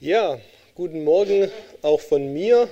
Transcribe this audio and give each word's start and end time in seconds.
Ja, 0.00 0.38
guten 0.76 1.02
Morgen 1.02 1.50
auch 1.82 2.00
von 2.00 2.32
mir. 2.32 2.68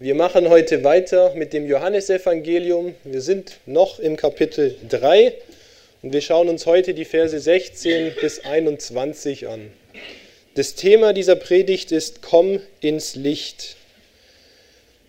Wir 0.00 0.16
machen 0.16 0.48
heute 0.48 0.82
weiter 0.82 1.32
mit 1.36 1.52
dem 1.52 1.68
Johannesevangelium. 1.68 2.96
Wir 3.04 3.20
sind 3.20 3.60
noch 3.64 4.00
im 4.00 4.16
Kapitel 4.16 4.74
3 4.88 5.32
und 6.02 6.12
wir 6.12 6.20
schauen 6.20 6.48
uns 6.48 6.66
heute 6.66 6.94
die 6.94 7.04
Verse 7.04 7.38
16 7.38 8.14
bis 8.20 8.44
21 8.44 9.46
an. 9.46 9.70
Das 10.56 10.74
Thema 10.74 11.12
dieser 11.12 11.36
Predigt 11.36 11.92
ist 11.92 12.22
Komm 12.22 12.58
ins 12.80 13.14
Licht. 13.14 13.76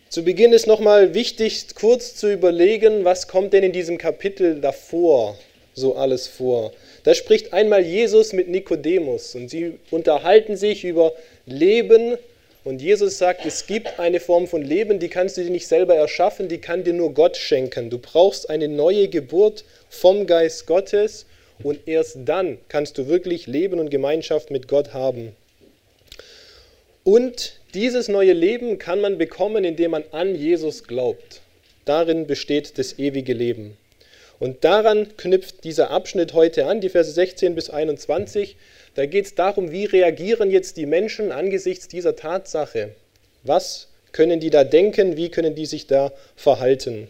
Zu 0.09 0.23
Beginn 0.23 0.53
ist 0.53 0.67
nochmal 0.67 1.15
wichtig, 1.15 1.65
kurz 1.73 2.15
zu 2.15 2.31
überlegen, 2.31 3.05
was 3.05 3.27
kommt 3.27 3.53
denn 3.53 3.63
in 3.63 3.71
diesem 3.71 3.97
Kapitel 3.97 4.61
davor 4.61 5.35
so 5.77 5.95
alles 5.95 6.27
vor. 6.27 6.73
Da 7.03 7.13
spricht 7.13 7.53
einmal 7.53 7.85
Jesus 7.85 8.33
mit 8.33 8.49
Nikodemus 8.49 9.35
und 9.35 9.49
sie 9.49 9.73
unterhalten 9.91 10.57
sich 10.57 10.83
über 10.83 11.13
Leben 11.45 12.17
und 12.63 12.81
Jesus 12.81 13.17
sagt, 13.19 13.45
es 13.45 13.67
gibt 13.67 13.99
eine 13.99 14.19
Form 14.19 14.47
von 14.47 14.63
Leben, 14.63 14.99
die 14.99 15.07
kannst 15.07 15.37
du 15.37 15.43
dir 15.43 15.51
nicht 15.51 15.67
selber 15.67 15.95
erschaffen, 15.95 16.49
die 16.49 16.57
kann 16.57 16.83
dir 16.83 16.93
nur 16.93 17.13
Gott 17.13 17.37
schenken. 17.37 17.89
Du 17.89 17.99
brauchst 17.99 18.49
eine 18.49 18.67
neue 18.67 19.07
Geburt 19.07 19.63
vom 19.89 20.25
Geist 20.25 20.65
Gottes 20.65 21.27
und 21.63 21.87
erst 21.87 22.17
dann 22.25 22.57
kannst 22.69 22.97
du 22.97 23.07
wirklich 23.07 23.45
Leben 23.45 23.79
und 23.79 23.89
Gemeinschaft 23.89 24.49
mit 24.51 24.67
Gott 24.67 24.93
haben. 24.93 25.33
Und 27.03 27.59
dieses 27.75 28.09
neue 28.09 28.33
Leben 28.33 28.79
kann 28.79 28.99
man 28.99 29.17
bekommen, 29.17 29.63
indem 29.63 29.91
man 29.91 30.03
an 30.11 30.35
Jesus 30.35 30.83
glaubt. 30.85 31.41
Darin 31.85 32.27
besteht 32.27 32.77
das 32.79 32.97
ewige 32.97 33.33
Leben. 33.33 33.77
Und 34.39 34.63
daran 34.63 35.17
knüpft 35.17 35.63
dieser 35.63 35.89
Abschnitt 35.89 36.33
heute 36.33 36.67
an, 36.67 36.79
die 36.79 36.89
Verse 36.89 37.11
16 37.11 37.55
bis 37.55 37.69
21. 37.69 38.55
Da 38.93 39.05
geht 39.05 39.25
es 39.25 39.35
darum, 39.35 39.71
wie 39.71 39.85
reagieren 39.85 40.51
jetzt 40.51 40.77
die 40.77 40.85
Menschen 40.85 41.31
angesichts 41.31 41.87
dieser 41.87 42.15
Tatsache? 42.15 42.91
Was 43.43 43.87
können 44.11 44.39
die 44.39 44.49
da 44.49 44.63
denken? 44.63 45.17
Wie 45.17 45.29
können 45.29 45.55
die 45.55 45.65
sich 45.65 45.87
da 45.87 46.11
verhalten? 46.35 47.07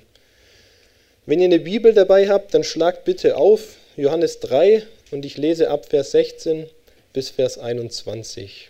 Wenn 1.25 1.39
ihr 1.39 1.45
eine 1.45 1.59
Bibel 1.59 1.93
dabei 1.93 2.29
habt, 2.29 2.53
dann 2.53 2.63
schlagt 2.63 3.03
bitte 3.03 3.35
auf 3.35 3.75
Johannes 3.97 4.39
3 4.39 4.83
und 5.11 5.25
ich 5.25 5.37
lese 5.37 5.69
ab 5.69 5.87
Vers 5.89 6.11
16 6.11 6.69
bis 7.11 7.29
Vers 7.29 7.57
21. 7.57 8.69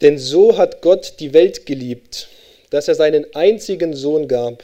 Denn 0.00 0.18
so 0.18 0.56
hat 0.56 0.82
Gott 0.82 1.14
die 1.18 1.32
Welt 1.32 1.66
geliebt, 1.66 2.28
dass 2.70 2.88
er 2.88 2.94
seinen 2.94 3.26
einzigen 3.34 3.94
Sohn 3.94 4.28
gab, 4.28 4.62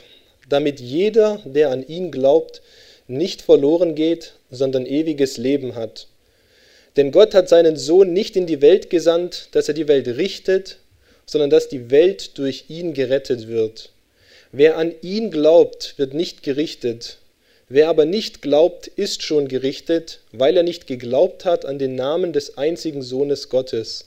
damit 0.48 0.80
jeder, 0.80 1.40
der 1.44 1.70
an 1.70 1.86
ihn 1.86 2.10
glaubt, 2.10 2.62
nicht 3.06 3.42
verloren 3.42 3.94
geht, 3.94 4.34
sondern 4.50 4.86
ewiges 4.86 5.36
Leben 5.36 5.74
hat. 5.74 6.06
Denn 6.96 7.10
Gott 7.10 7.34
hat 7.34 7.48
seinen 7.48 7.76
Sohn 7.76 8.12
nicht 8.12 8.36
in 8.36 8.46
die 8.46 8.62
Welt 8.62 8.88
gesandt, 8.88 9.48
dass 9.52 9.68
er 9.68 9.74
die 9.74 9.88
Welt 9.88 10.06
richtet, 10.06 10.78
sondern 11.26 11.50
dass 11.50 11.68
die 11.68 11.90
Welt 11.90 12.38
durch 12.38 12.66
ihn 12.68 12.94
gerettet 12.94 13.48
wird. 13.48 13.90
Wer 14.52 14.76
an 14.76 14.94
ihn 15.02 15.30
glaubt, 15.30 15.94
wird 15.96 16.14
nicht 16.14 16.42
gerichtet. 16.42 17.18
Wer 17.68 17.88
aber 17.88 18.04
nicht 18.04 18.42
glaubt, 18.42 18.86
ist 18.86 19.22
schon 19.22 19.48
gerichtet, 19.48 20.20
weil 20.32 20.56
er 20.56 20.62
nicht 20.62 20.86
geglaubt 20.86 21.44
hat 21.44 21.64
an 21.64 21.78
den 21.78 21.96
Namen 21.96 22.32
des 22.32 22.56
einzigen 22.58 23.02
Sohnes 23.02 23.48
Gottes. 23.48 24.06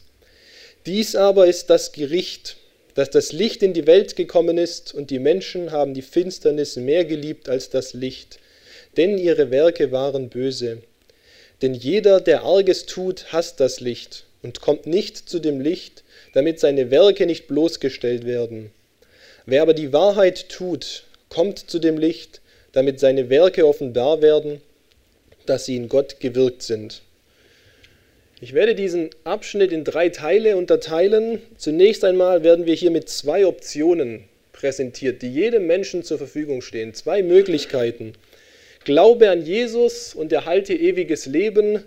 Dies 0.85 1.15
aber 1.15 1.47
ist 1.47 1.69
das 1.69 1.91
Gericht, 1.91 2.55
dass 2.97 3.11
das 3.11 3.31
Licht 3.31 3.61
in 3.61 3.73
die 3.73 3.85
Welt 3.85 4.15
gekommen 4.15 4.57
ist 4.57 4.91
und 4.91 5.11
die 5.11 5.19
Menschen 5.19 5.71
haben 5.71 5.93
die 5.93 6.01
Finsternis 6.01 6.77
mehr 6.77 7.05
geliebt 7.05 7.47
als 7.47 7.69
das 7.69 7.93
Licht, 7.93 8.39
denn 8.97 9.19
ihre 9.19 9.51
Werke 9.51 9.91
waren 9.91 10.29
böse. 10.29 10.79
Denn 11.61 11.75
jeder, 11.75 12.19
der 12.19 12.41
Arges 12.41 12.87
tut, 12.87 13.31
hasst 13.31 13.59
das 13.59 13.81
Licht 13.81 14.23
und 14.41 14.61
kommt 14.61 14.87
nicht 14.87 15.29
zu 15.29 15.37
dem 15.37 15.61
Licht, 15.61 16.03
damit 16.33 16.59
seine 16.59 16.89
Werke 16.89 17.27
nicht 17.27 17.47
bloßgestellt 17.47 18.25
werden. 18.25 18.71
Wer 19.45 19.61
aber 19.61 19.75
die 19.75 19.93
Wahrheit 19.93 20.49
tut, 20.49 21.03
kommt 21.29 21.69
zu 21.69 21.77
dem 21.77 21.99
Licht, 21.99 22.41
damit 22.71 22.99
seine 22.99 23.29
Werke 23.29 23.67
offenbar 23.67 24.23
werden, 24.23 24.59
dass 25.45 25.65
sie 25.65 25.75
in 25.75 25.87
Gott 25.87 26.19
gewirkt 26.19 26.63
sind. 26.63 27.03
Ich 28.39 28.53
werde 28.53 28.75
diesen 28.75 29.09
Abschnitt 29.23 29.71
in 29.71 29.83
drei 29.83 30.09
Teile 30.09 30.57
unterteilen. 30.57 31.41
Zunächst 31.57 32.03
einmal 32.03 32.43
werden 32.43 32.67
wir 32.67 32.75
hier 32.75 32.91
mit 32.91 33.09
zwei 33.09 33.47
Optionen 33.47 34.25
präsentiert, 34.53 35.23
die 35.23 35.33
jedem 35.33 35.65
Menschen 35.65 36.03
zur 36.03 36.19
Verfügung 36.19 36.61
stehen. 36.61 36.93
Zwei 36.93 37.23
Möglichkeiten. 37.23 38.13
Glaube 38.85 39.31
an 39.31 39.43
Jesus 39.43 40.13
und 40.13 40.31
erhalte 40.31 40.75
ewiges 40.75 41.25
Leben 41.25 41.83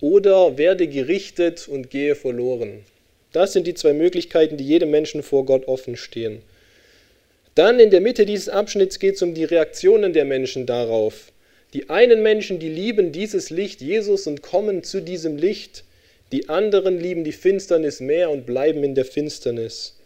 oder 0.00 0.58
werde 0.58 0.86
gerichtet 0.86 1.66
und 1.66 1.90
gehe 1.90 2.14
verloren. 2.14 2.84
Das 3.32 3.52
sind 3.52 3.66
die 3.66 3.74
zwei 3.74 3.94
Möglichkeiten, 3.94 4.56
die 4.56 4.66
jedem 4.66 4.92
Menschen 4.92 5.24
vor 5.24 5.44
Gott 5.44 5.66
offen 5.66 5.96
stehen. 5.96 6.40
Dann 7.56 7.80
in 7.80 7.90
der 7.90 8.00
Mitte 8.00 8.26
dieses 8.26 8.48
Abschnitts 8.48 9.00
geht 9.00 9.16
es 9.16 9.22
um 9.22 9.34
die 9.34 9.44
Reaktionen 9.44 10.12
der 10.12 10.24
Menschen 10.24 10.66
darauf. 10.66 11.32
Die 11.74 11.90
einen 11.90 12.22
Menschen, 12.22 12.60
die 12.60 12.68
lieben 12.68 13.10
dieses 13.10 13.50
Licht 13.50 13.80
Jesus 13.80 14.28
und 14.28 14.42
kommen 14.42 14.84
zu 14.84 15.02
diesem 15.02 15.36
Licht, 15.36 15.82
die 16.30 16.48
anderen 16.48 17.00
lieben 17.00 17.24
die 17.24 17.32
Finsternis 17.32 17.98
mehr 17.98 18.30
und 18.30 18.46
bleiben 18.46 18.84
in 18.84 18.94
der 18.94 19.04
Finsternis. 19.04 19.96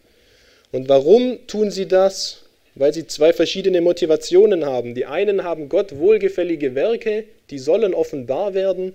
Und 0.71 0.89
warum 0.89 1.37
tun 1.45 1.69
sie 1.69 1.87
das? 1.87 2.43
Weil 2.73 2.93
sie 2.93 3.05
zwei 3.05 3.33
verschiedene 3.33 3.81
Motivationen 3.81 4.65
haben. 4.65 4.95
Die 4.95 5.05
einen 5.05 5.43
haben 5.43 5.69
Gott 5.69 5.97
wohlgefällige 5.97 6.73
Werke, 6.73 7.25
die 7.51 7.59
sollen 7.59 7.93
offenbar 7.93 8.55
werden. 8.55 8.93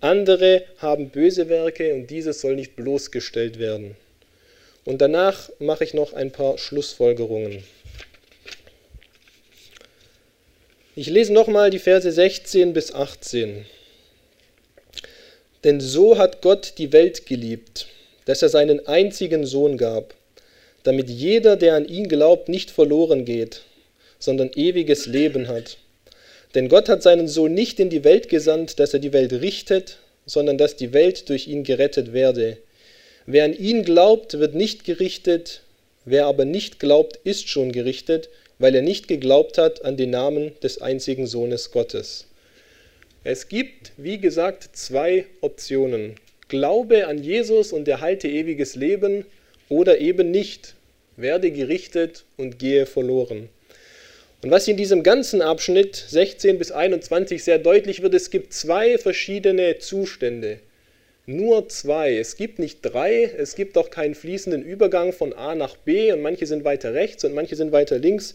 Andere 0.00 0.62
haben 0.78 1.10
böse 1.10 1.48
Werke 1.48 1.92
und 1.92 2.10
dieses 2.10 2.40
soll 2.40 2.54
nicht 2.54 2.76
bloßgestellt 2.76 3.58
werden. 3.58 3.96
Und 4.84 5.00
danach 5.00 5.50
mache 5.58 5.82
ich 5.82 5.94
noch 5.94 6.12
ein 6.12 6.30
paar 6.30 6.58
Schlussfolgerungen. 6.58 7.64
Ich 10.98 11.10
lese 11.10 11.34
nochmal 11.34 11.68
die 11.68 11.78
Verse 11.78 12.10
16 12.10 12.72
bis 12.72 12.94
18. 12.94 13.66
Denn 15.62 15.78
so 15.78 16.16
hat 16.16 16.40
Gott 16.40 16.72
die 16.78 16.90
Welt 16.90 17.26
geliebt, 17.26 17.86
dass 18.24 18.40
er 18.40 18.48
seinen 18.48 18.86
einzigen 18.86 19.44
Sohn 19.44 19.76
gab, 19.76 20.14
damit 20.84 21.10
jeder, 21.10 21.56
der 21.56 21.74
an 21.74 21.86
ihn 21.86 22.08
glaubt, 22.08 22.48
nicht 22.48 22.70
verloren 22.70 23.26
geht, 23.26 23.60
sondern 24.18 24.50
ewiges 24.54 25.04
Leben 25.04 25.48
hat. 25.48 25.76
Denn 26.54 26.70
Gott 26.70 26.88
hat 26.88 27.02
seinen 27.02 27.28
Sohn 27.28 27.52
nicht 27.52 27.78
in 27.78 27.90
die 27.90 28.02
Welt 28.02 28.30
gesandt, 28.30 28.80
dass 28.80 28.94
er 28.94 28.98
die 28.98 29.12
Welt 29.12 29.34
richtet, 29.34 29.98
sondern 30.24 30.56
dass 30.56 30.76
die 30.76 30.94
Welt 30.94 31.28
durch 31.28 31.46
ihn 31.46 31.62
gerettet 31.62 32.14
werde. 32.14 32.56
Wer 33.26 33.44
an 33.44 33.52
ihn 33.52 33.84
glaubt, 33.84 34.38
wird 34.38 34.54
nicht 34.54 34.84
gerichtet, 34.84 35.60
wer 36.06 36.24
aber 36.24 36.46
nicht 36.46 36.80
glaubt, 36.80 37.18
ist 37.22 37.50
schon 37.50 37.70
gerichtet, 37.70 38.30
weil 38.58 38.74
er 38.74 38.82
nicht 38.82 39.08
geglaubt 39.08 39.58
hat 39.58 39.84
an 39.84 39.96
den 39.96 40.10
Namen 40.10 40.52
des 40.62 40.80
einzigen 40.80 41.26
Sohnes 41.26 41.70
Gottes. 41.70 42.26
Es 43.24 43.48
gibt, 43.48 43.92
wie 43.96 44.18
gesagt, 44.18 44.68
zwei 44.72 45.26
Optionen. 45.40 46.14
Glaube 46.48 47.08
an 47.08 47.22
Jesus 47.22 47.72
und 47.72 47.88
erhalte 47.88 48.28
ewiges 48.28 48.76
Leben 48.76 49.24
oder 49.68 49.98
eben 49.98 50.30
nicht, 50.30 50.74
werde 51.16 51.50
gerichtet 51.50 52.24
und 52.36 52.58
gehe 52.58 52.86
verloren. 52.86 53.48
Und 54.42 54.50
was 54.50 54.68
in 54.68 54.76
diesem 54.76 55.02
ganzen 55.02 55.42
Abschnitt 55.42 55.96
16 55.96 56.58
bis 56.58 56.70
21 56.70 57.42
sehr 57.42 57.58
deutlich 57.58 58.02
wird, 58.02 58.14
es 58.14 58.30
gibt 58.30 58.52
zwei 58.52 58.96
verschiedene 58.96 59.78
Zustände. 59.78 60.60
Nur 61.28 61.68
zwei. 61.68 62.16
Es 62.16 62.36
gibt 62.36 62.60
nicht 62.60 62.78
drei, 62.82 63.24
es 63.24 63.56
gibt 63.56 63.76
auch 63.76 63.90
keinen 63.90 64.14
fließenden 64.14 64.62
Übergang 64.62 65.12
von 65.12 65.32
A 65.32 65.56
nach 65.56 65.76
B 65.76 66.12
und 66.12 66.22
manche 66.22 66.46
sind 66.46 66.62
weiter 66.62 66.94
rechts 66.94 67.24
und 67.24 67.34
manche 67.34 67.56
sind 67.56 67.72
weiter 67.72 67.98
links. 67.98 68.34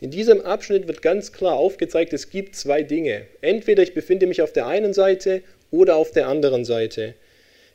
In 0.00 0.10
diesem 0.10 0.40
Abschnitt 0.40 0.88
wird 0.88 1.02
ganz 1.02 1.32
klar 1.32 1.52
aufgezeigt, 1.56 2.14
es 2.14 2.30
gibt 2.30 2.56
zwei 2.56 2.82
Dinge. 2.82 3.26
Entweder 3.42 3.82
ich 3.82 3.92
befinde 3.92 4.26
mich 4.26 4.40
auf 4.40 4.54
der 4.54 4.66
einen 4.66 4.94
Seite 4.94 5.42
oder 5.70 5.96
auf 5.96 6.12
der 6.12 6.28
anderen 6.28 6.64
Seite. 6.64 7.12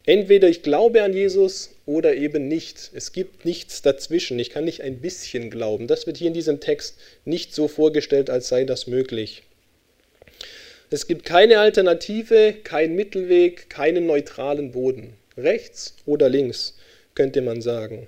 Entweder 0.08 0.50
ich 0.50 0.64
glaube 0.64 1.04
an 1.04 1.14
Jesus 1.14 1.76
oder 1.86 2.16
eben 2.16 2.48
nicht. 2.48 2.90
Es 2.96 3.12
gibt 3.12 3.46
nichts 3.46 3.84
dazwischen. 3.84 4.40
Ich 4.40 4.50
kann 4.50 4.66
nicht 4.66 4.82
ein 4.82 5.00
bisschen 5.00 5.52
glauben. 5.52 5.86
Das 5.86 6.08
wird 6.08 6.18
hier 6.18 6.28
in 6.28 6.34
diesem 6.34 6.60
Text 6.60 6.98
nicht 7.24 7.54
so 7.54 7.68
vorgestellt, 7.68 8.32
als 8.32 8.48
sei 8.48 8.64
das 8.64 8.88
möglich. 8.88 9.44
Es 10.92 11.08
gibt 11.08 11.26
keine 11.26 11.60
Alternative, 11.60 12.54
keinen 12.64 12.96
Mittelweg, 12.96 13.72
keinen 13.72 14.06
neutralen 14.06 14.72
Boden. 14.72 15.14
Rechts 15.36 15.96
oder 16.06 16.30
links, 16.30 16.78
könnte 17.16 17.42
man 17.42 17.62
sagen. 17.62 18.08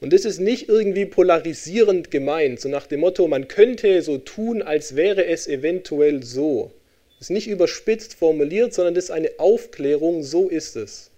Und 0.00 0.12
das 0.12 0.24
ist 0.24 0.40
nicht 0.40 0.68
irgendwie 0.68 1.06
polarisierend 1.06 2.10
gemeint, 2.10 2.58
so 2.60 2.68
nach 2.68 2.88
dem 2.88 3.00
Motto, 3.00 3.28
man 3.28 3.46
könnte 3.46 4.02
so 4.02 4.18
tun, 4.18 4.60
als 4.60 4.96
wäre 4.96 5.26
es 5.26 5.46
eventuell 5.46 6.24
so. 6.24 6.72
Das 7.18 7.26
ist 7.26 7.34
nicht 7.34 7.46
überspitzt 7.46 8.14
formuliert, 8.14 8.74
sondern 8.74 8.94
das 8.94 9.04
ist 9.04 9.10
eine 9.12 9.30
Aufklärung, 9.38 10.24
so 10.24 10.48
ist 10.48 10.74
es. 10.74 11.12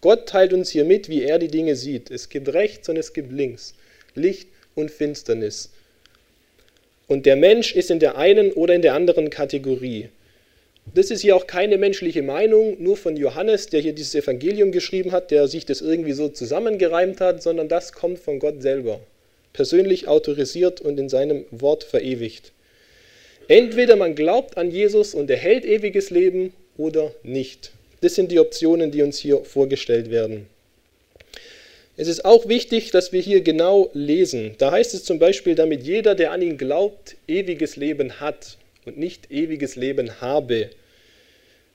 Gott 0.00 0.26
teilt 0.26 0.54
uns 0.54 0.70
hier 0.70 0.86
mit, 0.86 1.10
wie 1.10 1.22
er 1.22 1.38
die 1.38 1.48
Dinge 1.48 1.76
sieht. 1.76 2.10
Es 2.10 2.30
gibt 2.30 2.54
rechts 2.54 2.88
und 2.88 2.96
es 2.96 3.12
gibt 3.12 3.30
links, 3.30 3.74
Licht 4.14 4.48
und 4.74 4.90
Finsternis. 4.90 5.68
Und 7.06 7.26
der 7.26 7.36
Mensch 7.36 7.74
ist 7.74 7.90
in 7.90 7.98
der 7.98 8.16
einen 8.16 8.52
oder 8.52 8.72
in 8.72 8.80
der 8.80 8.94
anderen 8.94 9.28
Kategorie. 9.28 10.08
Das 10.92 11.12
ist 11.12 11.20
hier 11.20 11.36
auch 11.36 11.46
keine 11.46 11.78
menschliche 11.78 12.22
Meinung, 12.22 12.82
nur 12.82 12.96
von 12.96 13.16
Johannes, 13.16 13.66
der 13.66 13.80
hier 13.80 13.92
dieses 13.92 14.14
Evangelium 14.16 14.72
geschrieben 14.72 15.12
hat, 15.12 15.30
der 15.30 15.46
sich 15.46 15.64
das 15.64 15.80
irgendwie 15.80 16.12
so 16.12 16.28
zusammengereimt 16.28 17.20
hat, 17.20 17.42
sondern 17.42 17.68
das 17.68 17.92
kommt 17.92 18.18
von 18.18 18.40
Gott 18.40 18.60
selber, 18.60 18.98
persönlich 19.52 20.08
autorisiert 20.08 20.80
und 20.80 20.98
in 20.98 21.08
seinem 21.08 21.44
Wort 21.52 21.84
verewigt. 21.84 22.50
Entweder 23.46 23.94
man 23.94 24.16
glaubt 24.16 24.56
an 24.56 24.72
Jesus 24.72 25.14
und 25.14 25.30
erhält 25.30 25.64
ewiges 25.64 26.10
Leben 26.10 26.52
oder 26.76 27.12
nicht. 27.22 27.70
Das 28.00 28.16
sind 28.16 28.32
die 28.32 28.40
Optionen, 28.40 28.90
die 28.90 29.02
uns 29.02 29.18
hier 29.18 29.44
vorgestellt 29.44 30.10
werden. 30.10 30.46
Es 31.96 32.08
ist 32.08 32.24
auch 32.24 32.48
wichtig, 32.48 32.90
dass 32.90 33.12
wir 33.12 33.20
hier 33.20 33.42
genau 33.42 33.90
lesen. 33.92 34.54
Da 34.58 34.72
heißt 34.72 34.94
es 34.94 35.04
zum 35.04 35.18
Beispiel, 35.18 35.54
damit 35.54 35.82
jeder, 35.84 36.14
der 36.16 36.32
an 36.32 36.42
ihn 36.42 36.58
glaubt, 36.58 37.14
ewiges 37.28 37.76
Leben 37.76 38.20
hat 38.20 38.56
und 38.86 38.98
nicht 38.98 39.30
ewiges 39.30 39.76
Leben 39.76 40.20
habe. 40.20 40.70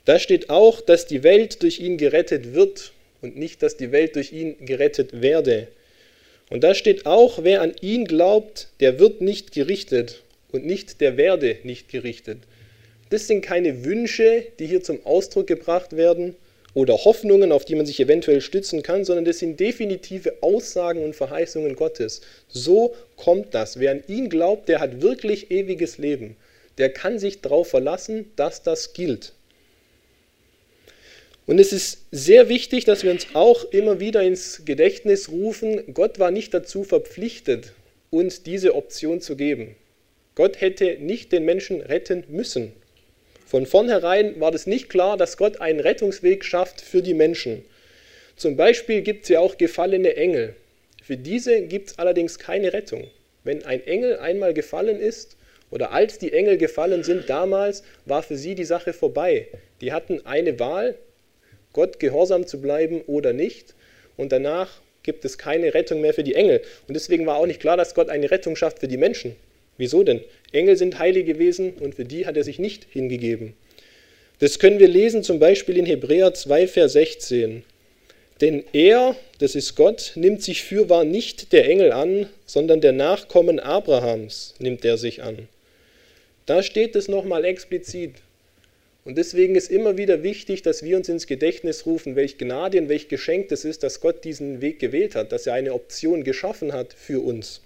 Da 0.05 0.19
steht 0.19 0.49
auch, 0.49 0.81
dass 0.81 1.07
die 1.07 1.23
Welt 1.23 1.63
durch 1.63 1.79
ihn 1.79 1.97
gerettet 1.97 2.53
wird 2.53 2.93
und 3.21 3.37
nicht, 3.37 3.63
dass 3.63 3.75
die 3.75 3.91
Welt 3.91 4.15
durch 4.15 4.31
ihn 4.31 4.55
gerettet 4.63 5.21
werde. 5.21 5.67
Und 6.51 6.63
da 6.63 6.75
steht 6.75 7.07
auch, 7.07 7.43
wer 7.43 7.61
an 7.61 7.73
ihn 7.81 8.05
glaubt, 8.05 8.67
der 8.79 8.99
wird 8.99 9.21
nicht 9.21 9.51
gerichtet 9.51 10.21
und 10.51 10.65
nicht 10.65 11.01
der 11.01 11.17
werde 11.17 11.57
nicht 11.63 11.89
gerichtet. 11.89 12.37
Das 13.09 13.27
sind 13.27 13.41
keine 13.41 13.83
Wünsche, 13.83 14.45
die 14.59 14.67
hier 14.67 14.83
zum 14.83 15.03
Ausdruck 15.05 15.47
gebracht 15.47 15.95
werden 15.95 16.35
oder 16.75 16.93
Hoffnungen, 17.05 17.51
auf 17.51 17.65
die 17.65 17.75
man 17.75 17.85
sich 17.85 17.99
eventuell 17.99 18.41
stützen 18.41 18.83
kann, 18.83 19.05
sondern 19.05 19.25
das 19.25 19.39
sind 19.39 19.59
definitive 19.59 20.33
Aussagen 20.41 21.03
und 21.03 21.15
Verheißungen 21.15 21.75
Gottes. 21.75 22.21
So 22.49 22.93
kommt 23.15 23.53
das. 23.53 23.79
Wer 23.79 23.91
an 23.91 24.03
ihn 24.07 24.29
glaubt, 24.29 24.69
der 24.69 24.81
hat 24.81 25.01
wirklich 25.01 25.49
ewiges 25.49 25.97
Leben. 25.97 26.35
Der 26.77 26.89
kann 26.89 27.17
sich 27.17 27.41
darauf 27.41 27.69
verlassen, 27.69 28.31
dass 28.35 28.61
das 28.61 28.93
gilt. 28.93 29.33
Und 31.47 31.59
es 31.59 31.71
ist 31.71 32.05
sehr 32.11 32.49
wichtig, 32.49 32.85
dass 32.85 33.03
wir 33.03 33.11
uns 33.11 33.27
auch 33.33 33.65
immer 33.71 33.99
wieder 33.99 34.23
ins 34.23 34.63
Gedächtnis 34.65 35.29
rufen, 35.29 35.93
Gott 35.93 36.17
war 36.17 36.31
nicht 36.31 36.53
dazu 36.53 36.83
verpflichtet, 36.83 37.73
uns 38.09 38.41
diese 38.41 38.73
Option 38.73 39.21
zu 39.21 39.35
geben. 39.35 39.75
Gott 40.33 40.59
hätte 40.59 40.97
nicht 40.99 41.31
den 41.31 41.45
Menschen 41.45 41.81
retten 41.81 42.23
müssen. 42.29 42.73
Von 43.45 43.67
vornherein 43.67 44.39
war 44.39 44.51
das 44.51 44.65
nicht 44.65 44.89
klar, 44.89 45.17
dass 45.17 45.37
Gott 45.37 45.61
einen 45.61 45.79
Rettungsweg 45.79 46.43
schafft 46.43 46.81
für 46.81 47.03
die 47.03 47.13
Menschen. 47.13 47.63
Zum 48.35 48.57
Beispiel 48.57 49.01
gibt 49.01 49.23
es 49.23 49.29
ja 49.29 49.39
auch 49.39 49.57
gefallene 49.57 50.15
Engel. 50.15 50.55
Für 51.03 51.15
diese 51.15 51.61
gibt 51.61 51.91
es 51.91 51.99
allerdings 51.99 52.39
keine 52.39 52.73
Rettung. 52.73 53.07
Wenn 53.43 53.63
ein 53.63 53.85
Engel 53.85 54.17
einmal 54.17 54.55
gefallen 54.55 54.99
ist, 54.99 55.37
oder 55.71 55.91
als 55.91 56.17
die 56.19 56.33
Engel 56.33 56.57
gefallen 56.57 57.03
sind 57.03 57.29
damals, 57.29 57.83
war 58.05 58.23
für 58.23 58.35
sie 58.35 58.55
die 58.55 58.65
Sache 58.65 58.93
vorbei. 58.93 59.47
Die 59.81 59.93
hatten 59.93 60.25
eine 60.25 60.59
Wahl, 60.59 60.95
Gott 61.75 61.99
gehorsam 61.99 62.47
zu 62.47 62.61
bleiben 62.61 63.01
oder 63.05 63.33
nicht. 63.33 63.75
Und 64.15 64.31
danach 64.31 64.69
gibt 65.03 65.25
es 65.25 65.37
keine 65.37 65.73
Rettung 65.73 65.99
mehr 65.99 66.13
für 66.13 66.23
die 66.23 66.33
Engel. 66.33 66.61
Und 66.87 66.93
deswegen 66.95 67.25
war 67.25 67.35
auch 67.35 67.45
nicht 67.45 67.59
klar, 67.59 67.75
dass 67.75 67.93
Gott 67.93 68.09
eine 68.09 68.31
Rettung 68.31 68.55
schafft 68.55 68.79
für 68.79 68.87
die 68.87 68.97
Menschen. 68.97 69.35
Wieso 69.77 70.03
denn? 70.03 70.21
Engel 70.53 70.77
sind 70.77 70.99
heilige 70.99 71.37
Wesen 71.37 71.73
und 71.73 71.95
für 71.95 72.05
die 72.05 72.25
hat 72.25 72.37
er 72.37 72.45
sich 72.45 72.59
nicht 72.59 72.87
hingegeben. 72.89 73.53
Das 74.39 74.57
können 74.57 74.79
wir 74.79 74.87
lesen 74.87 75.21
zum 75.21 75.37
Beispiel 75.37 75.77
in 75.77 75.85
Hebräer 75.85 76.33
2, 76.33 76.67
Vers 76.67 76.93
16. 76.93 77.63
Denn 78.39 78.63
er, 78.71 79.15
das 79.39 79.55
ist 79.55 79.75
Gott, 79.75 80.13
nimmt 80.15 80.43
sich 80.43 80.63
fürwahr 80.63 81.03
nicht 81.03 81.51
der 81.51 81.69
Engel 81.69 81.91
an, 81.91 82.27
sondern 82.45 82.79
der 82.79 82.93
Nachkommen 82.93 83.59
Abrahams 83.59 84.55
nimmt 84.59 84.85
er 84.85 84.97
sich 84.97 85.23
an. 85.23 85.49
Da 86.45 86.63
steht 86.63 86.95
es 86.95 87.07
nochmal 87.07 87.43
explizit. 87.43 88.15
Und 89.05 89.19
deswegen 89.19 89.53
ist 89.53 89.69
immer 89.69 89.97
wieder 89.97 90.23
wichtig, 90.23 90.63
dass 90.63 90.81
wir 90.81 90.97
uns 90.97 91.09
ins 91.09 91.27
Gedächtnis 91.27 91.85
rufen, 91.85 92.15
welch 92.15 92.39
Gnade 92.39 92.79
und 92.79 92.89
welch 92.89 93.07
Geschenk 93.07 93.51
es 93.51 93.63
ist, 93.63 93.83
dass 93.83 94.01
Gott 94.01 94.25
diesen 94.25 94.61
Weg 94.61 94.79
gewählt 94.79 95.13
hat, 95.13 95.31
dass 95.31 95.45
er 95.45 95.53
eine 95.53 95.73
Option 95.73 96.23
geschaffen 96.23 96.73
hat 96.73 96.93
für 96.93 97.23
uns. 97.23 97.61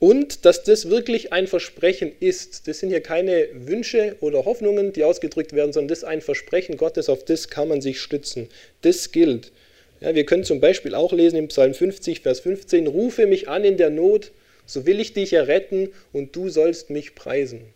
Und 0.00 0.44
dass 0.44 0.64
das 0.64 0.90
wirklich 0.90 1.32
ein 1.32 1.46
Versprechen 1.46 2.10
ist. 2.18 2.66
Das 2.66 2.80
sind 2.80 2.90
hier 2.90 3.00
keine 3.00 3.46
Wünsche 3.52 4.16
oder 4.20 4.44
Hoffnungen, 4.44 4.92
die 4.92 5.04
ausgedrückt 5.04 5.52
werden, 5.52 5.72
sondern 5.72 5.88
das 5.88 5.98
ist 5.98 6.04
ein 6.04 6.22
Versprechen 6.22 6.76
Gottes, 6.76 7.08
auf 7.08 7.24
das 7.24 7.48
kann 7.48 7.68
man 7.68 7.80
sich 7.80 8.00
stützen. 8.00 8.48
Das 8.82 9.12
gilt. 9.12 9.52
Ja, 10.00 10.16
wir 10.16 10.26
können 10.26 10.44
zum 10.44 10.60
Beispiel 10.60 10.96
auch 10.96 11.12
lesen 11.12 11.36
im 11.36 11.48
Psalm 11.48 11.72
50, 11.72 12.20
Vers 12.20 12.40
15, 12.40 12.88
Rufe 12.88 13.28
mich 13.28 13.48
an 13.48 13.62
in 13.62 13.76
der 13.76 13.90
Not, 13.90 14.32
so 14.66 14.86
will 14.86 14.98
ich 14.98 15.12
dich 15.12 15.32
erretten 15.32 15.90
und 16.12 16.34
du 16.34 16.48
sollst 16.48 16.90
mich 16.90 17.14
preisen. 17.14 17.75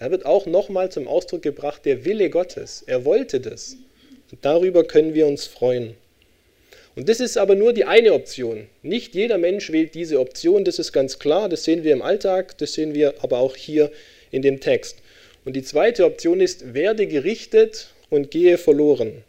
Da 0.00 0.10
wird 0.10 0.24
auch 0.24 0.46
nochmal 0.46 0.90
zum 0.90 1.06
Ausdruck 1.06 1.42
gebracht 1.42 1.84
der 1.84 2.06
Wille 2.06 2.30
Gottes. 2.30 2.82
Er 2.86 3.04
wollte 3.04 3.38
das. 3.38 3.76
Und 4.32 4.42
darüber 4.42 4.82
können 4.82 5.12
wir 5.12 5.26
uns 5.26 5.46
freuen. 5.46 5.94
Und 6.96 7.10
das 7.10 7.20
ist 7.20 7.36
aber 7.36 7.54
nur 7.54 7.74
die 7.74 7.84
eine 7.84 8.14
Option. 8.14 8.66
Nicht 8.82 9.14
jeder 9.14 9.36
Mensch 9.36 9.70
wählt 9.70 9.94
diese 9.94 10.18
Option, 10.18 10.64
das 10.64 10.78
ist 10.78 10.92
ganz 10.92 11.18
klar, 11.18 11.50
das 11.50 11.64
sehen 11.64 11.84
wir 11.84 11.92
im 11.92 12.00
Alltag, 12.00 12.56
das 12.56 12.72
sehen 12.72 12.94
wir 12.94 13.22
aber 13.22 13.40
auch 13.40 13.56
hier 13.56 13.92
in 14.30 14.40
dem 14.40 14.60
Text. 14.60 14.96
Und 15.44 15.54
die 15.54 15.62
zweite 15.62 16.06
Option 16.06 16.40
ist, 16.40 16.72
werde 16.72 17.06
gerichtet 17.06 17.90
und 18.08 18.30
gehe 18.30 18.56
verloren. 18.56 19.22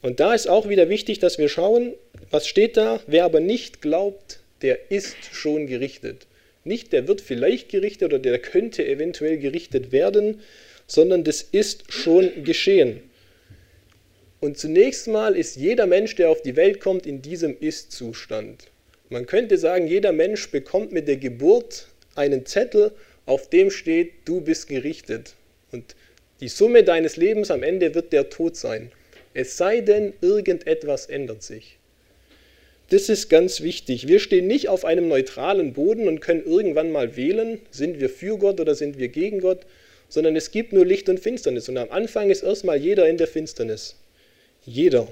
Und 0.00 0.20
da 0.20 0.32
ist 0.32 0.48
auch 0.48 0.68
wieder 0.68 0.88
wichtig, 0.88 1.18
dass 1.18 1.38
wir 1.38 1.48
schauen, 1.48 1.92
was 2.30 2.46
steht 2.46 2.76
da, 2.76 3.00
wer 3.08 3.24
aber 3.24 3.40
nicht 3.40 3.82
glaubt, 3.82 4.38
der 4.62 4.92
ist 4.92 5.16
schon 5.32 5.66
gerichtet. 5.66 6.27
Nicht 6.68 6.92
der 6.92 7.08
wird 7.08 7.22
vielleicht 7.22 7.70
gerichtet 7.70 8.04
oder 8.04 8.18
der 8.18 8.38
könnte 8.38 8.86
eventuell 8.86 9.38
gerichtet 9.38 9.90
werden, 9.90 10.42
sondern 10.86 11.24
das 11.24 11.40
ist 11.40 11.90
schon 11.90 12.44
geschehen. 12.44 13.00
Und 14.40 14.58
zunächst 14.58 15.08
mal 15.08 15.34
ist 15.34 15.56
jeder 15.56 15.86
Mensch, 15.86 16.14
der 16.14 16.28
auf 16.28 16.42
die 16.42 16.56
Welt 16.56 16.80
kommt, 16.80 17.06
in 17.06 17.22
diesem 17.22 17.58
Ist-Zustand. 17.58 18.68
Man 19.08 19.24
könnte 19.24 19.56
sagen, 19.56 19.86
jeder 19.86 20.12
Mensch 20.12 20.50
bekommt 20.50 20.92
mit 20.92 21.08
der 21.08 21.16
Geburt 21.16 21.88
einen 22.14 22.44
Zettel, 22.44 22.92
auf 23.24 23.48
dem 23.48 23.70
steht, 23.70 24.12
du 24.26 24.42
bist 24.42 24.68
gerichtet. 24.68 25.34
Und 25.72 25.96
die 26.40 26.48
Summe 26.48 26.84
deines 26.84 27.16
Lebens 27.16 27.50
am 27.50 27.62
Ende 27.62 27.94
wird 27.94 28.12
der 28.12 28.28
Tod 28.28 28.56
sein. 28.56 28.92
Es 29.32 29.56
sei 29.56 29.80
denn, 29.80 30.12
irgendetwas 30.20 31.06
ändert 31.06 31.42
sich. 31.42 31.77
Das 32.90 33.10
ist 33.10 33.28
ganz 33.28 33.60
wichtig. 33.60 34.08
Wir 34.08 34.18
stehen 34.18 34.46
nicht 34.46 34.68
auf 34.68 34.86
einem 34.86 35.08
neutralen 35.08 35.74
Boden 35.74 36.08
und 36.08 36.20
können 36.20 36.44
irgendwann 36.44 36.90
mal 36.90 37.16
wählen, 37.16 37.60
sind 37.70 38.00
wir 38.00 38.08
für 38.08 38.38
Gott 38.38 38.60
oder 38.60 38.74
sind 38.74 38.98
wir 38.98 39.08
gegen 39.08 39.40
Gott, 39.40 39.60
sondern 40.08 40.36
es 40.36 40.50
gibt 40.50 40.72
nur 40.72 40.86
Licht 40.86 41.10
und 41.10 41.20
Finsternis. 41.20 41.68
Und 41.68 41.76
am 41.76 41.90
Anfang 41.90 42.30
ist 42.30 42.42
erstmal 42.42 42.78
jeder 42.78 43.06
in 43.06 43.18
der 43.18 43.26
Finsternis. 43.26 43.96
Jeder. 44.64 45.06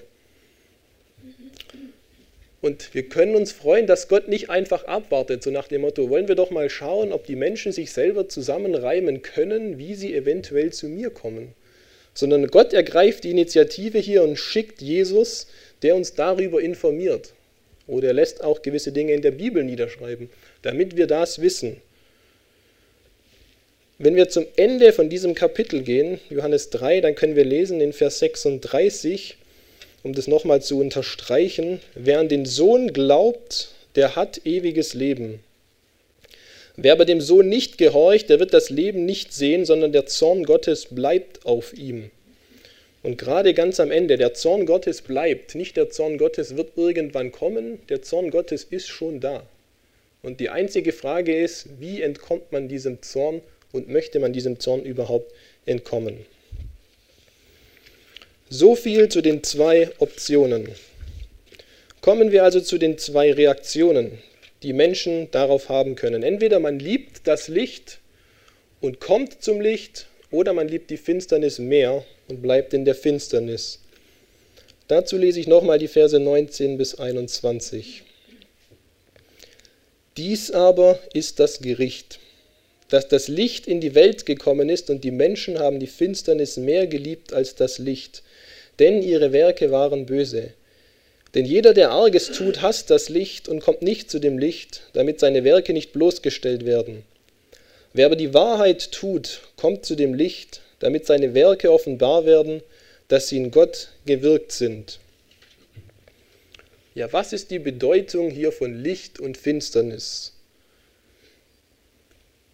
Und 2.63 2.95
wir 2.95 3.03
können 3.03 3.37
uns 3.37 3.53
freuen, 3.53 3.87
dass 3.87 4.09
Gott 4.09 4.27
nicht 4.27 4.49
einfach 4.49 4.85
abwartet, 4.85 5.43
so 5.43 5.51
nach 5.51 5.69
dem 5.69 5.83
Motto, 5.83 6.09
wollen 6.09 6.29
wir 6.29 6.35
doch 6.35 6.51
mal 6.51 6.71
schauen, 6.71 7.13
ob 7.13 7.27
die 7.27 7.37
Menschen 7.37 7.73
sich 7.73 7.93
selber 7.93 8.29
zusammenreimen 8.29 9.21
können, 9.21 9.79
wie 9.79 9.95
sie 9.95 10.15
eventuell 10.15 10.73
zu 10.73 10.89
mir 10.89 11.11
kommen. 11.11 11.53
Sondern 12.15 12.47
Gott 12.47 12.73
ergreift 12.73 13.25
die 13.25 13.31
Initiative 13.31 13.99
hier 13.99 14.23
und 14.23 14.39
schickt 14.39 14.81
Jesus, 14.81 15.47
der 15.83 15.95
uns 15.95 16.15
darüber 16.15 16.63
informiert. 16.63 17.35
Oder 17.87 18.09
er 18.09 18.15
lässt 18.15 18.43
auch 18.43 18.63
gewisse 18.63 18.93
Dinge 18.93 19.13
in 19.13 19.23
der 19.23 19.31
Bibel 19.31 19.63
niederschreiben, 19.63 20.29
damit 20.63 20.97
wir 20.97 21.07
das 21.07 21.41
wissen. 21.41 21.77
Wenn 23.99 24.17
wir 24.17 24.29
zum 24.29 24.45
Ende 24.57 24.93
von 24.93 25.09
diesem 25.09 25.35
Kapitel 25.35 25.83
gehen, 25.83 26.21
Johannes 26.29 26.71
3, 26.71 27.01
dann 27.01 27.15
können 27.15 27.37
wir 27.37 27.45
lesen 27.45 27.81
in 27.81 27.93
Vers 27.93 28.19
36, 28.19 29.37
um 30.03 30.13
das 30.13 30.27
nochmal 30.27 30.61
zu 30.61 30.79
unterstreichen, 30.79 31.81
wer 31.95 32.19
an 32.19 32.29
den 32.29 32.45
Sohn 32.45 32.93
glaubt, 32.93 33.69
der 33.95 34.15
hat 34.15 34.45
ewiges 34.45 34.93
Leben. 34.93 35.41
Wer 36.77 36.93
aber 36.93 37.07
dem 37.07 37.23
Sohn 37.23 37.49
nicht 37.49 37.79
gehorcht, 37.79 38.29
der 38.29 38.39
wird 38.39 38.53
das 38.53 38.69
Leben 38.69 39.07
nicht 39.07 39.33
sehen, 39.33 39.65
sondern 39.65 39.93
der 39.93 40.05
Zorn 40.05 40.45
Gottes 40.45 40.89
bleibt 40.91 41.47
auf 41.47 41.73
ihm. 41.73 42.11
Und 43.07 43.19
gerade 43.19 43.55
ganz 43.55 43.79
am 43.79 43.93
Ende, 43.93 44.17
der 44.17 44.35
Zorn 44.35 44.67
Gottes 44.67 45.01
bleibt. 45.01 45.55
Nicht 45.55 45.77
der 45.77 45.91
Zorn 45.91 46.19
Gottes 46.19 46.57
wird 46.57 46.73
irgendwann 46.75 47.31
kommen, 47.31 47.79
der 47.89 48.03
Zorn 48.03 48.33
Gottes 48.33 48.65
ist 48.65 48.89
schon 48.89 49.21
da. 49.21 49.47
Und 50.25 50.41
die 50.41 50.49
einzige 50.49 50.93
Frage 50.93 51.41
ist, 51.41 51.69
wie 51.79 52.03
entkommt 52.03 52.51
man 52.51 52.67
diesem 52.67 53.03
Zorn 53.03 53.43
und 53.71 53.89
möchte 53.89 54.19
man 54.19 54.33
diesem 54.33 54.59
Zorn 54.59 54.83
überhaupt 54.83 55.33
entkommen? 55.67 56.27
So 58.51 58.75
viel 58.75 59.09
zu 59.09 59.21
den 59.21 59.45
zwei 59.45 59.89
Optionen. 59.99 60.69
Kommen 62.01 62.33
wir 62.33 62.43
also 62.43 62.61
zu 62.61 62.77
den 62.77 62.99
zwei 62.99 63.33
Reaktionen, 63.33 64.19
die 64.65 64.73
Menschen 64.73 65.31
darauf 65.31 65.69
haben 65.69 65.95
können. 65.95 66.25
Entweder 66.25 66.59
man 66.59 66.81
liebt 66.81 67.29
das 67.29 67.47
Licht 67.47 68.01
und 68.81 68.99
kommt 68.99 69.45
zum 69.45 69.61
Licht, 69.61 70.09
oder 70.37 70.53
man 70.53 70.69
liebt 70.69 70.91
die 70.91 70.99
Finsternis 70.99 71.59
mehr 71.59 72.05
und 72.29 72.43
bleibt 72.43 72.75
in 72.75 72.85
der 72.85 72.95
Finsternis. 72.95 73.81
Dazu 74.87 75.17
lese 75.17 75.41
ich 75.41 75.47
nochmal 75.47 75.79
die 75.79 75.89
Verse 75.89 76.21
19 76.21 76.77
bis 76.77 76.95
21. 76.95 78.03
Dies 80.19 80.51
aber 80.51 80.99
ist 81.15 81.41
das 81.41 81.61
Gericht. 81.61 82.21
dass 82.89 83.09
das 83.09 83.27
Licht 83.27 83.67
in 83.67 83.81
die 83.81 83.97
Welt 83.97 84.27
gekommen 84.27 84.69
ist 84.69 84.91
und 84.91 85.03
die 85.03 85.11
Menschen 85.11 85.59
haben 85.59 85.81
die 85.81 85.89
Finsternis 85.89 86.57
mehr 86.57 86.87
geliebt 86.87 87.33
als 87.33 87.57
das 87.57 87.79
Licht, 87.79 88.23
denn 88.79 89.03
ihre 89.03 89.33
Werke 89.33 89.73
waren 89.73 90.07
böse. 90.07 90.53
Denn 91.35 91.45
jeder, 91.45 91.75
der 91.75 91.91
Arges 91.91 92.31
tut, 92.31 92.63
hasst 92.63 92.89
das 92.91 93.09
Licht 93.09 93.49
und 93.49 93.61
kommt 93.61 93.83
nicht 93.83 94.09
zu 94.09 94.21
dem 94.21 94.39
Licht, 94.39 94.83
damit 94.93 95.19
seine 95.19 95.43
Werke 95.43 95.73
nicht 95.73 95.93
bloßgestellt 95.93 96.65
werden. 96.65 97.03
Wer 97.97 98.05
aber 98.05 98.17
die 98.17 98.35
Wahrheit 98.35 98.93
tut, 98.93 99.41
kommt 99.57 99.87
zu 99.87 99.95
dem 99.95 100.13
Licht, 100.13 100.61
damit 100.81 101.07
seine 101.07 101.33
Werke 101.33 101.73
offenbar 101.73 102.27
werden, 102.27 102.63
dass 103.09 103.29
sie 103.29 103.39
in 103.39 103.51
Gott 103.51 103.89
gewirkt 104.05 104.53
sind. 104.53 105.01
Ja, 106.95 107.11
was 107.15 107.33
ist 107.33 107.51
die 107.51 107.59
Bedeutung 107.59 108.29
hier 108.29 108.53
von 108.53 108.75
Licht 108.83 109.19
und 109.19 109.39
Finsternis? 109.39 110.35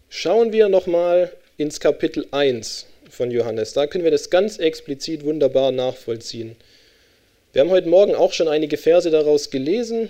Schauen 0.07 0.53
wir 0.53 0.69
nochmal 0.69 1.33
ins 1.57 1.81
Kapitel 1.81 2.25
1 2.31 2.85
von 3.09 3.29
Johannes. 3.29 3.73
Da 3.73 3.85
können 3.85 4.05
wir 4.05 4.11
das 4.11 4.29
ganz 4.29 4.59
explizit 4.59 5.25
wunderbar 5.25 5.73
nachvollziehen. 5.73 6.55
Wir 7.51 7.63
haben 7.63 7.69
heute 7.69 7.89
Morgen 7.89 8.15
auch 8.15 8.31
schon 8.31 8.47
einige 8.47 8.77
Verse 8.77 9.11
daraus 9.11 9.49
gelesen. 9.49 10.07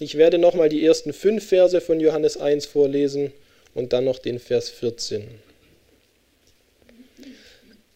Ich 0.00 0.18
werde 0.18 0.38
nochmal 0.38 0.68
die 0.68 0.84
ersten 0.84 1.12
fünf 1.12 1.46
Verse 1.46 1.80
von 1.80 2.00
Johannes 2.00 2.36
1 2.36 2.66
vorlesen 2.66 3.32
und 3.74 3.92
dann 3.92 4.04
noch 4.04 4.18
den 4.18 4.38
Vers 4.38 4.70
14. 4.70 5.28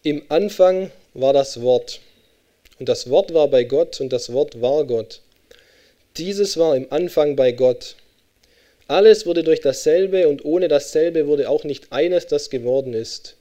Im 0.03 0.23
Anfang 0.29 0.91
war 1.13 1.33
das 1.33 1.61
Wort 1.61 1.99
und 2.79 2.89
das 2.89 3.09
Wort 3.09 3.33
war 3.33 3.47
bei 3.47 3.63
Gott 3.63 3.99
und 3.99 4.13
das 4.13 4.31
Wort 4.31 4.61
war 4.61 4.85
Gott. 4.85 5.21
Dieses 6.17 6.57
war 6.57 6.75
im 6.75 6.87
Anfang 6.91 7.35
bei 7.35 7.51
Gott. 7.51 7.95
Alles 8.87 9.25
wurde 9.25 9.43
durch 9.43 9.61
dasselbe 9.61 10.27
und 10.27 10.45
ohne 10.45 10.67
dasselbe 10.67 11.27
wurde 11.27 11.49
auch 11.49 11.63
nicht 11.63 11.91
eines, 11.91 12.27
das 12.27 12.49
geworden 12.49 12.93
ist. 12.93 13.35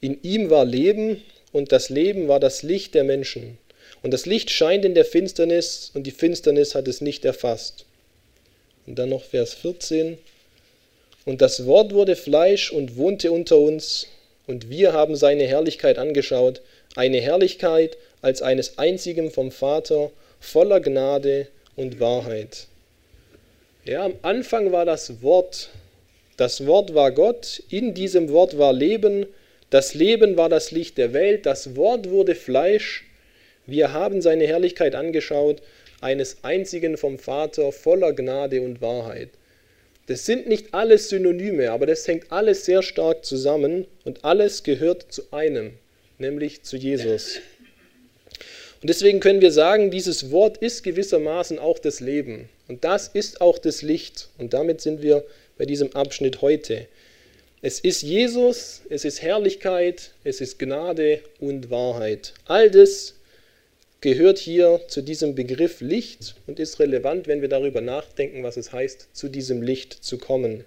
In 0.00 0.22
ihm 0.22 0.48
war 0.48 0.64
Leben 0.64 1.22
und 1.52 1.72
das 1.72 1.90
Leben 1.90 2.28
war 2.28 2.40
das 2.40 2.62
Licht 2.62 2.94
der 2.94 3.04
Menschen. 3.04 3.58
Und 4.02 4.12
das 4.12 4.26
Licht 4.26 4.50
scheint 4.50 4.84
in 4.84 4.94
der 4.94 5.04
Finsternis 5.04 5.90
und 5.92 6.04
die 6.06 6.10
Finsternis 6.10 6.74
hat 6.74 6.88
es 6.88 7.00
nicht 7.00 7.24
erfasst. 7.24 7.84
Und 8.86 8.98
dann 8.98 9.10
noch 9.10 9.24
Vers 9.24 9.54
14. 9.54 10.18
Und 11.24 11.42
das 11.42 11.66
Wort 11.66 11.92
wurde 11.92 12.16
Fleisch 12.16 12.72
und 12.72 12.96
wohnte 12.96 13.30
unter 13.30 13.58
uns 13.58 14.06
und 14.46 14.68
wir 14.68 14.92
haben 14.92 15.16
seine 15.16 15.44
Herrlichkeit 15.44 15.98
angeschaut, 15.98 16.60
eine 16.96 17.20
Herrlichkeit 17.20 17.96
als 18.22 18.42
eines 18.42 18.78
einzigen 18.78 19.30
vom 19.30 19.52
Vater, 19.52 20.10
voller 20.40 20.80
Gnade 20.80 21.46
und 21.76 22.00
Wahrheit. 22.00 22.66
Ja, 23.84 24.04
am 24.04 24.14
Anfang 24.22 24.72
war 24.72 24.84
das 24.84 25.22
Wort. 25.22 25.70
Das 26.36 26.66
Wort 26.66 26.94
war 26.94 27.12
Gott, 27.12 27.62
in 27.68 27.94
diesem 27.94 28.30
Wort 28.30 28.58
war 28.58 28.72
Leben, 28.72 29.26
das 29.68 29.94
Leben 29.94 30.36
war 30.36 30.48
das 30.48 30.70
Licht 30.70 30.98
der 30.98 31.12
Welt, 31.12 31.46
das 31.46 31.76
Wort 31.76 32.10
wurde 32.10 32.34
Fleisch, 32.34 33.04
wir 33.66 33.92
haben 33.92 34.20
seine 34.20 34.46
Herrlichkeit 34.46 34.94
angeschaut, 34.94 35.62
eines 36.00 36.38
einzigen 36.42 36.96
vom 36.96 37.18
Vater, 37.18 37.70
voller 37.72 38.12
Gnade 38.14 38.62
und 38.62 38.80
Wahrheit. 38.80 39.28
Das 40.06 40.26
sind 40.26 40.48
nicht 40.48 40.74
alles 40.74 41.08
Synonyme, 41.08 41.70
aber 41.70 41.86
das 41.86 42.06
hängt 42.08 42.32
alles 42.32 42.64
sehr 42.64 42.82
stark 42.82 43.24
zusammen 43.24 43.86
und 44.04 44.24
alles 44.24 44.62
gehört 44.62 45.12
zu 45.12 45.22
einem, 45.30 45.72
nämlich 46.18 46.62
zu 46.62 46.76
Jesus. 46.76 47.36
Und 48.82 48.88
deswegen 48.88 49.20
können 49.20 49.40
wir 49.40 49.52
sagen, 49.52 49.90
dieses 49.90 50.30
Wort 50.30 50.56
ist 50.58 50.82
gewissermaßen 50.82 51.58
auch 51.58 51.78
das 51.78 52.00
Leben. 52.00 52.48
Und 52.66 52.84
das 52.84 53.08
ist 53.08 53.40
auch 53.40 53.58
das 53.58 53.82
Licht. 53.82 54.30
Und 54.38 54.54
damit 54.54 54.80
sind 54.80 55.02
wir 55.02 55.24
bei 55.58 55.66
diesem 55.66 55.94
Abschnitt 55.94 56.40
heute. 56.40 56.86
Es 57.60 57.78
ist 57.78 58.00
Jesus, 58.00 58.80
es 58.88 59.04
ist 59.04 59.20
Herrlichkeit, 59.20 60.12
es 60.24 60.40
ist 60.40 60.58
Gnade 60.58 61.20
und 61.40 61.70
Wahrheit. 61.70 62.32
All 62.46 62.70
das 62.70 63.16
gehört 64.00 64.38
hier 64.38 64.80
zu 64.88 65.02
diesem 65.02 65.34
Begriff 65.34 65.80
Licht 65.80 66.34
und 66.46 66.58
ist 66.58 66.80
relevant, 66.80 67.26
wenn 67.26 67.42
wir 67.42 67.48
darüber 67.48 67.80
nachdenken, 67.80 68.42
was 68.42 68.56
es 68.56 68.72
heißt, 68.72 69.08
zu 69.12 69.28
diesem 69.28 69.62
Licht 69.62 69.92
zu 69.92 70.18
kommen. 70.18 70.64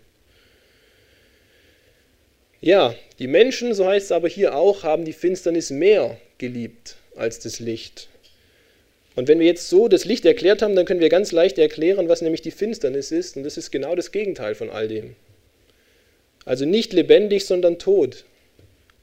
Ja, 2.62 2.96
die 3.20 3.28
Menschen, 3.28 3.74
so 3.74 3.86
heißt 3.88 4.06
es 4.06 4.12
aber 4.12 4.30
hier 4.30 4.56
auch, 4.56 4.84
haben 4.84 5.04
die 5.04 5.13
Finsternis 5.13 5.70
mehr 5.70 6.18
geliebt 6.38 6.96
als 7.16 7.40
das 7.40 7.60
Licht. 7.60 8.08
Und 9.16 9.28
wenn 9.28 9.40
wir 9.40 9.46
jetzt 9.46 9.70
so 9.70 9.88
das 9.88 10.06
Licht 10.06 10.25
erklärt 10.25 10.62
haben, 10.62 10.75
dann 10.75 10.86
können 10.86 11.00
wir 11.00 11.10
ganz 11.10 11.32
leicht 11.32 11.58
erklären, 11.58 12.10
was 12.10 12.22
nämlich 12.22 12.42
die 12.42 12.52
Finsternis 12.52 13.12
ist. 13.12 13.38
Und 13.38 13.44
das 13.44 13.58
ist 13.58 13.72
genau 13.72 13.96
das 13.96 14.12
Gegenteil 14.12 14.56
von 14.56 14.70
all 14.70 14.88
dem. 14.88 15.16
Also 16.46 16.66
nicht 16.66 16.94
lebendig, 16.94 17.46
sondern 17.46 17.80
tot. 17.80 18.25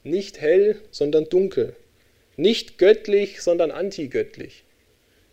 Nicht 0.03 0.41
hell, 0.41 0.77
sondern 0.91 1.29
dunkel. 1.29 1.75
Nicht 2.37 2.77
göttlich, 2.77 3.41
sondern 3.41 3.71
antigöttlich. 3.71 4.63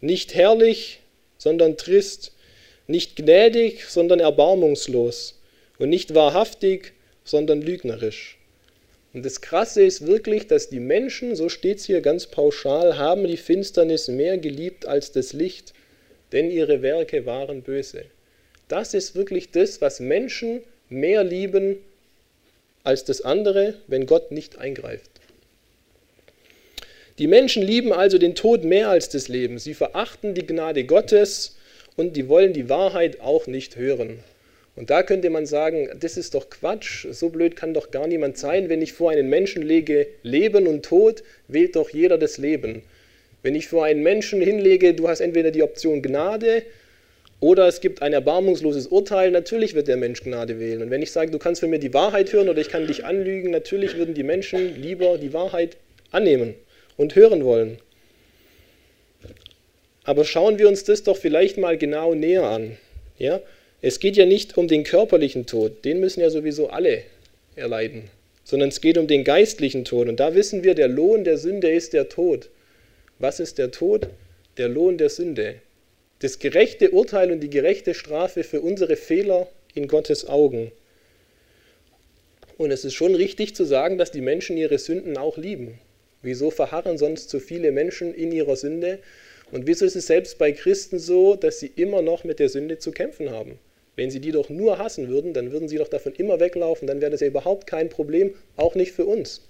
Nicht 0.00 0.34
herrlich, 0.34 1.00
sondern 1.36 1.76
trist. 1.76 2.32
Nicht 2.86 3.16
gnädig, 3.16 3.84
sondern 3.84 4.20
erbarmungslos. 4.20 5.40
Und 5.78 5.90
nicht 5.90 6.14
wahrhaftig, 6.14 6.94
sondern 7.24 7.62
lügnerisch. 7.62 8.38
Und 9.14 9.24
das 9.24 9.40
Krasse 9.40 9.82
ist 9.82 10.06
wirklich, 10.06 10.46
dass 10.46 10.68
die 10.68 10.80
Menschen, 10.80 11.34
so 11.34 11.48
steht 11.48 11.78
es 11.78 11.86
hier 11.86 12.00
ganz 12.00 12.26
pauschal, 12.26 12.98
haben 12.98 13.26
die 13.26 13.36
Finsternis 13.36 14.08
mehr 14.08 14.38
geliebt 14.38 14.86
als 14.86 15.12
das 15.12 15.32
Licht, 15.32 15.72
denn 16.32 16.50
ihre 16.50 16.82
Werke 16.82 17.24
waren 17.26 17.62
böse. 17.62 18.04
Das 18.68 18.92
ist 18.92 19.14
wirklich 19.14 19.50
das, 19.50 19.80
was 19.80 19.98
Menschen 19.98 20.62
mehr 20.90 21.24
lieben 21.24 21.78
als 22.84 23.04
das 23.04 23.22
andere, 23.22 23.74
wenn 23.86 24.06
Gott 24.06 24.30
nicht 24.30 24.58
eingreift. 24.58 25.10
Die 27.18 27.26
Menschen 27.26 27.64
lieben 27.64 27.92
also 27.92 28.16
den 28.16 28.36
Tod 28.36 28.62
mehr 28.62 28.90
als 28.90 29.08
das 29.08 29.26
Leben. 29.26 29.58
Sie 29.58 29.74
verachten 29.74 30.34
die 30.34 30.46
Gnade 30.46 30.84
Gottes 30.84 31.56
und 31.96 32.16
die 32.16 32.28
wollen 32.28 32.52
die 32.52 32.68
Wahrheit 32.68 33.20
auch 33.20 33.48
nicht 33.48 33.74
hören. 33.74 34.20
Und 34.76 34.90
da 34.90 35.02
könnte 35.02 35.28
man 35.28 35.44
sagen, 35.44 35.88
das 35.98 36.16
ist 36.16 36.34
doch 36.34 36.48
Quatsch, 36.48 37.08
so 37.10 37.30
blöd 37.30 37.56
kann 37.56 37.74
doch 37.74 37.90
gar 37.90 38.06
niemand 38.06 38.38
sein. 38.38 38.68
Wenn 38.68 38.82
ich 38.82 38.92
vor 38.92 39.10
einen 39.10 39.28
Menschen 39.28 39.62
lege 39.62 40.06
Leben 40.22 40.68
und 40.68 40.84
Tod, 40.84 41.24
wählt 41.48 41.74
doch 41.74 41.90
jeder 41.90 42.18
das 42.18 42.38
Leben. 42.38 42.82
Wenn 43.42 43.56
ich 43.56 43.66
vor 43.66 43.84
einen 43.84 44.04
Menschen 44.04 44.40
hinlege, 44.40 44.94
du 44.94 45.08
hast 45.08 45.18
entweder 45.18 45.50
die 45.50 45.64
Option 45.64 46.02
Gnade 46.02 46.62
oder 47.40 47.66
es 47.66 47.80
gibt 47.80 48.00
ein 48.00 48.12
erbarmungsloses 48.12 48.86
Urteil, 48.86 49.32
natürlich 49.32 49.74
wird 49.74 49.88
der 49.88 49.96
Mensch 49.96 50.22
Gnade 50.22 50.60
wählen. 50.60 50.82
Und 50.82 50.90
wenn 50.90 51.02
ich 51.02 51.10
sage, 51.10 51.32
du 51.32 51.40
kannst 51.40 51.62
von 51.62 51.70
mir 51.70 51.80
die 51.80 51.94
Wahrheit 51.94 52.32
hören 52.32 52.48
oder 52.48 52.60
ich 52.60 52.68
kann 52.68 52.86
dich 52.86 53.04
anlügen, 53.04 53.50
natürlich 53.50 53.96
würden 53.96 54.14
die 54.14 54.22
Menschen 54.22 54.80
lieber 54.80 55.18
die 55.18 55.32
Wahrheit 55.32 55.76
annehmen 56.12 56.54
und 56.98 57.16
hören 57.16 57.46
wollen. 57.46 57.78
Aber 60.04 60.26
schauen 60.26 60.58
wir 60.58 60.68
uns 60.68 60.84
das 60.84 61.02
doch 61.02 61.16
vielleicht 61.16 61.56
mal 61.56 61.78
genau 61.78 62.14
näher 62.14 62.44
an. 62.44 62.76
Ja? 63.16 63.40
Es 63.80 64.00
geht 64.00 64.18
ja 64.18 64.26
nicht 64.26 64.58
um 64.58 64.68
den 64.68 64.84
körperlichen 64.84 65.46
Tod, 65.46 65.86
den 65.86 66.00
müssen 66.00 66.20
ja 66.20 66.28
sowieso 66.28 66.68
alle 66.68 67.04
erleiden, 67.56 68.10
sondern 68.44 68.68
es 68.68 68.82
geht 68.82 68.98
um 68.98 69.06
den 69.06 69.24
geistlichen 69.24 69.86
Tod. 69.86 70.08
Und 70.08 70.20
da 70.20 70.34
wissen 70.34 70.62
wir, 70.62 70.74
der 70.74 70.88
Lohn 70.88 71.24
der 71.24 71.38
Sünde 71.38 71.70
ist 71.70 71.94
der 71.94 72.10
Tod. 72.10 72.50
Was 73.18 73.40
ist 73.40 73.56
der 73.56 73.70
Tod? 73.70 74.08
Der 74.58 74.68
Lohn 74.68 74.98
der 74.98 75.08
Sünde 75.08 75.62
das 76.20 76.38
gerechte 76.38 76.90
Urteil 76.90 77.30
und 77.30 77.40
die 77.40 77.50
gerechte 77.50 77.94
Strafe 77.94 78.42
für 78.42 78.60
unsere 78.60 78.96
Fehler 78.96 79.48
in 79.74 79.86
Gottes 79.86 80.28
Augen. 80.28 80.72
Und 82.56 82.72
es 82.72 82.84
ist 82.84 82.94
schon 82.94 83.14
richtig 83.14 83.54
zu 83.54 83.64
sagen, 83.64 83.98
dass 83.98 84.10
die 84.10 84.20
Menschen 84.20 84.56
ihre 84.56 84.78
Sünden 84.78 85.16
auch 85.16 85.36
lieben. 85.36 85.78
Wieso 86.22 86.50
verharren 86.50 86.98
sonst 86.98 87.30
so 87.30 87.38
viele 87.38 87.72
Menschen 87.72 88.12
in 88.14 88.32
ihrer 88.32 88.56
Sünde? 88.56 88.98
Und 89.52 89.66
wieso 89.66 89.84
ist 89.84 89.96
es 89.96 90.06
selbst 90.06 90.38
bei 90.38 90.52
Christen 90.52 90.98
so, 90.98 91.36
dass 91.36 91.60
sie 91.60 91.70
immer 91.76 92.02
noch 92.02 92.24
mit 92.24 92.38
der 92.38 92.48
Sünde 92.48 92.78
zu 92.78 92.92
kämpfen 92.92 93.30
haben? 93.30 93.58
Wenn 93.96 94.10
sie 94.10 94.20
die 94.20 94.32
doch 94.32 94.48
nur 94.48 94.78
hassen 94.78 95.08
würden, 95.08 95.32
dann 95.32 95.52
würden 95.52 95.68
sie 95.68 95.78
doch 95.78 95.88
davon 95.88 96.12
immer 96.14 96.38
weglaufen, 96.38 96.86
dann 96.86 97.00
wäre 97.00 97.10
das 97.10 97.20
ja 97.20 97.26
überhaupt 97.26 97.66
kein 97.66 97.88
Problem, 97.88 98.34
auch 98.56 98.74
nicht 98.74 98.92
für 98.92 99.06
uns. 99.06 99.42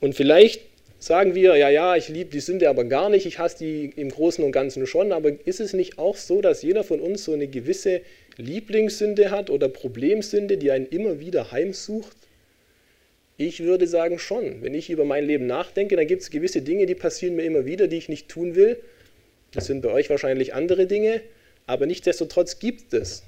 Und 0.00 0.14
vielleicht 0.14 0.62
sagen 0.98 1.34
wir, 1.34 1.56
ja, 1.56 1.68
ja, 1.68 1.96
ich 1.96 2.08
liebe 2.08 2.30
die 2.30 2.40
Sünde 2.40 2.68
aber 2.68 2.84
gar 2.84 3.10
nicht, 3.10 3.26
ich 3.26 3.38
hasse 3.38 3.58
die 3.58 3.92
im 3.96 4.10
Großen 4.10 4.44
und 4.44 4.52
Ganzen 4.52 4.86
schon, 4.86 5.12
aber 5.12 5.32
ist 5.46 5.60
es 5.60 5.72
nicht 5.72 5.98
auch 5.98 6.16
so, 6.16 6.40
dass 6.40 6.62
jeder 6.62 6.84
von 6.84 7.00
uns 7.00 7.24
so 7.24 7.32
eine 7.32 7.48
gewisse 7.48 8.02
Lieblingssünde 8.36 9.30
hat 9.30 9.50
oder 9.50 9.68
Problemsünde, 9.68 10.58
die 10.58 10.70
einen 10.70 10.86
immer 10.86 11.20
wieder 11.20 11.50
heimsucht? 11.52 12.16
Ich 13.38 13.62
würde 13.62 13.86
sagen 13.86 14.18
schon. 14.18 14.62
Wenn 14.62 14.74
ich 14.74 14.88
über 14.88 15.04
mein 15.04 15.26
Leben 15.26 15.46
nachdenke, 15.46 15.96
dann 15.96 16.06
gibt 16.06 16.22
es 16.22 16.30
gewisse 16.30 16.62
Dinge, 16.62 16.86
die 16.86 16.94
passieren 16.94 17.36
mir 17.36 17.44
immer 17.44 17.66
wieder, 17.66 17.86
die 17.86 17.98
ich 17.98 18.08
nicht 18.08 18.28
tun 18.28 18.54
will. 18.54 18.78
Das 19.52 19.66
sind 19.66 19.82
bei 19.82 19.90
euch 19.90 20.08
wahrscheinlich 20.10 20.54
andere 20.54 20.86
Dinge, 20.86 21.20
aber 21.66 21.86
nichtsdestotrotz 21.86 22.58
gibt 22.58 22.94
es. 22.94 23.22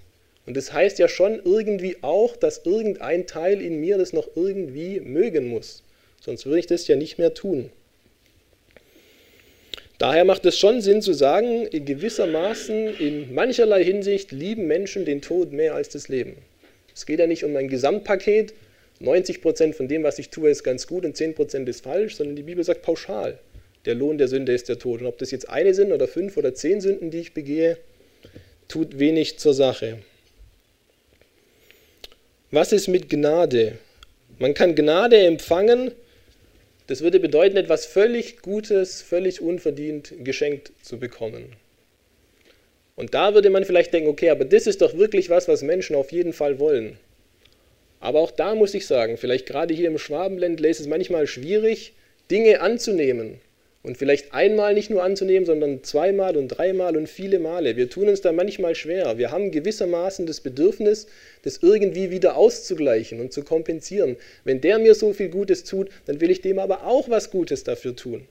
Und 0.46 0.56
das 0.56 0.72
heißt 0.72 0.98
ja 0.98 1.08
schon 1.08 1.40
irgendwie 1.44 1.98
auch, 2.00 2.36
dass 2.36 2.64
irgendein 2.64 3.26
Teil 3.26 3.60
in 3.60 3.80
mir 3.80 3.98
das 3.98 4.14
noch 4.14 4.28
irgendwie 4.34 5.00
mögen 5.00 5.48
muss. 5.48 5.82
Sonst 6.20 6.46
würde 6.46 6.60
ich 6.60 6.66
das 6.66 6.88
ja 6.88 6.96
nicht 6.96 7.18
mehr 7.18 7.34
tun. 7.34 7.70
Daher 9.98 10.24
macht 10.24 10.46
es 10.46 10.58
schon 10.58 10.80
Sinn 10.80 11.02
zu 11.02 11.12
sagen, 11.12 11.66
in 11.66 11.84
gewissermaßen, 11.84 12.96
in 12.98 13.34
mancherlei 13.34 13.84
Hinsicht 13.84 14.32
lieben 14.32 14.66
Menschen 14.68 15.04
den 15.04 15.20
Tod 15.20 15.52
mehr 15.52 15.74
als 15.74 15.88
das 15.88 16.08
Leben. 16.08 16.36
Es 16.94 17.04
geht 17.04 17.18
ja 17.18 17.26
nicht 17.26 17.44
um 17.44 17.54
ein 17.56 17.68
Gesamtpaket, 17.68 18.54
90% 19.00 19.74
von 19.74 19.88
dem, 19.88 20.02
was 20.02 20.18
ich 20.18 20.30
tue, 20.30 20.50
ist 20.50 20.64
ganz 20.64 20.86
gut 20.86 21.04
und 21.04 21.16
10% 21.16 21.66
ist 21.68 21.84
falsch, 21.84 22.16
sondern 22.16 22.36
die 22.36 22.42
Bibel 22.42 22.64
sagt 22.64 22.82
pauschal, 22.82 23.38
der 23.84 23.94
Lohn 23.94 24.18
der 24.18 24.28
Sünde 24.28 24.52
ist 24.52 24.68
der 24.68 24.78
Tod. 24.78 25.00
Und 25.00 25.06
ob 25.06 25.18
das 25.18 25.30
jetzt 25.30 25.48
eine 25.48 25.74
sind 25.74 25.92
oder 25.92 26.08
fünf 26.08 26.36
oder 26.36 26.54
zehn 26.54 26.80
Sünden, 26.80 27.10
die 27.10 27.20
ich 27.20 27.34
begehe, 27.34 27.78
tut 28.66 28.98
wenig 28.98 29.38
zur 29.38 29.54
Sache. 29.54 29.98
Was 32.50 32.72
ist 32.72 32.88
mit 32.88 33.08
Gnade? 33.08 33.78
Man 34.38 34.54
kann 34.54 34.74
Gnade 34.74 35.18
empfangen, 35.18 35.92
das 36.86 37.02
würde 37.02 37.20
bedeuten, 37.20 37.56
etwas 37.56 37.84
völlig 37.84 38.40
Gutes, 38.40 39.02
völlig 39.02 39.42
unverdient 39.42 40.12
geschenkt 40.24 40.72
zu 40.82 40.98
bekommen. 40.98 41.52
Und 42.96 43.14
da 43.14 43.34
würde 43.34 43.50
man 43.50 43.64
vielleicht 43.64 43.92
denken, 43.92 44.08
okay, 44.08 44.30
aber 44.30 44.44
das 44.44 44.66
ist 44.66 44.80
doch 44.80 44.96
wirklich 44.96 45.28
was, 45.28 45.46
was 45.46 45.62
Menschen 45.62 45.94
auf 45.94 46.10
jeden 46.10 46.32
Fall 46.32 46.58
wollen. 46.58 46.98
Aber 48.00 48.20
auch 48.20 48.30
da 48.30 48.54
muss 48.54 48.74
ich 48.74 48.86
sagen, 48.86 49.16
vielleicht 49.16 49.46
gerade 49.46 49.74
hier 49.74 49.88
im 49.88 49.98
Schwabenländle 49.98 50.68
ist 50.68 50.80
es 50.80 50.86
manchmal 50.86 51.26
schwierig, 51.26 51.94
Dinge 52.30 52.60
anzunehmen. 52.60 53.40
Und 53.82 53.96
vielleicht 53.96 54.34
einmal 54.34 54.74
nicht 54.74 54.90
nur 54.90 55.02
anzunehmen, 55.04 55.46
sondern 55.46 55.84
zweimal 55.84 56.36
und 56.36 56.48
dreimal 56.48 56.96
und 56.96 57.08
viele 57.08 57.38
Male. 57.38 57.76
Wir 57.76 57.88
tun 57.88 58.08
uns 58.08 58.20
da 58.20 58.32
manchmal 58.32 58.74
schwer. 58.74 59.18
Wir 59.18 59.30
haben 59.30 59.50
gewissermaßen 59.50 60.26
das 60.26 60.40
Bedürfnis, 60.40 61.06
das 61.42 61.60
irgendwie 61.62 62.10
wieder 62.10 62.36
auszugleichen 62.36 63.20
und 63.20 63.32
zu 63.32 63.44
kompensieren. 63.44 64.16
Wenn 64.44 64.60
der 64.60 64.78
mir 64.78 64.94
so 64.94 65.12
viel 65.12 65.28
Gutes 65.28 65.64
tut, 65.64 65.90
dann 66.06 66.20
will 66.20 66.30
ich 66.30 66.40
dem 66.40 66.58
aber 66.58 66.86
auch 66.86 67.08
was 67.08 67.30
Gutes 67.30 67.62
dafür 67.64 67.94
tun. 67.94 68.26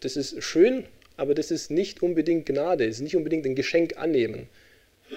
Das 0.00 0.16
ist 0.16 0.42
schön, 0.42 0.84
aber 1.16 1.34
das 1.34 1.50
ist 1.50 1.70
nicht 1.70 2.02
unbedingt 2.02 2.46
Gnade, 2.46 2.84
es 2.84 2.96
ist 2.96 3.02
nicht 3.02 3.16
unbedingt 3.16 3.46
ein 3.46 3.54
Geschenk 3.54 3.96
annehmen. 3.96 4.48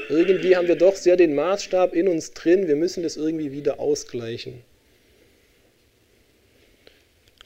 Irgendwie 0.10 0.55
haben 0.55 0.67
wir 0.67 0.75
doch 0.75 0.95
sehr 0.95 1.17
den 1.17 1.36
Maßstab 1.36 1.93
in 1.93 2.07
uns 2.07 2.33
drin, 2.33 2.67
wir 2.67 2.75
müssen 2.75 3.03
das 3.03 3.17
irgendwie 3.17 3.51
wieder 3.51 3.79
ausgleichen. 3.79 4.62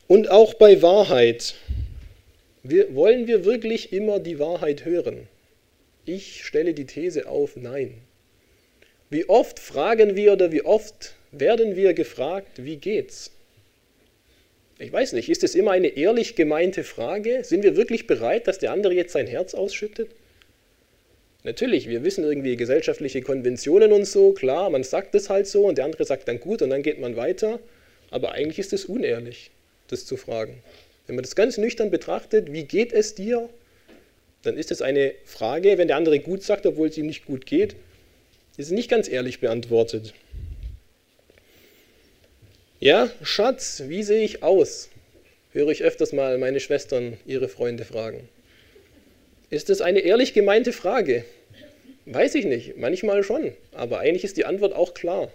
Und 0.07 0.29
auch 0.29 0.53
bei 0.53 0.81
Wahrheit. 0.81 1.55
Wir, 2.61 2.93
wollen 2.95 3.27
wir 3.27 3.45
wirklich 3.45 3.93
immer 3.93 4.19
die 4.19 4.39
Wahrheit 4.39 4.85
hören? 4.85 5.27
Ich 6.05 6.45
stelle 6.45 6.73
die 6.73 6.85
These 6.85 7.27
auf, 7.27 7.55
nein. 7.55 7.95
Wie 9.09 9.27
oft 9.27 9.59
fragen 9.59 10.15
wir 10.15 10.33
oder 10.33 10.51
wie 10.51 10.63
oft 10.63 11.15
werden 11.31 11.75
wir 11.75 11.93
gefragt, 11.93 12.63
wie 12.63 12.77
geht's? 12.77 13.31
Ich 14.77 14.91
weiß 14.91 15.13
nicht, 15.13 15.29
ist 15.29 15.43
es 15.43 15.55
immer 15.55 15.71
eine 15.71 15.87
ehrlich 15.87 16.35
gemeinte 16.35 16.83
Frage? 16.83 17.43
Sind 17.43 17.63
wir 17.63 17.75
wirklich 17.75 18.07
bereit, 18.07 18.47
dass 18.47 18.59
der 18.59 18.71
andere 18.71 18.93
jetzt 18.93 19.13
sein 19.13 19.27
Herz 19.27 19.53
ausschüttet? 19.53 20.09
Natürlich, 21.45 21.87
wir 21.87 22.03
wissen 22.03 22.23
irgendwie 22.23 22.55
gesellschaftliche 22.55 23.21
Konventionen 23.21 23.91
und 23.91 24.05
so, 24.05 24.31
klar, 24.31 24.71
man 24.71 24.83
sagt 24.83 25.13
es 25.13 25.29
halt 25.29 25.45
so 25.45 25.67
und 25.67 25.77
der 25.77 25.85
andere 25.85 26.03
sagt 26.03 26.27
dann 26.27 26.39
gut 26.39 26.63
und 26.63 26.71
dann 26.71 26.81
geht 26.81 26.99
man 26.99 27.15
weiter, 27.15 27.59
aber 28.09 28.31
eigentlich 28.31 28.57
ist 28.57 28.73
es 28.73 28.85
unehrlich, 28.85 29.51
das 29.87 30.07
zu 30.07 30.17
fragen. 30.17 30.63
Wenn 31.05 31.15
man 31.15 31.21
das 31.21 31.35
ganz 31.35 31.59
nüchtern 31.59 31.91
betrachtet, 31.91 32.51
wie 32.51 32.63
geht 32.63 32.91
es 32.91 33.13
dir, 33.13 33.47
dann 34.41 34.57
ist 34.57 34.71
es 34.71 34.81
eine 34.81 35.13
Frage, 35.23 35.77
wenn 35.77 35.87
der 35.87 35.97
andere 35.97 36.19
gut 36.19 36.41
sagt, 36.41 36.65
obwohl 36.65 36.87
es 36.87 36.97
ihm 36.97 37.05
nicht 37.05 37.27
gut 37.27 37.45
geht, 37.45 37.75
ist 38.57 38.71
nicht 38.71 38.89
ganz 38.89 39.07
ehrlich 39.07 39.39
beantwortet. 39.39 40.15
Ja, 42.79 43.11
Schatz, 43.21 43.83
wie 43.85 44.01
sehe 44.01 44.23
ich 44.23 44.41
aus? 44.41 44.89
Höre 45.51 45.69
ich 45.69 45.83
öfters 45.83 46.11
mal 46.11 46.39
meine 46.39 46.59
Schwestern 46.59 47.17
ihre 47.27 47.49
Freunde 47.49 47.85
fragen. 47.85 48.27
Ist 49.51 49.69
das 49.69 49.81
eine 49.81 49.99
ehrlich 49.99 50.33
gemeinte 50.33 50.73
Frage? 50.73 51.23
Weiß 52.05 52.35
ich 52.35 52.45
nicht, 52.45 52.77
manchmal 52.77 53.23
schon, 53.23 53.53
aber 53.73 53.99
eigentlich 53.99 54.23
ist 54.23 54.37
die 54.37 54.45
Antwort 54.45 54.73
auch 54.73 54.93
klar. 54.93 55.31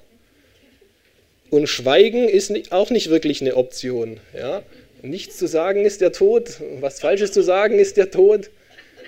Und 1.50 1.66
Schweigen 1.68 2.28
ist 2.28 2.72
auch 2.72 2.90
nicht 2.90 3.10
wirklich 3.10 3.40
eine 3.40 3.56
Option. 3.56 4.20
Ja? 4.36 4.62
Nichts 5.02 5.36
zu 5.36 5.48
sagen 5.48 5.84
ist 5.84 6.00
der 6.00 6.12
Tod, 6.12 6.60
was 6.80 7.00
Falsches 7.00 7.32
zu 7.32 7.42
sagen 7.42 7.78
ist 7.80 7.96
der 7.96 8.12
Tod. 8.12 8.50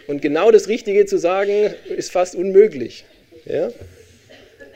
Und 0.09 0.22
genau 0.22 0.51
das 0.51 0.66
Richtige 0.66 1.07
zu 1.07 1.18
sagen 1.18 1.72
ist 1.96 2.11
fast 2.11 2.35
unmöglich. 2.35 3.05
Ja? 3.44 3.70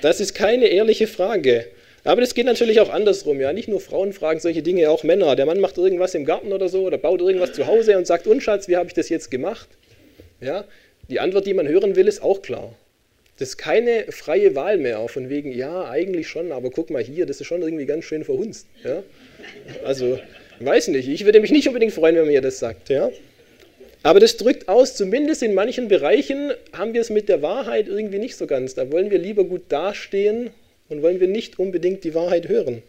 Das 0.01 0.21
ist 0.21 0.35
keine 0.35 0.67
ehrliche 0.67 1.09
Frage. 1.09 1.67
Aber 2.05 2.21
das 2.21 2.35
geht 2.35 2.47
natürlich 2.47 2.79
auch 2.79 2.91
andersrum. 2.91 3.41
Ja? 3.41 3.53
Nicht 3.53 3.67
nur 3.67 3.81
Frauen 3.81 4.13
fragen 4.13 4.39
solche 4.39 4.63
Dinge, 4.63 4.91
auch 4.91 5.03
Männer. 5.03 5.35
Der 5.35 5.47
Mann 5.47 5.59
macht 5.59 5.77
irgendwas 5.77 6.15
im 6.15 6.25
Garten 6.25 6.53
oder 6.53 6.69
so 6.69 6.85
oder 6.85 6.99
baut 6.99 7.21
irgendwas 7.21 7.53
zu 7.53 7.67
Hause 7.67 7.99
und 7.99 8.07
sagt, 8.07 8.29
Unschatz, 8.29 8.69
wie 8.69 8.77
habe 8.77 8.87
ich 8.87 8.95
das 8.95 9.09
jetzt 9.09 9.33
gemacht? 9.33 9.69
Ja? 10.41 10.65
Die 11.09 11.21
Antwort, 11.21 11.47
die 11.47 11.55
man 11.55 11.69
hören 11.69 11.97
will, 11.97 12.09
ist 12.09 12.23
auch 12.23 12.43
klar. 12.43 12.75
Das 13.39 13.51
ist 13.51 13.57
keine 13.59 14.07
freie 14.11 14.55
Wahl 14.55 14.79
mehr, 14.79 15.07
von 15.09 15.29
wegen, 15.29 15.53
ja, 15.53 15.89
eigentlich 15.91 16.27
schon, 16.27 16.53
aber 16.53 16.71
guck 16.71 16.91
mal 16.91 17.03
hier, 17.03 17.27
das 17.27 17.41
ist 17.41 17.47
schon 17.47 17.63
irgendwie 17.63 17.85
ganz 17.85 18.05
schön 18.05 18.25
verhunzt. 18.25 18.67
Ja? 18.83 19.03
Also, 19.85 20.19
weiß 20.61 20.89
nicht, 20.89 21.09
ich 21.09 21.25
würde 21.27 21.41
mich 21.41 21.51
nicht 21.53 21.69
unbedingt 21.69 21.93
freuen, 21.93 22.17
wenn 22.17 22.23
man 22.23 22.33
mir 22.33 22.41
das 22.41 22.59
sagt. 22.59 22.89
Ja? 22.89 23.11
Aber 24.03 24.21
das 24.21 24.39
drückt 24.39 24.69
aus, 24.69 24.97
zumindest 24.97 25.43
in 25.43 25.53
manchen 25.53 25.89
Bereichen 25.89 26.53
haben 26.73 26.95
wir 26.95 27.01
es 27.01 27.11
mit 27.11 27.29
der 27.29 27.43
Wahrheit 27.43 27.89
irgendwie 27.89 28.19
nicht 28.19 28.37
so 28.37 28.47
ganz. 28.47 28.75
Da 28.75 28.91
wollen 28.91 29.11
wir 29.11 29.19
lieber 29.19 29.45
gut 29.45 29.63
dastehen 29.69 30.51
und 30.89 31.03
wollen 31.03 31.21
wir 31.21 31.29
nicht 31.29 31.59
unbedingt 31.59 32.05
die 32.05 32.15
Wahrheit 32.15 32.49
hören. 32.49 32.83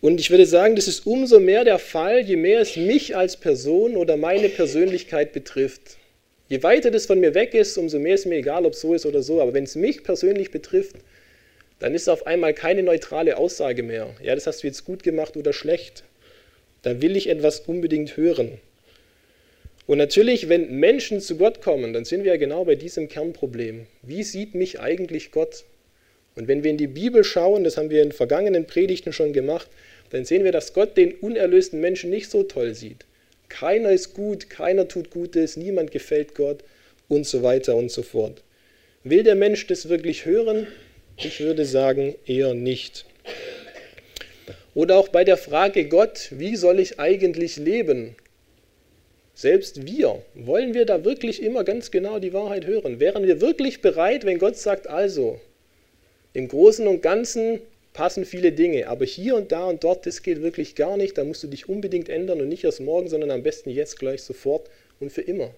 Und 0.00 0.20
ich 0.20 0.30
würde 0.30 0.46
sagen, 0.46 0.76
das 0.76 0.86
ist 0.86 1.06
umso 1.06 1.40
mehr 1.40 1.64
der 1.64 1.78
Fall, 1.78 2.20
je 2.20 2.36
mehr 2.36 2.60
es 2.60 2.76
mich 2.76 3.16
als 3.16 3.36
Person 3.36 3.96
oder 3.96 4.16
meine 4.16 4.48
Persönlichkeit 4.48 5.32
betrifft. 5.32 5.96
Je 6.48 6.62
weiter 6.62 6.90
das 6.90 7.06
von 7.06 7.18
mir 7.18 7.34
weg 7.34 7.54
ist, 7.54 7.76
umso 7.76 7.98
mehr 7.98 8.14
ist 8.14 8.26
mir 8.26 8.36
egal, 8.36 8.66
ob 8.66 8.74
es 8.74 8.80
so 8.80 8.94
ist 8.94 9.04
oder 9.04 9.22
so. 9.22 9.40
Aber 9.40 9.52
wenn 9.52 9.64
es 9.64 9.74
mich 9.74 10.04
persönlich 10.04 10.50
betrifft, 10.50 10.96
dann 11.78 11.94
ist 11.94 12.08
auf 12.08 12.26
einmal 12.26 12.54
keine 12.54 12.82
neutrale 12.82 13.36
Aussage 13.36 13.82
mehr. 13.82 14.14
Ja, 14.22 14.34
das 14.34 14.46
hast 14.46 14.62
du 14.62 14.66
jetzt 14.66 14.84
gut 14.84 15.02
gemacht 15.02 15.36
oder 15.36 15.52
schlecht. 15.52 16.04
Da 16.82 17.02
will 17.02 17.16
ich 17.16 17.28
etwas 17.28 17.60
unbedingt 17.60 18.16
hören. 18.16 18.58
Und 19.86 19.98
natürlich, 19.98 20.48
wenn 20.48 20.78
Menschen 20.78 21.20
zu 21.20 21.36
Gott 21.36 21.62
kommen, 21.62 21.92
dann 21.92 22.04
sind 22.04 22.24
wir 22.24 22.32
ja 22.32 22.38
genau 22.38 22.64
bei 22.64 22.74
diesem 22.74 23.08
Kernproblem. 23.08 23.86
Wie 24.02 24.22
sieht 24.22 24.54
mich 24.54 24.80
eigentlich 24.80 25.30
Gott? 25.30 25.64
Und 26.34 26.48
wenn 26.48 26.64
wir 26.64 26.70
in 26.70 26.76
die 26.76 26.86
Bibel 26.86 27.24
schauen, 27.24 27.64
das 27.64 27.76
haben 27.76 27.90
wir 27.90 28.02
in 28.02 28.12
vergangenen 28.12 28.66
Predigten 28.66 29.12
schon 29.12 29.32
gemacht, 29.32 29.68
dann 30.10 30.24
sehen 30.24 30.44
wir, 30.44 30.52
dass 30.52 30.74
Gott 30.74 30.96
den 30.96 31.14
unerlösten 31.14 31.80
Menschen 31.80 32.10
nicht 32.10 32.30
so 32.30 32.42
toll 32.42 32.74
sieht. 32.74 33.04
Keiner 33.48 33.90
ist 33.90 34.14
gut, 34.14 34.50
keiner 34.50 34.88
tut 34.88 35.10
Gutes, 35.10 35.56
niemand 35.56 35.90
gefällt 35.90 36.34
Gott 36.34 36.64
und 37.08 37.26
so 37.26 37.42
weiter 37.42 37.76
und 37.76 37.90
so 37.90 38.02
fort. 38.02 38.42
Will 39.04 39.22
der 39.22 39.36
Mensch 39.36 39.66
das 39.66 39.88
wirklich 39.88 40.24
hören? 40.24 40.66
Ich 41.16 41.40
würde 41.40 41.64
sagen, 41.64 42.14
eher 42.26 42.54
nicht. 42.54 43.06
Oder 44.74 44.96
auch 44.96 45.08
bei 45.08 45.24
der 45.24 45.36
Frage 45.36 45.88
Gott, 45.88 46.28
wie 46.32 46.56
soll 46.56 46.80
ich 46.80 47.00
eigentlich 47.00 47.56
leben? 47.56 48.16
Selbst 49.34 49.86
wir, 49.86 50.22
wollen 50.34 50.74
wir 50.74 50.86
da 50.86 51.04
wirklich 51.04 51.42
immer 51.42 51.62
ganz 51.62 51.90
genau 51.90 52.18
die 52.18 52.32
Wahrheit 52.32 52.66
hören? 52.66 53.00
Wären 53.00 53.26
wir 53.26 53.40
wirklich 53.40 53.80
bereit, 53.80 54.24
wenn 54.24 54.38
Gott 54.38 54.56
sagt, 54.56 54.86
also, 54.86 55.40
im 56.32 56.48
Großen 56.48 56.86
und 56.86 57.02
Ganzen 57.02 57.60
passen 57.96 58.26
viele 58.26 58.52
Dinge, 58.52 58.88
aber 58.88 59.06
hier 59.06 59.36
und 59.36 59.52
da 59.52 59.64
und 59.64 59.82
dort, 59.82 60.04
das 60.04 60.22
geht 60.22 60.42
wirklich 60.42 60.74
gar 60.74 60.98
nicht, 60.98 61.16
da 61.16 61.24
musst 61.24 61.42
du 61.42 61.46
dich 61.46 61.66
unbedingt 61.66 62.10
ändern 62.10 62.42
und 62.42 62.48
nicht 62.48 62.62
erst 62.62 62.80
morgen, 62.80 63.08
sondern 63.08 63.30
am 63.30 63.42
besten 63.42 63.70
jetzt 63.70 63.98
gleich 63.98 64.22
sofort 64.22 64.68
und 65.00 65.10
für 65.10 65.22
immer. 65.22 65.50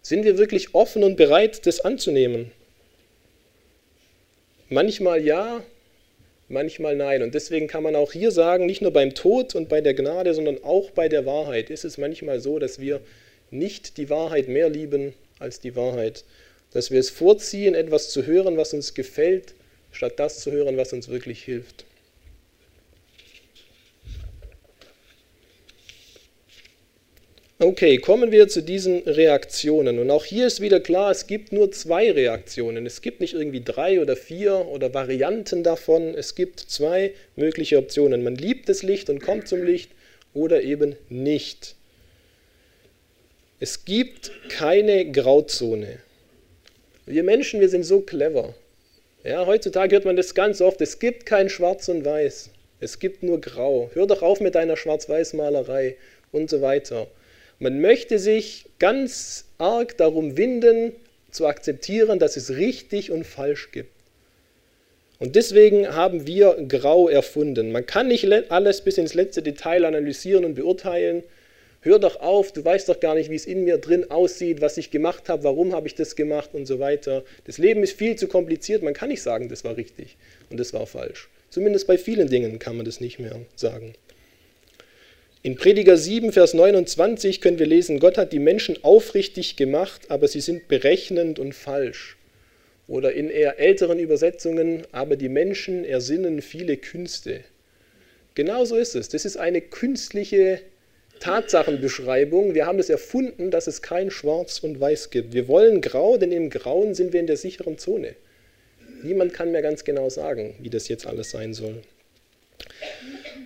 Sind 0.00 0.24
wir 0.24 0.38
wirklich 0.38 0.74
offen 0.74 1.04
und 1.04 1.16
bereit, 1.16 1.66
das 1.66 1.80
anzunehmen? 1.80 2.50
Manchmal 4.70 5.22
ja, 5.22 5.62
manchmal 6.48 6.96
nein. 6.96 7.22
Und 7.22 7.34
deswegen 7.34 7.68
kann 7.68 7.82
man 7.82 7.94
auch 7.94 8.12
hier 8.12 8.30
sagen, 8.30 8.64
nicht 8.64 8.80
nur 8.80 8.90
beim 8.90 9.14
Tod 9.14 9.54
und 9.54 9.68
bei 9.68 9.82
der 9.82 9.92
Gnade, 9.92 10.32
sondern 10.32 10.64
auch 10.64 10.92
bei 10.92 11.10
der 11.10 11.26
Wahrheit 11.26 11.68
ist 11.68 11.84
es 11.84 11.98
manchmal 11.98 12.40
so, 12.40 12.58
dass 12.58 12.80
wir 12.80 13.02
nicht 13.50 13.98
die 13.98 14.08
Wahrheit 14.08 14.48
mehr 14.48 14.70
lieben 14.70 15.12
als 15.38 15.60
die 15.60 15.76
Wahrheit. 15.76 16.24
Dass 16.72 16.90
wir 16.90 17.00
es 17.00 17.10
vorziehen, 17.10 17.74
etwas 17.74 18.08
zu 18.08 18.24
hören, 18.24 18.56
was 18.56 18.72
uns 18.72 18.94
gefällt, 18.94 19.52
statt 19.92 20.14
das 20.16 20.40
zu 20.40 20.50
hören, 20.50 20.76
was 20.76 20.92
uns 20.92 21.08
wirklich 21.08 21.42
hilft. 21.44 21.84
Okay, 27.62 27.98
kommen 27.98 28.32
wir 28.32 28.48
zu 28.48 28.60
diesen 28.60 29.02
Reaktionen. 29.02 30.00
Und 30.00 30.10
auch 30.10 30.24
hier 30.24 30.48
ist 30.48 30.60
wieder 30.60 30.80
klar, 30.80 31.12
es 31.12 31.28
gibt 31.28 31.52
nur 31.52 31.70
zwei 31.70 32.10
Reaktionen. 32.10 32.86
Es 32.86 33.02
gibt 33.02 33.20
nicht 33.20 33.34
irgendwie 33.34 33.62
drei 33.62 34.00
oder 34.00 34.16
vier 34.16 34.66
oder 34.66 34.92
Varianten 34.94 35.62
davon. 35.62 36.16
Es 36.16 36.34
gibt 36.34 36.58
zwei 36.58 37.12
mögliche 37.36 37.78
Optionen. 37.78 38.24
Man 38.24 38.34
liebt 38.34 38.68
das 38.68 38.82
Licht 38.82 39.08
und 39.10 39.20
kommt 39.20 39.46
zum 39.46 39.62
Licht 39.62 39.92
oder 40.34 40.62
eben 40.62 40.96
nicht. 41.08 41.76
Es 43.60 43.84
gibt 43.84 44.32
keine 44.48 45.12
Grauzone. 45.12 45.98
Wir 47.06 47.22
Menschen, 47.22 47.60
wir 47.60 47.68
sind 47.68 47.84
so 47.84 48.00
clever. 48.00 48.56
Ja, 49.24 49.46
heutzutage 49.46 49.94
hört 49.94 50.04
man 50.04 50.16
das 50.16 50.34
ganz 50.34 50.60
oft. 50.60 50.80
Es 50.80 50.98
gibt 50.98 51.26
kein 51.26 51.48
Schwarz 51.48 51.88
und 51.88 52.04
Weiß. 52.04 52.50
Es 52.80 52.98
gibt 52.98 53.22
nur 53.22 53.40
Grau. 53.40 53.88
Hör 53.94 54.08
doch 54.08 54.20
auf 54.20 54.40
mit 54.40 54.56
deiner 54.56 54.76
Schwarz-Weiß-Malerei 54.76 55.96
und 56.32 56.50
so 56.50 56.60
weiter. 56.60 57.06
Man 57.60 57.80
möchte 57.80 58.18
sich 58.18 58.64
ganz 58.80 59.44
arg 59.58 59.96
darum 59.96 60.36
winden, 60.36 60.92
zu 61.30 61.46
akzeptieren, 61.46 62.18
dass 62.18 62.36
es 62.36 62.56
richtig 62.56 63.12
und 63.12 63.24
falsch 63.24 63.70
gibt. 63.70 63.92
Und 65.20 65.36
deswegen 65.36 65.94
haben 65.94 66.26
wir 66.26 66.56
Grau 66.66 67.08
erfunden. 67.08 67.70
Man 67.70 67.86
kann 67.86 68.08
nicht 68.08 68.26
alles 68.50 68.80
bis 68.80 68.98
ins 68.98 69.14
letzte 69.14 69.40
Detail 69.40 69.84
analysieren 69.84 70.44
und 70.44 70.54
beurteilen. 70.54 71.22
Hör 71.84 71.98
doch 71.98 72.20
auf, 72.20 72.52
du 72.52 72.64
weißt 72.64 72.88
doch 72.88 73.00
gar 73.00 73.16
nicht, 73.16 73.28
wie 73.28 73.34
es 73.34 73.44
in 73.44 73.64
mir 73.64 73.76
drin 73.76 74.08
aussieht, 74.08 74.60
was 74.60 74.76
ich 74.76 74.92
gemacht 74.92 75.28
habe, 75.28 75.42
warum 75.42 75.72
habe 75.74 75.88
ich 75.88 75.96
das 75.96 76.14
gemacht 76.14 76.50
und 76.52 76.64
so 76.66 76.78
weiter. 76.78 77.24
Das 77.44 77.58
Leben 77.58 77.82
ist 77.82 77.98
viel 77.98 78.14
zu 78.14 78.28
kompliziert, 78.28 78.84
man 78.84 78.94
kann 78.94 79.08
nicht 79.08 79.20
sagen, 79.20 79.48
das 79.48 79.64
war 79.64 79.76
richtig 79.76 80.16
und 80.48 80.60
das 80.60 80.72
war 80.72 80.86
falsch. 80.86 81.28
Zumindest 81.50 81.88
bei 81.88 81.98
vielen 81.98 82.28
Dingen 82.28 82.60
kann 82.60 82.76
man 82.76 82.86
das 82.86 83.00
nicht 83.00 83.18
mehr 83.18 83.40
sagen. 83.56 83.94
In 85.42 85.56
Prediger 85.56 85.96
7, 85.96 86.30
Vers 86.30 86.54
29 86.54 87.40
können 87.40 87.58
wir 87.58 87.66
lesen, 87.66 87.98
Gott 87.98 88.16
hat 88.16 88.32
die 88.32 88.38
Menschen 88.38 88.84
aufrichtig 88.84 89.56
gemacht, 89.56 90.02
aber 90.08 90.28
sie 90.28 90.40
sind 90.40 90.68
berechnend 90.68 91.40
und 91.40 91.52
falsch. 91.52 92.16
Oder 92.86 93.12
in 93.12 93.28
eher 93.28 93.58
älteren 93.58 93.98
Übersetzungen, 93.98 94.84
aber 94.92 95.16
die 95.16 95.28
Menschen 95.28 95.84
ersinnen 95.84 96.42
viele 96.42 96.76
Künste. 96.76 97.40
Genauso 98.36 98.76
ist 98.76 98.94
es. 98.94 99.08
Das 99.08 99.24
ist 99.24 99.36
eine 99.36 99.60
künstliche 99.60 100.60
Tatsachenbeschreibung. 101.22 102.52
Wir 102.54 102.66
haben 102.66 102.80
es 102.80 102.88
das 102.88 102.94
erfunden, 102.94 103.52
dass 103.52 103.68
es 103.68 103.80
kein 103.80 104.10
Schwarz 104.10 104.58
und 104.58 104.80
Weiß 104.80 105.10
gibt. 105.10 105.32
Wir 105.32 105.46
wollen 105.46 105.80
Grau, 105.80 106.16
denn 106.16 106.32
im 106.32 106.50
Grauen 106.50 106.96
sind 106.96 107.12
wir 107.12 107.20
in 107.20 107.28
der 107.28 107.36
sicheren 107.36 107.78
Zone. 107.78 108.16
Niemand 109.04 109.32
kann 109.32 109.52
mir 109.52 109.62
ganz 109.62 109.84
genau 109.84 110.08
sagen, 110.08 110.56
wie 110.58 110.68
das 110.68 110.88
jetzt 110.88 111.06
alles 111.06 111.30
sein 111.30 111.54
soll. 111.54 111.76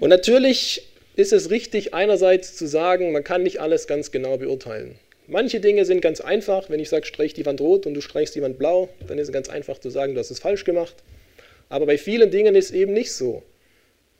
Und 0.01 0.09
natürlich 0.09 0.89
ist 1.17 1.35
es 1.35 1.51
richtig, 1.51 1.93
einerseits 1.93 2.57
zu 2.57 2.67
sagen, 2.67 3.13
man 3.13 3.25
kann 3.25 3.43
nicht 3.43 3.61
alles 3.61 3.87
ganz 3.87 4.11
genau 4.11 4.39
beurteilen. 4.39 4.95
Manche 5.27 5.61
Dinge 5.61 5.85
sind 5.85 6.01
ganz 6.01 6.23
einfach. 6.23 6.71
Wenn 6.71 6.81
ich 6.81 6.89
sage, 6.89 7.05
streich 7.05 7.35
die 7.35 7.45
Wand 7.45 7.61
rot 7.61 7.85
und 7.85 7.93
du 7.93 8.01
streichst 8.01 8.35
die 8.35 8.43
Wand 8.43 8.59
blau, 8.59 8.89
dann 9.07 9.19
ist 9.19 9.29
es 9.29 9.33
ganz 9.35 9.51
einfach 9.51 9.79
zu 9.79 9.91
sagen, 9.91 10.15
du 10.15 10.21
hast 10.21 10.31
es 10.31 10.39
falsch 10.39 10.65
gemacht. 10.65 10.95
Aber 11.69 11.85
bei 11.85 11.99
vielen 11.99 12.31
Dingen 12.31 12.55
ist 12.55 12.71
es 12.71 12.71
eben 12.71 12.95
nicht 12.95 13.13
so. 13.13 13.43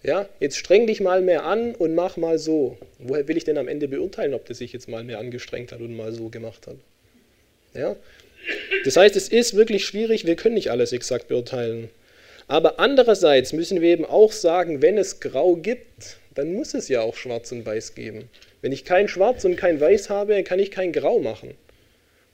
Ja, 0.07 0.29
jetzt 0.39 0.57
streng 0.57 0.87
dich 0.87 1.01
mal 1.01 1.21
mehr 1.21 1.45
an 1.45 1.75
und 1.75 1.97
mach 1.97 2.17
mal 2.17 2.39
so. 2.39 2.79
Woher 3.01 3.27
will 3.27 3.37
ich 3.37 3.43
denn 3.43 3.59
am 3.59 3.67
Ende 3.67 3.89
beurteilen, 3.89 4.35
ob 4.35 4.47
der 4.47 4.55
sich 4.55 4.73
jetzt 4.73 4.89
mal 4.89 5.03
mehr 5.03 5.19
angestrengt 5.19 5.73
hat 5.73 5.81
und 5.81 5.97
mal 5.97 6.13
so 6.13 6.29
gemacht 6.29 6.69
hat? 6.69 6.77
Ja? 7.75 7.97
Das 8.85 8.97
heißt, 8.97 9.17
es 9.17 9.29
ist 9.29 9.57
wirklich 9.57 9.85
schwierig, 9.85 10.25
wir 10.25 10.37
können 10.37 10.55
nicht 10.55 10.71
alles 10.71 10.93
exakt 10.93 11.27
beurteilen. 11.27 11.91
Aber 12.47 12.79
andererseits 12.79 13.53
müssen 13.53 13.81
wir 13.81 13.89
eben 13.89 14.05
auch 14.05 14.31
sagen, 14.31 14.81
wenn 14.81 14.97
es 14.97 15.19
Grau 15.19 15.57
gibt, 15.57 16.19
dann 16.37 16.53
muss 16.53 16.75
es 16.75 16.87
ja 16.87 17.01
auch 17.01 17.17
Schwarz 17.17 17.51
und 17.51 17.67
Weiß 17.67 17.97
geben. 17.97 18.31
Wenn 18.63 18.71
ich 18.71 18.85
kein 18.85 19.09
Schwarz 19.09 19.45
und 19.45 19.57
kein 19.57 19.81
Weiß 19.81 20.09
habe, 20.09 20.45
kann 20.45 20.61
ich 20.61 20.71
kein 20.71 20.93
Grau 20.93 21.19
machen. 21.19 21.57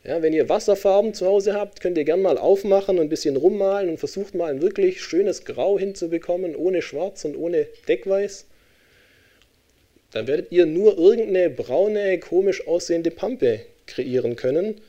Ja, 0.04 0.20
wenn 0.20 0.32
ihr 0.32 0.48
Wasserfarben 0.48 1.14
zu 1.14 1.26
Hause 1.26 1.54
habt, 1.54 1.80
könnt 1.80 1.96
ihr 1.96 2.04
gerne 2.04 2.22
mal 2.22 2.36
aufmachen 2.36 2.98
und 2.98 3.06
ein 3.06 3.08
bisschen 3.08 3.36
rummalen 3.36 3.88
und 3.88 3.98
versucht 3.98 4.34
mal 4.34 4.50
ein 4.50 4.60
wirklich 4.60 5.00
schönes 5.00 5.44
Grau 5.44 5.78
hinzubekommen, 5.78 6.56
ohne 6.56 6.82
Schwarz 6.82 7.24
und 7.24 7.36
ohne 7.36 7.68
Deckweiß. 7.86 8.46
Dann 10.10 10.26
werdet 10.26 10.50
ihr 10.50 10.66
nur 10.66 10.98
irgendeine 10.98 11.50
braune, 11.50 12.18
komisch 12.18 12.66
aussehende 12.66 13.12
Pampe 13.12 13.60
kreieren 13.86 14.34
können. 14.34 14.80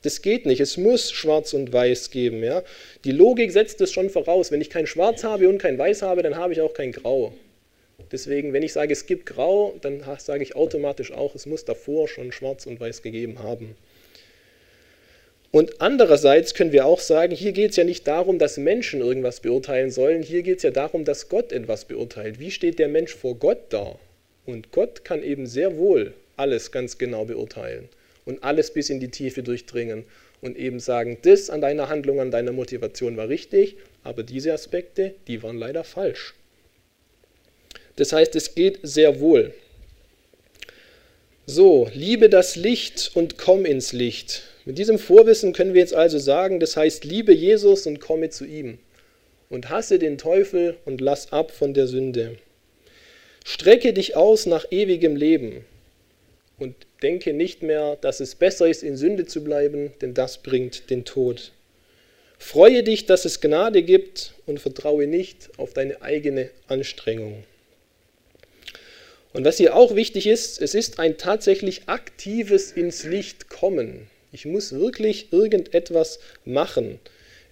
Das 0.00 0.22
geht 0.22 0.46
nicht. 0.46 0.60
Es 0.60 0.78
muss 0.78 1.12
Schwarz 1.12 1.52
und 1.52 1.72
Weiß 1.72 2.10
geben. 2.10 2.42
Ja? 2.42 2.62
Die 3.04 3.12
Logik 3.12 3.52
setzt 3.52 3.82
es 3.82 3.92
schon 3.92 4.08
voraus. 4.08 4.50
Wenn 4.50 4.62
ich 4.62 4.70
kein 4.70 4.86
Schwarz 4.86 5.24
habe 5.24 5.48
und 5.48 5.58
kein 5.58 5.78
Weiß 5.78 6.00
habe, 6.00 6.22
dann 6.22 6.36
habe 6.36 6.54
ich 6.54 6.62
auch 6.62 6.72
kein 6.72 6.92
Grau. 6.92 7.34
Deswegen, 8.10 8.52
wenn 8.54 8.62
ich 8.62 8.72
sage, 8.72 8.92
es 8.92 9.06
gibt 9.06 9.26
Grau, 9.26 9.74
dann 9.82 10.02
sage 10.18 10.42
ich 10.42 10.56
automatisch 10.56 11.12
auch, 11.12 11.34
es 11.34 11.46
muss 11.46 11.64
davor 11.64 12.08
schon 12.08 12.32
Schwarz 12.32 12.66
und 12.66 12.80
Weiß 12.80 13.02
gegeben 13.02 13.42
haben. 13.42 13.76
Und 15.54 15.80
andererseits 15.80 16.52
können 16.54 16.72
wir 16.72 16.84
auch 16.84 16.98
sagen, 16.98 17.32
hier 17.32 17.52
geht 17.52 17.70
es 17.70 17.76
ja 17.76 17.84
nicht 17.84 18.08
darum, 18.08 18.40
dass 18.40 18.56
Menschen 18.56 19.00
irgendwas 19.00 19.38
beurteilen 19.38 19.92
sollen, 19.92 20.20
hier 20.20 20.42
geht 20.42 20.56
es 20.56 20.62
ja 20.64 20.72
darum, 20.72 21.04
dass 21.04 21.28
Gott 21.28 21.52
etwas 21.52 21.84
beurteilt. 21.84 22.40
Wie 22.40 22.50
steht 22.50 22.80
der 22.80 22.88
Mensch 22.88 23.14
vor 23.14 23.36
Gott 23.36 23.60
da? 23.68 23.96
Und 24.46 24.72
Gott 24.72 25.04
kann 25.04 25.22
eben 25.22 25.46
sehr 25.46 25.76
wohl 25.76 26.12
alles 26.36 26.72
ganz 26.72 26.98
genau 26.98 27.26
beurteilen 27.26 27.88
und 28.24 28.42
alles 28.42 28.72
bis 28.72 28.90
in 28.90 28.98
die 28.98 29.12
Tiefe 29.12 29.44
durchdringen 29.44 30.02
und 30.40 30.58
eben 30.58 30.80
sagen, 30.80 31.18
das 31.22 31.50
an 31.50 31.60
deiner 31.60 31.88
Handlung, 31.88 32.18
an 32.18 32.32
deiner 32.32 32.50
Motivation 32.50 33.16
war 33.16 33.28
richtig, 33.28 33.76
aber 34.02 34.24
diese 34.24 34.52
Aspekte, 34.52 35.14
die 35.28 35.44
waren 35.44 35.58
leider 35.58 35.84
falsch. 35.84 36.34
Das 37.94 38.12
heißt, 38.12 38.34
es 38.34 38.56
geht 38.56 38.80
sehr 38.82 39.20
wohl. 39.20 39.54
So, 41.46 41.88
liebe 41.94 42.28
das 42.28 42.56
Licht 42.56 43.12
und 43.14 43.38
komm 43.38 43.64
ins 43.64 43.92
Licht. 43.92 44.48
Mit 44.64 44.78
diesem 44.78 44.98
Vorwissen 44.98 45.52
können 45.52 45.74
wir 45.74 45.80
jetzt 45.80 45.94
also 45.94 46.18
sagen, 46.18 46.58
das 46.58 46.76
heißt, 46.76 47.04
liebe 47.04 47.32
Jesus 47.32 47.86
und 47.86 48.00
komme 48.00 48.30
zu 48.30 48.44
ihm. 48.44 48.78
Und 49.50 49.68
hasse 49.68 49.98
den 49.98 50.16
Teufel 50.16 50.76
und 50.84 51.00
lass 51.00 51.32
ab 51.32 51.50
von 51.50 51.74
der 51.74 51.86
Sünde. 51.86 52.38
Strecke 53.44 53.92
dich 53.92 54.16
aus 54.16 54.46
nach 54.46 54.64
ewigem 54.70 55.16
Leben 55.16 55.66
und 56.58 56.74
denke 57.02 57.34
nicht 57.34 57.62
mehr, 57.62 57.96
dass 58.00 58.20
es 58.20 58.34
besser 58.34 58.66
ist, 58.66 58.82
in 58.82 58.96
Sünde 58.96 59.26
zu 59.26 59.44
bleiben, 59.44 59.92
denn 60.00 60.14
das 60.14 60.38
bringt 60.38 60.88
den 60.88 61.04
Tod. 61.04 61.52
Freue 62.38 62.82
dich, 62.82 63.04
dass 63.04 63.26
es 63.26 63.40
Gnade 63.40 63.82
gibt 63.82 64.34
und 64.46 64.60
vertraue 64.60 65.06
nicht 65.06 65.50
auf 65.58 65.74
deine 65.74 66.00
eigene 66.02 66.50
Anstrengung. 66.66 67.44
Und 69.34 69.44
was 69.44 69.58
hier 69.58 69.76
auch 69.76 69.94
wichtig 69.94 70.26
ist, 70.26 70.60
es 70.62 70.74
ist 70.74 70.98
ein 70.98 71.18
tatsächlich 71.18 71.82
aktives 71.86 72.72
ins 72.72 73.04
Licht 73.04 73.48
kommen. 73.48 74.08
Ich 74.34 74.46
muss 74.46 74.72
wirklich 74.72 75.32
irgendetwas 75.32 76.18
machen. 76.44 76.98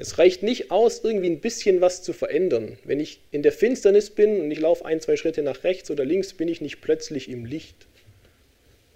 Es 0.01 0.19
reicht 0.19 0.43
nicht 0.43 0.73
aus, 0.73 1.03
irgendwie 1.05 1.31
ein 1.31 1.41
bisschen 1.41 1.81
was 1.81 2.03
zu 2.03 2.13
verändern. 2.13 2.77
Wenn 2.83 2.99
ich 2.99 3.21
in 3.31 3.43
der 3.43 3.53
Finsternis 3.53 4.11
bin 4.11 4.41
und 4.41 4.51
ich 4.51 4.59
laufe 4.59 4.85
ein, 4.85 5.01
zwei 5.01 5.17
Schritte 5.17 5.43
nach 5.43 5.63
rechts 5.63 5.93
oder 5.93 6.05
links, 6.05 6.35
bin 6.35 6.49
ich 6.49 6.61
nicht 6.61 6.81
plötzlich 6.81 7.31
im 7.31 7.45
Licht. 7.45 7.77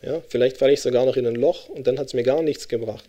Ja, 0.02 0.20
vielleicht 0.28 0.56
falle 0.56 0.72
ich 0.72 0.80
sogar 0.80 1.06
noch 1.06 1.16
in 1.16 1.26
ein 1.26 1.36
Loch 1.36 1.68
und 1.68 1.86
dann 1.86 1.98
hat 1.98 2.08
es 2.08 2.14
mir 2.14 2.24
gar 2.24 2.42
nichts 2.42 2.66
gebracht. 2.66 3.08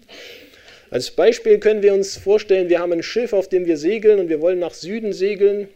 Als 0.92 1.10
Beispiel 1.10 1.58
können 1.58 1.82
wir 1.82 1.96
uns 1.96 2.16
vorstellen, 2.16 2.70
wir 2.70 2.80
haben 2.80 2.94
ein 2.94 3.04
Schiff, 3.04 3.34
auf 3.34 3.50
dem 3.50 3.66
wir 3.66 3.78
segeln 3.78 4.20
und 4.20 4.30
wir 4.30 4.42
wollen 4.42 4.60
nach 4.60 4.76
Süden 4.76 5.12
segeln, 5.12 5.68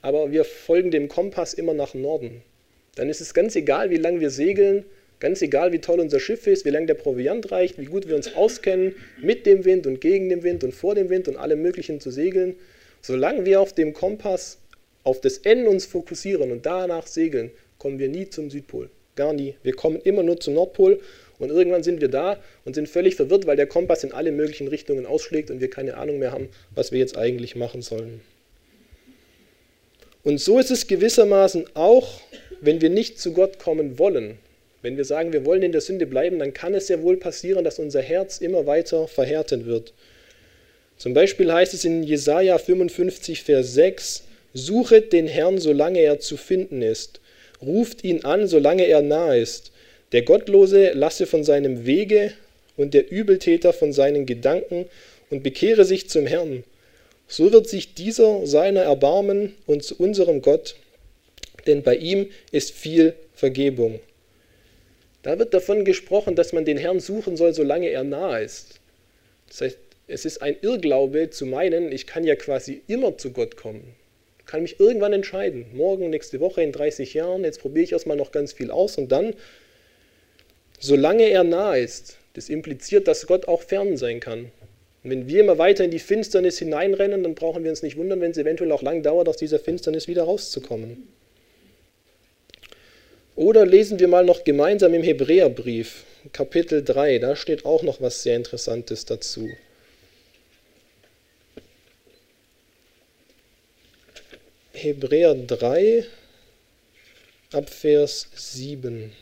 aber 0.00 0.32
wir 0.32 0.44
folgen 0.44 0.90
dem 0.90 1.08
Kompass 1.08 1.52
immer 1.52 1.74
nach 1.74 1.92
Norden 1.92 2.42
dann 2.96 3.10
ist 3.10 3.20
es 3.20 3.34
ganz 3.34 3.54
egal, 3.54 3.90
wie 3.90 3.98
lange 3.98 4.20
wir 4.20 4.30
segeln, 4.30 4.84
ganz 5.20 5.42
egal, 5.42 5.72
wie 5.72 5.80
toll 5.80 6.00
unser 6.00 6.20
Schiff 6.20 6.46
ist, 6.46 6.64
wie 6.64 6.70
lange 6.70 6.86
der 6.86 6.94
Proviant 6.94 7.50
reicht, 7.50 7.78
wie 7.78 7.86
gut 7.86 8.08
wir 8.08 8.16
uns 8.16 8.34
auskennen 8.34 8.94
mit 9.20 9.46
dem 9.46 9.64
Wind 9.64 9.86
und 9.86 10.00
gegen 10.00 10.28
den 10.28 10.42
Wind 10.42 10.64
und 10.64 10.74
vor 10.74 10.94
dem 10.94 11.08
Wind 11.08 11.28
und 11.28 11.36
allem 11.36 11.62
Möglichen 11.62 12.00
zu 12.00 12.10
segeln. 12.10 12.56
Solange 13.02 13.44
wir 13.44 13.60
auf 13.60 13.72
dem 13.72 13.92
Kompass 13.92 14.58
auf 15.04 15.20
das 15.20 15.38
N 15.38 15.66
uns 15.66 15.86
fokussieren 15.86 16.50
und 16.50 16.66
danach 16.66 17.06
segeln, 17.06 17.50
kommen 17.78 17.98
wir 17.98 18.08
nie 18.08 18.28
zum 18.28 18.50
Südpol. 18.50 18.90
Gar 19.14 19.32
nie. 19.32 19.54
Wir 19.62 19.74
kommen 19.74 20.00
immer 20.02 20.22
nur 20.22 20.40
zum 20.40 20.54
Nordpol 20.54 21.00
und 21.38 21.50
irgendwann 21.50 21.82
sind 21.82 22.00
wir 22.00 22.08
da 22.08 22.38
und 22.64 22.74
sind 22.74 22.88
völlig 22.88 23.14
verwirrt, 23.16 23.46
weil 23.46 23.56
der 23.56 23.66
Kompass 23.66 24.04
in 24.04 24.12
alle 24.12 24.32
möglichen 24.32 24.68
Richtungen 24.68 25.06
ausschlägt 25.06 25.50
und 25.50 25.60
wir 25.60 25.70
keine 25.70 25.96
Ahnung 25.96 26.18
mehr 26.18 26.32
haben, 26.32 26.48
was 26.74 26.92
wir 26.92 26.98
jetzt 26.98 27.16
eigentlich 27.16 27.56
machen 27.56 27.82
sollen. 27.82 28.20
Und 30.22 30.38
so 30.38 30.58
ist 30.58 30.70
es 30.70 30.88
gewissermaßen 30.88 31.66
auch 31.74 32.20
wenn 32.60 32.80
wir 32.80 32.90
nicht 32.90 33.18
zu 33.20 33.32
Gott 33.32 33.58
kommen 33.58 33.98
wollen, 33.98 34.38
wenn 34.86 34.96
wir 34.96 35.04
sagen, 35.04 35.32
wir 35.32 35.44
wollen 35.44 35.64
in 35.64 35.72
der 35.72 35.80
Sünde 35.80 36.06
bleiben, 36.06 36.38
dann 36.38 36.54
kann 36.54 36.72
es 36.72 36.88
ja 36.88 37.02
wohl 37.02 37.16
passieren, 37.16 37.64
dass 37.64 37.80
unser 37.80 38.00
Herz 38.00 38.38
immer 38.38 38.66
weiter 38.66 39.08
verhärten 39.08 39.66
wird. 39.66 39.92
Zum 40.96 41.12
Beispiel 41.12 41.52
heißt 41.52 41.74
es 41.74 41.84
in 41.84 42.04
Jesaja 42.04 42.56
55, 42.56 43.42
Vers 43.42 43.74
6, 43.74 44.22
Suchet 44.54 45.12
den 45.12 45.26
Herrn, 45.26 45.58
solange 45.58 45.98
er 45.98 46.20
zu 46.20 46.36
finden 46.36 46.82
ist. 46.82 47.20
Ruft 47.60 48.04
ihn 48.04 48.24
an, 48.24 48.46
solange 48.46 48.86
er 48.86 49.02
nahe 49.02 49.40
ist. 49.40 49.72
Der 50.12 50.22
Gottlose 50.22 50.92
lasse 50.92 51.26
von 51.26 51.42
seinem 51.42 51.84
Wege 51.84 52.32
und 52.76 52.94
der 52.94 53.10
Übeltäter 53.10 53.72
von 53.72 53.92
seinen 53.92 54.24
Gedanken 54.24 54.86
und 55.30 55.42
bekehre 55.42 55.84
sich 55.84 56.08
zum 56.08 56.26
Herrn. 56.26 56.62
So 57.26 57.52
wird 57.52 57.68
sich 57.68 57.94
dieser 57.94 58.46
seiner 58.46 58.82
erbarmen 58.82 59.56
und 59.66 59.82
zu 59.82 59.96
unserem 59.98 60.42
Gott 60.42 60.76
denn 61.66 61.82
bei 61.82 61.96
ihm 61.96 62.28
ist 62.52 62.72
viel 62.72 63.14
Vergebung. 63.34 64.00
Da 65.26 65.40
wird 65.40 65.54
davon 65.54 65.84
gesprochen, 65.84 66.36
dass 66.36 66.52
man 66.52 66.64
den 66.64 66.78
Herrn 66.78 67.00
suchen 67.00 67.36
soll, 67.36 67.52
solange 67.52 67.88
er 67.88 68.04
nah 68.04 68.38
ist. 68.38 68.78
Das 69.48 69.60
heißt, 69.60 69.78
es 70.06 70.24
ist 70.24 70.40
ein 70.40 70.54
Irrglaube 70.62 71.30
zu 71.30 71.46
meinen, 71.46 71.90
ich 71.90 72.06
kann 72.06 72.22
ja 72.22 72.36
quasi 72.36 72.82
immer 72.86 73.18
zu 73.18 73.32
Gott 73.32 73.56
kommen. 73.56 73.96
Ich 74.38 74.46
kann 74.46 74.62
mich 74.62 74.78
irgendwann 74.78 75.12
entscheiden, 75.12 75.66
morgen, 75.72 76.10
nächste 76.10 76.38
Woche, 76.38 76.62
in 76.62 76.70
30 76.70 77.12
Jahren, 77.12 77.42
jetzt 77.42 77.60
probiere 77.60 77.82
ich 77.82 77.90
erstmal 77.90 78.16
noch 78.16 78.30
ganz 78.30 78.52
viel 78.52 78.70
aus 78.70 78.98
und 78.98 79.10
dann, 79.10 79.34
solange 80.78 81.24
er 81.24 81.42
nah 81.42 81.74
ist, 81.74 82.18
das 82.34 82.48
impliziert, 82.48 83.08
dass 83.08 83.26
Gott 83.26 83.48
auch 83.48 83.62
fern 83.62 83.96
sein 83.96 84.20
kann. 84.20 84.52
Und 85.02 85.10
wenn 85.10 85.26
wir 85.26 85.40
immer 85.40 85.58
weiter 85.58 85.82
in 85.82 85.90
die 85.90 85.98
Finsternis 85.98 86.60
hineinrennen, 86.60 87.24
dann 87.24 87.34
brauchen 87.34 87.64
wir 87.64 87.70
uns 87.70 87.82
nicht 87.82 87.96
wundern, 87.96 88.20
wenn 88.20 88.30
es 88.30 88.38
eventuell 88.38 88.70
auch 88.70 88.82
lang 88.82 89.02
dauert, 89.02 89.28
aus 89.28 89.38
dieser 89.38 89.58
Finsternis 89.58 90.06
wieder 90.06 90.22
rauszukommen. 90.22 91.08
Oder 93.36 93.66
lesen 93.66 94.00
wir 94.00 94.08
mal 94.08 94.24
noch 94.24 94.44
gemeinsam 94.44 94.94
im 94.94 95.02
Hebräerbrief, 95.02 96.04
Kapitel 96.32 96.82
3, 96.82 97.18
da 97.18 97.36
steht 97.36 97.66
auch 97.66 97.82
noch 97.82 98.00
was 98.00 98.22
sehr 98.22 98.34
Interessantes 98.34 99.04
dazu. 99.04 99.50
Hebräer 104.72 105.34
3 105.34 106.06
ab 107.52 107.68
Vers 107.68 108.28
7. 108.34 109.12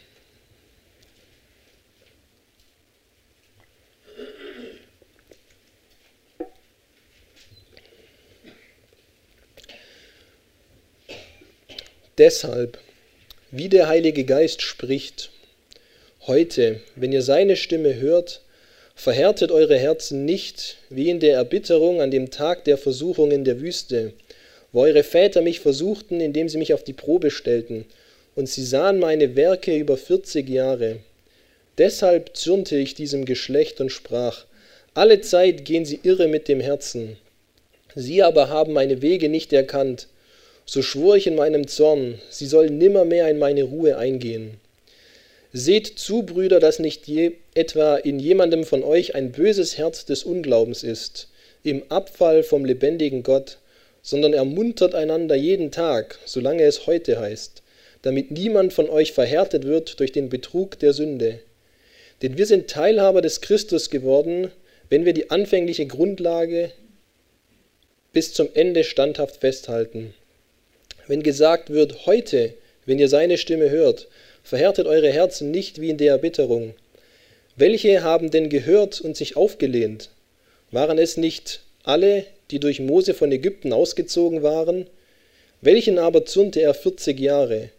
Deshalb, 12.17 12.79
wie 13.57 13.69
der 13.69 13.87
Heilige 13.87 14.25
Geist 14.25 14.63
spricht, 14.63 15.31
heute, 16.27 16.81
wenn 16.97 17.13
ihr 17.13 17.23
seine 17.23 17.55
Stimme 17.55 17.95
hört, 17.95 18.41
verhärtet 18.97 19.53
eure 19.53 19.79
Herzen 19.79 20.25
nicht, 20.25 20.79
wie 20.91 21.09
in 21.09 21.21
der 21.21 21.37
Erbitterung 21.37 22.01
an 22.01 22.11
dem 22.11 22.33
Tag 22.33 22.65
der 22.65 22.77
Versuchung 22.77 23.31
in 23.31 23.45
der 23.45 23.61
Wüste, 23.61 24.13
wo 24.73 24.81
eure 24.81 25.05
Väter 25.05 25.41
mich 25.41 25.61
versuchten, 25.61 26.21
indem 26.21 26.49
sie 26.49 26.59
mich 26.59 26.75
auf 26.75 26.83
die 26.83 26.95
Probe 26.95 27.31
stellten, 27.31 27.85
und 28.35 28.49
sie 28.49 28.65
sahen 28.65 28.99
meine 28.99 29.37
Werke 29.37 29.77
über 29.77 29.97
vierzig 29.97 30.49
Jahre. 30.49 30.97
Deshalb 31.79 32.37
zürnte 32.37 32.77
ich 32.77 32.97
diesem 32.97 33.25
Geschlecht 33.25 33.81
und 33.81 33.93
sprach, 33.93 34.47
alle 34.95 35.21
Zeit 35.21 35.65
gehen 35.65 35.85
sie 35.85 36.01
irre 36.03 36.27
mit 36.27 36.49
dem 36.49 36.59
Herzen. 36.59 37.19
Sie 37.95 38.21
aber 38.21 38.49
haben 38.49 38.73
meine 38.73 39.01
Wege 39.01 39.29
nicht 39.29 39.53
erkannt, 39.53 40.09
so 40.67 40.83
schwur 40.83 41.17
ich 41.17 41.27
in 41.27 41.35
meinem 41.35 41.67
Zorn, 41.67 42.21
sie 42.31 42.47
sollen 42.47 42.79
nimmermehr 42.79 43.29
in 43.29 43.39
meine 43.39 43.65
Ruhe 43.65 43.97
eingehen. 43.99 44.59
Seht 45.53 45.87
zu, 45.87 46.23
Brüder, 46.23 46.59
dass 46.59 46.79
nicht 46.79 47.07
je, 47.07 47.33
etwa 47.55 47.97
in 47.97 48.19
jemandem 48.19 48.65
von 48.65 48.83
euch 48.83 49.15
ein 49.15 49.31
böses 49.31 49.79
Herz 49.79 50.05
des 50.05 50.25
Unglaubens 50.25 50.83
ist, 50.83 51.29
im 51.63 51.85
Abfall 51.91 52.43
vom 52.43 52.65
lebendigen 52.65 53.23
Gott, 53.23 53.59
sondern 54.03 54.33
ermuntert 54.33 54.95
einander 54.95 55.35
jeden 55.35 55.71
Tag, 55.71 56.19
solange 56.25 56.65
es 56.65 56.87
heute 56.87 57.21
heißt, 57.21 57.63
damit 58.03 58.31
niemand 58.31 58.73
von 58.73 58.91
euch 58.91 59.13
verhärtet 59.13 59.65
wird 59.65 60.01
durch 60.01 60.13
den 60.13 60.29
Betrug 60.29 60.79
der 60.79 60.93
Sünde. 60.93 61.41
Denn 62.21 62.37
wir 62.37 62.47
sind 62.47 62.69
Teilhaber 62.69 63.23
des 63.23 63.41
Christus 63.41 63.91
geworden, 63.91 64.51
wenn 64.91 65.05
wir 65.05 65.13
die 65.13 65.31
anfängliche 65.31 65.87
Grundlage 65.87 66.71
bis 68.13 68.33
zum 68.33 68.49
Ende 68.55 68.85
standhaft 68.85 69.37
festhalten. 69.37 70.15
Wenn 71.07 71.23
gesagt 71.23 71.71
wird, 71.71 72.07
heute, 72.07 72.55
wenn 72.87 72.99
ihr 72.99 73.09
seine 73.09 73.37
Stimme 73.37 73.71
hört, 73.71 74.09
verhärtet 74.43 74.87
eure 74.87 75.11
Herzen 75.11 75.51
nicht 75.51 75.81
wie 75.81 75.91
in 75.91 75.99
der 75.99 76.13
Erbitterung. 76.13 76.75
Welche 77.57 78.03
haben 78.03 78.31
denn 78.31 78.49
gehört 78.49 79.01
und 79.01 79.17
sich 79.17 79.37
aufgelehnt? 79.37 80.11
Waren 80.71 80.99
es 80.99 81.17
nicht 81.17 81.61
alle, 81.83 82.25
die 82.51 82.59
durch 82.59 82.81
Mose 82.81 83.15
von 83.15 83.31
Ägypten 83.31 83.73
ausgezogen 83.73 84.43
waren? 84.43 84.87
Welchen 85.61 85.99
aber 85.99 86.27
zürnte 86.27 86.61
er 86.61 86.75
vierzig 86.75 87.21
Jahre? 87.21 87.71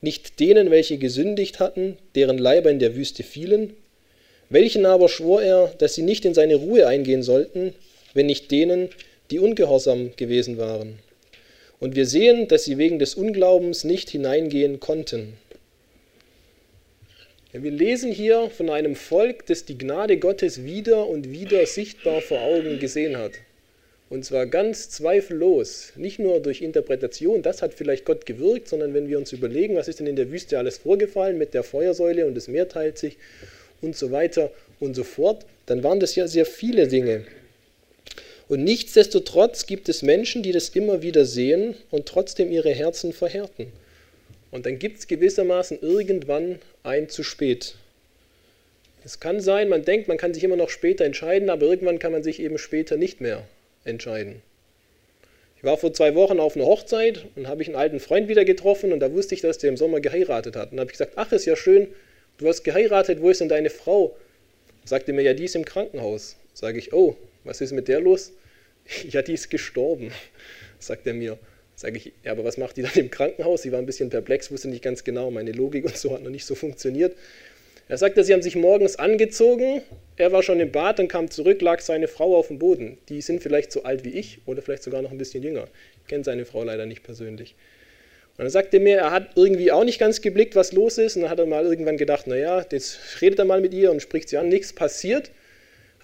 Nicht 0.00 0.38
denen, 0.38 0.70
welche 0.70 0.98
gesündigt 0.98 1.60
hatten, 1.60 1.96
deren 2.14 2.38
Leiber 2.38 2.70
in 2.70 2.78
der 2.78 2.94
Wüste 2.94 3.22
fielen? 3.22 3.74
Welchen 4.50 4.84
aber 4.84 5.08
schwor 5.08 5.42
er, 5.42 5.72
dass 5.78 5.94
sie 5.94 6.02
nicht 6.02 6.24
in 6.24 6.34
seine 6.34 6.56
Ruhe 6.56 6.86
eingehen 6.86 7.22
sollten, 7.22 7.74
wenn 8.12 8.26
nicht 8.26 8.50
denen, 8.50 8.90
die 9.30 9.38
ungehorsam 9.38 10.14
gewesen 10.16 10.58
waren? 10.58 10.98
Und 11.80 11.96
wir 11.96 12.06
sehen, 12.06 12.48
dass 12.48 12.64
sie 12.64 12.78
wegen 12.78 12.98
des 12.98 13.14
Unglaubens 13.14 13.84
nicht 13.84 14.10
hineingehen 14.10 14.80
konnten. 14.80 15.34
Wir 17.52 17.70
lesen 17.70 18.10
hier 18.10 18.50
von 18.50 18.68
einem 18.68 18.96
Volk, 18.96 19.46
das 19.46 19.64
die 19.64 19.78
Gnade 19.78 20.18
Gottes 20.18 20.64
wieder 20.64 21.06
und 21.06 21.30
wieder 21.30 21.64
sichtbar 21.66 22.20
vor 22.20 22.40
Augen 22.40 22.80
gesehen 22.80 23.16
hat. 23.16 23.32
Und 24.10 24.24
zwar 24.24 24.46
ganz 24.46 24.90
zweifellos, 24.90 25.92
nicht 25.96 26.18
nur 26.18 26.40
durch 26.40 26.62
Interpretation, 26.62 27.42
das 27.42 27.62
hat 27.62 27.74
vielleicht 27.74 28.04
Gott 28.04 28.26
gewirkt, 28.26 28.68
sondern 28.68 28.92
wenn 28.92 29.08
wir 29.08 29.18
uns 29.18 29.32
überlegen, 29.32 29.76
was 29.76 29.88
ist 29.88 30.00
denn 30.00 30.06
in 30.06 30.16
der 30.16 30.30
Wüste 30.30 30.58
alles 30.58 30.78
vorgefallen 30.78 31.38
mit 31.38 31.54
der 31.54 31.62
Feuersäule 31.62 32.26
und 32.26 32.34
das 32.34 32.48
Meer 32.48 32.68
teilt 32.68 32.98
sich 32.98 33.18
und 33.80 33.96
so 33.96 34.10
weiter 34.10 34.50
und 34.80 34.94
so 34.94 35.04
fort, 35.04 35.46
dann 35.66 35.82
waren 35.82 36.00
das 36.00 36.16
ja 36.16 36.26
sehr 36.26 36.46
viele 36.46 36.88
Dinge. 36.88 37.24
Und 38.48 38.62
nichtsdestotrotz 38.62 39.66
gibt 39.66 39.88
es 39.88 40.02
Menschen, 40.02 40.42
die 40.42 40.52
das 40.52 40.68
immer 40.70 41.02
wieder 41.02 41.24
sehen 41.24 41.76
und 41.90 42.06
trotzdem 42.06 42.52
ihre 42.52 42.70
Herzen 42.70 43.12
verhärten. 43.12 43.72
Und 44.50 44.66
dann 44.66 44.78
gibt 44.78 44.98
es 44.98 45.08
gewissermaßen 45.08 45.80
irgendwann 45.80 46.58
ein 46.82 47.08
zu 47.08 47.22
spät. 47.22 47.76
Es 49.04 49.20
kann 49.20 49.40
sein, 49.40 49.68
man 49.68 49.84
denkt, 49.84 50.08
man 50.08 50.16
kann 50.16 50.32
sich 50.32 50.44
immer 50.44 50.56
noch 50.56 50.70
später 50.70 51.04
entscheiden, 51.04 51.50
aber 51.50 51.66
irgendwann 51.66 51.98
kann 51.98 52.12
man 52.12 52.22
sich 52.22 52.40
eben 52.40 52.58
später 52.58 52.96
nicht 52.96 53.20
mehr 53.20 53.44
entscheiden. 53.84 54.42
Ich 55.56 55.64
war 55.64 55.76
vor 55.76 55.92
zwei 55.92 56.14
Wochen 56.14 56.40
auf 56.40 56.56
einer 56.56 56.66
Hochzeit 56.66 57.24
und 57.36 57.48
habe 57.48 57.62
ich 57.62 57.68
einen 57.68 57.76
alten 57.76 58.00
Freund 58.00 58.28
wieder 58.28 58.44
getroffen 58.44 58.92
und 58.92 59.00
da 59.00 59.12
wusste 59.12 59.34
ich, 59.34 59.40
dass 59.40 59.58
der 59.58 59.70
im 59.70 59.76
Sommer 59.76 60.00
geheiratet 60.00 60.56
hat. 60.56 60.72
Und 60.72 60.80
habe 60.80 60.90
ich 60.90 60.98
gesagt, 60.98 61.14
ach, 61.16 61.32
ist 61.32 61.46
ja 61.46 61.56
schön, 61.56 61.88
du 62.38 62.48
hast 62.48 62.64
geheiratet, 62.64 63.20
wo 63.20 63.30
ist 63.30 63.40
denn 63.40 63.48
deine 63.48 63.70
Frau? 63.70 64.16
Sagte 64.84 65.12
mir, 65.12 65.22
ja, 65.22 65.34
die 65.34 65.44
ist 65.44 65.56
im 65.56 65.64
Krankenhaus. 65.64 66.36
Sage 66.52 66.78
ich, 66.78 66.92
oh, 66.92 67.16
was 67.44 67.60
ist 67.60 67.72
mit 67.72 67.88
der 67.88 68.00
los? 68.00 68.32
Ja, 69.08 69.22
die 69.22 69.32
ist 69.32 69.48
gestorben, 69.48 70.10
sagt 70.78 71.06
er 71.06 71.14
mir. 71.14 71.38
Sage 71.76 71.96
ich, 71.96 72.12
ja, 72.22 72.32
aber 72.32 72.44
was 72.44 72.56
macht 72.56 72.76
die 72.76 72.82
dann 72.82 72.92
im 72.94 73.10
Krankenhaus? 73.10 73.62
Sie 73.62 73.72
war 73.72 73.78
ein 73.78 73.86
bisschen 73.86 74.10
perplex, 74.10 74.52
wusste 74.52 74.68
nicht 74.68 74.82
ganz 74.82 75.02
genau, 75.02 75.30
meine 75.30 75.52
Logik 75.52 75.84
und 75.84 75.96
so 75.96 76.12
hat 76.12 76.22
noch 76.22 76.30
nicht 76.30 76.44
so 76.44 76.54
funktioniert. 76.54 77.16
Er 77.88 77.98
sagte, 77.98 78.24
sie 78.24 78.32
haben 78.32 78.42
sich 78.42 78.56
morgens 78.56 78.96
angezogen, 78.96 79.82
er 80.16 80.32
war 80.32 80.42
schon 80.42 80.60
im 80.60 80.72
Bad 80.72 81.00
und 81.00 81.08
kam 81.08 81.30
zurück, 81.30 81.60
lag 81.60 81.80
seine 81.80 82.08
Frau 82.08 82.36
auf 82.36 82.48
dem 82.48 82.58
Boden. 82.58 82.96
Die 83.08 83.20
sind 83.20 83.42
vielleicht 83.42 83.72
so 83.72 83.82
alt 83.82 84.04
wie 84.04 84.10
ich 84.10 84.38
oder 84.46 84.62
vielleicht 84.62 84.84
sogar 84.84 85.02
noch 85.02 85.10
ein 85.10 85.18
bisschen 85.18 85.42
jünger. 85.42 85.66
Ich 86.02 86.08
kenne 86.08 86.24
seine 86.24 86.46
Frau 86.46 86.62
leider 86.62 86.86
nicht 86.86 87.02
persönlich. 87.02 87.54
Und 88.36 88.44
dann 88.44 88.50
sagte 88.50 88.78
er 88.78 88.82
mir, 88.82 88.96
er 88.96 89.10
hat 89.10 89.32
irgendwie 89.36 89.70
auch 89.70 89.84
nicht 89.84 89.98
ganz 89.98 90.20
geblickt, 90.20 90.56
was 90.56 90.72
los 90.72 90.98
ist. 90.98 91.16
Und 91.16 91.22
dann 91.22 91.30
hat 91.30 91.38
er 91.38 91.46
mal 91.46 91.64
irgendwann 91.64 91.96
gedacht, 91.96 92.26
naja, 92.26 92.64
jetzt 92.70 93.20
redet 93.20 93.38
er 93.38 93.44
mal 93.44 93.60
mit 93.60 93.74
ihr 93.74 93.90
und 93.90 94.00
spricht 94.00 94.28
sie 94.28 94.38
an, 94.38 94.48
nichts 94.48 94.72
passiert. 94.72 95.30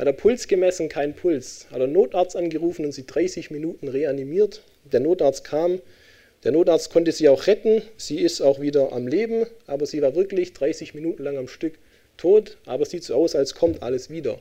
Hat 0.00 0.06
er 0.06 0.14
Puls 0.14 0.48
gemessen, 0.48 0.88
kein 0.88 1.14
Puls. 1.14 1.66
Hat 1.70 1.78
er 1.78 1.86
Notarzt 1.86 2.34
angerufen 2.34 2.86
und 2.86 2.92
sie 2.92 3.06
30 3.06 3.50
Minuten 3.50 3.86
reanimiert. 3.86 4.62
Der 4.90 5.00
Notarzt 5.00 5.44
kam. 5.44 5.78
Der 6.42 6.52
Notarzt 6.52 6.90
konnte 6.90 7.12
sie 7.12 7.28
auch 7.28 7.46
retten. 7.46 7.82
Sie 7.98 8.18
ist 8.18 8.40
auch 8.40 8.62
wieder 8.62 8.94
am 8.94 9.06
Leben, 9.06 9.44
aber 9.66 9.84
sie 9.84 10.00
war 10.00 10.14
wirklich 10.14 10.54
30 10.54 10.94
Minuten 10.94 11.22
lang 11.22 11.36
am 11.36 11.48
Stück 11.48 11.74
tot. 12.16 12.56
Aber 12.64 12.84
es 12.84 12.88
sieht 12.88 13.04
so 13.04 13.14
aus, 13.14 13.34
als 13.34 13.54
kommt 13.54 13.82
alles 13.82 14.08
wieder. 14.08 14.38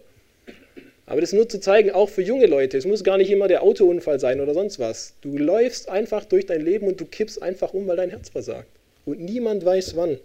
Aber 1.06 1.20
das 1.20 1.34
nur 1.34 1.50
zu 1.50 1.60
zeigen, 1.60 1.92
auch 1.92 2.08
für 2.08 2.22
junge 2.22 2.46
Leute. 2.46 2.78
Es 2.78 2.86
muss 2.86 3.04
gar 3.04 3.18
nicht 3.18 3.30
immer 3.30 3.50
der 3.50 3.62
Autounfall 3.62 4.22
sein 4.22 4.40
oder 4.40 4.54
sonst 4.54 4.80
was. 4.80 5.16
Du 5.20 5.38
läufst 5.38 5.90
einfach 5.90 6.24
durch 6.24 6.46
dein 6.46 6.64
Leben 6.64 6.88
und 6.88 7.02
du 7.02 7.06
kippst 7.06 7.44
einfach 7.44 7.74
um, 7.74 7.86
weil 7.86 7.98
dein 7.98 8.12
Herz 8.12 8.30
versagt. 8.30 8.70
Und 9.06 9.20
niemand 9.20 9.66
weiß 9.66 9.98
wann. 9.98 10.20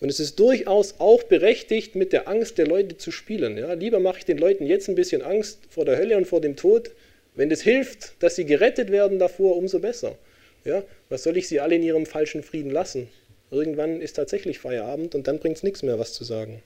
Und 0.00 0.08
es 0.08 0.18
ist 0.18 0.40
durchaus 0.40 0.94
auch 0.98 1.22
berechtigt, 1.24 1.94
mit 1.94 2.12
der 2.12 2.26
Angst 2.26 2.56
der 2.56 2.66
Leute 2.66 2.96
zu 2.96 3.10
spielen. 3.10 3.58
Ja, 3.58 3.74
lieber 3.74 4.00
mache 4.00 4.18
ich 4.18 4.24
den 4.24 4.38
Leuten 4.38 4.66
jetzt 4.66 4.88
ein 4.88 4.94
bisschen 4.94 5.20
Angst 5.20 5.60
vor 5.68 5.84
der 5.84 5.98
Hölle 5.98 6.16
und 6.16 6.26
vor 6.26 6.40
dem 6.40 6.56
Tod. 6.56 6.90
Wenn 7.34 7.50
es 7.50 7.62
hilft, 7.62 8.14
dass 8.22 8.34
sie 8.36 8.46
gerettet 8.46 8.90
werden 8.90 9.18
davor, 9.18 9.56
umso 9.56 9.78
besser. 9.78 10.16
Ja, 10.64 10.82
was 11.10 11.22
soll 11.22 11.36
ich 11.36 11.48
sie 11.48 11.60
alle 11.60 11.74
in 11.74 11.82
ihrem 11.82 12.06
falschen 12.06 12.42
Frieden 12.42 12.70
lassen? 12.70 13.08
Irgendwann 13.50 14.00
ist 14.00 14.14
tatsächlich 14.14 14.58
Feierabend 14.58 15.14
und 15.14 15.26
dann 15.26 15.38
bringt 15.38 15.58
es 15.58 15.62
nichts 15.62 15.82
mehr, 15.82 15.98
was 15.98 16.14
zu 16.14 16.24
sagen. 16.24 16.62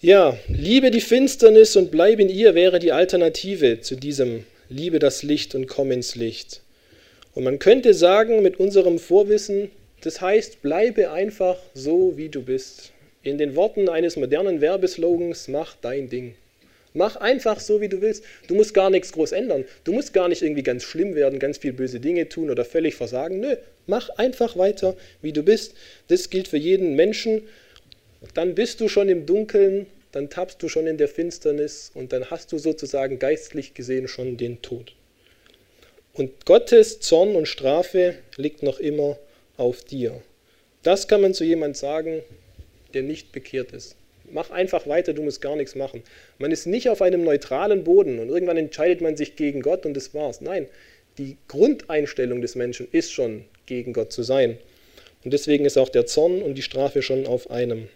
Ja, 0.00 0.38
liebe 0.48 0.90
die 0.90 1.00
Finsternis 1.00 1.74
und 1.76 1.90
bleib 1.90 2.20
in 2.20 2.28
ihr 2.28 2.54
wäre 2.54 2.78
die 2.78 2.92
Alternative 2.92 3.80
zu 3.80 3.96
diesem 3.96 4.44
Liebe 4.68 4.98
das 4.98 5.22
Licht 5.22 5.54
und 5.54 5.66
komm 5.66 5.90
ins 5.90 6.14
Licht. 6.14 6.62
Und 7.34 7.44
man 7.44 7.58
könnte 7.58 7.94
sagen, 7.94 8.42
mit 8.42 8.58
unserem 8.58 8.98
Vorwissen, 8.98 9.70
das 10.02 10.20
heißt, 10.20 10.62
bleibe 10.62 11.10
einfach 11.10 11.56
so, 11.74 12.16
wie 12.16 12.28
du 12.28 12.42
bist. 12.42 12.92
In 13.22 13.38
den 13.38 13.56
Worten 13.56 13.88
eines 13.88 14.16
modernen 14.16 14.60
Werbeslogans, 14.60 15.48
mach 15.48 15.76
dein 15.80 16.08
Ding. 16.08 16.34
Mach 16.94 17.16
einfach 17.16 17.60
so, 17.60 17.80
wie 17.80 17.88
du 17.88 18.00
willst. 18.00 18.24
Du 18.46 18.54
musst 18.54 18.74
gar 18.74 18.90
nichts 18.90 19.12
groß 19.12 19.32
ändern. 19.32 19.64
Du 19.84 19.92
musst 19.92 20.12
gar 20.12 20.28
nicht 20.28 20.42
irgendwie 20.42 20.62
ganz 20.62 20.82
schlimm 20.82 21.14
werden, 21.14 21.38
ganz 21.38 21.58
viel 21.58 21.72
böse 21.72 22.00
Dinge 22.00 22.28
tun 22.28 22.50
oder 22.50 22.64
völlig 22.64 22.94
versagen. 22.94 23.40
Nö, 23.40 23.56
mach 23.86 24.08
einfach 24.10 24.56
weiter, 24.56 24.96
wie 25.20 25.32
du 25.32 25.42
bist. 25.42 25.74
Das 26.08 26.30
gilt 26.30 26.48
für 26.48 26.56
jeden 26.56 26.96
Menschen. 26.96 27.42
Dann 28.34 28.54
bist 28.54 28.80
du 28.80 28.88
schon 28.88 29.08
im 29.08 29.26
Dunkeln, 29.26 29.86
dann 30.12 30.30
tappst 30.30 30.62
du 30.62 30.68
schon 30.68 30.86
in 30.86 30.96
der 30.96 31.08
Finsternis 31.08 31.92
und 31.94 32.12
dann 32.12 32.30
hast 32.30 32.50
du 32.52 32.58
sozusagen 32.58 33.18
geistlich 33.18 33.74
gesehen 33.74 34.08
schon 34.08 34.36
den 34.36 34.62
Tod. 34.62 34.94
Und 36.18 36.46
Gottes 36.46 36.98
Zorn 36.98 37.36
und 37.36 37.46
Strafe 37.46 38.16
liegt 38.36 38.64
noch 38.64 38.80
immer 38.80 39.16
auf 39.56 39.84
dir. 39.84 40.20
Das 40.82 41.06
kann 41.06 41.20
man 41.20 41.32
zu 41.32 41.44
jemand 41.44 41.76
sagen, 41.76 42.22
der 42.92 43.04
nicht 43.04 43.30
bekehrt 43.30 43.70
ist. 43.70 43.94
Mach 44.28 44.50
einfach 44.50 44.88
weiter, 44.88 45.12
du 45.12 45.22
musst 45.22 45.40
gar 45.40 45.54
nichts 45.54 45.76
machen. 45.76 46.02
Man 46.38 46.50
ist 46.50 46.66
nicht 46.66 46.88
auf 46.88 47.02
einem 47.02 47.22
neutralen 47.22 47.84
Boden 47.84 48.18
und 48.18 48.30
irgendwann 48.30 48.56
entscheidet 48.56 49.00
man 49.00 49.16
sich 49.16 49.36
gegen 49.36 49.62
Gott 49.62 49.86
und 49.86 49.94
das 49.94 50.12
war's. 50.12 50.40
Nein, 50.40 50.66
die 51.18 51.36
Grundeinstellung 51.46 52.42
des 52.42 52.56
Menschen 52.56 52.88
ist 52.90 53.12
schon, 53.12 53.44
gegen 53.66 53.92
Gott 53.92 54.12
zu 54.12 54.24
sein. 54.24 54.58
Und 55.22 55.32
deswegen 55.32 55.66
ist 55.66 55.78
auch 55.78 55.88
der 55.88 56.06
Zorn 56.06 56.42
und 56.42 56.56
die 56.56 56.62
Strafe 56.62 57.00
schon 57.00 57.28
auf 57.28 57.48
einem. 57.48 57.88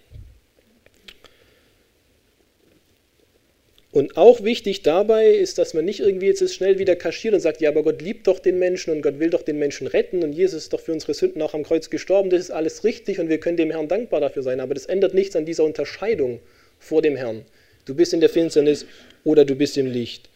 Und 3.92 4.16
auch 4.16 4.42
wichtig 4.42 4.82
dabei 4.82 5.28
ist, 5.28 5.58
dass 5.58 5.74
man 5.74 5.84
nicht 5.84 6.00
irgendwie 6.00 6.26
jetzt 6.26 6.54
schnell 6.54 6.78
wieder 6.78 6.96
kaschiert 6.96 7.34
und 7.34 7.40
sagt, 7.40 7.60
ja, 7.60 7.68
aber 7.68 7.82
Gott 7.82 8.00
liebt 8.00 8.26
doch 8.26 8.38
den 8.38 8.58
Menschen 8.58 8.90
und 8.90 9.02
Gott 9.02 9.18
will 9.18 9.28
doch 9.28 9.42
den 9.42 9.58
Menschen 9.58 9.86
retten 9.86 10.24
und 10.24 10.32
Jesus 10.32 10.64
ist 10.64 10.72
doch 10.72 10.80
für 10.80 10.92
unsere 10.92 11.12
Sünden 11.12 11.42
auch 11.42 11.52
am 11.52 11.62
Kreuz 11.62 11.90
gestorben. 11.90 12.30
Das 12.30 12.40
ist 12.40 12.50
alles 12.50 12.84
richtig 12.84 13.20
und 13.20 13.28
wir 13.28 13.38
können 13.38 13.58
dem 13.58 13.70
Herrn 13.70 13.88
dankbar 13.88 14.20
dafür 14.20 14.42
sein. 14.42 14.60
Aber 14.60 14.72
das 14.72 14.86
ändert 14.86 15.12
nichts 15.12 15.36
an 15.36 15.44
dieser 15.44 15.64
Unterscheidung 15.64 16.40
vor 16.78 17.02
dem 17.02 17.16
Herrn. 17.16 17.44
Du 17.84 17.94
bist 17.94 18.14
in 18.14 18.20
der 18.20 18.30
Finsternis 18.30 18.86
oder 19.24 19.44
du 19.44 19.54
bist 19.54 19.76
im 19.76 19.86
Licht. 19.86 20.30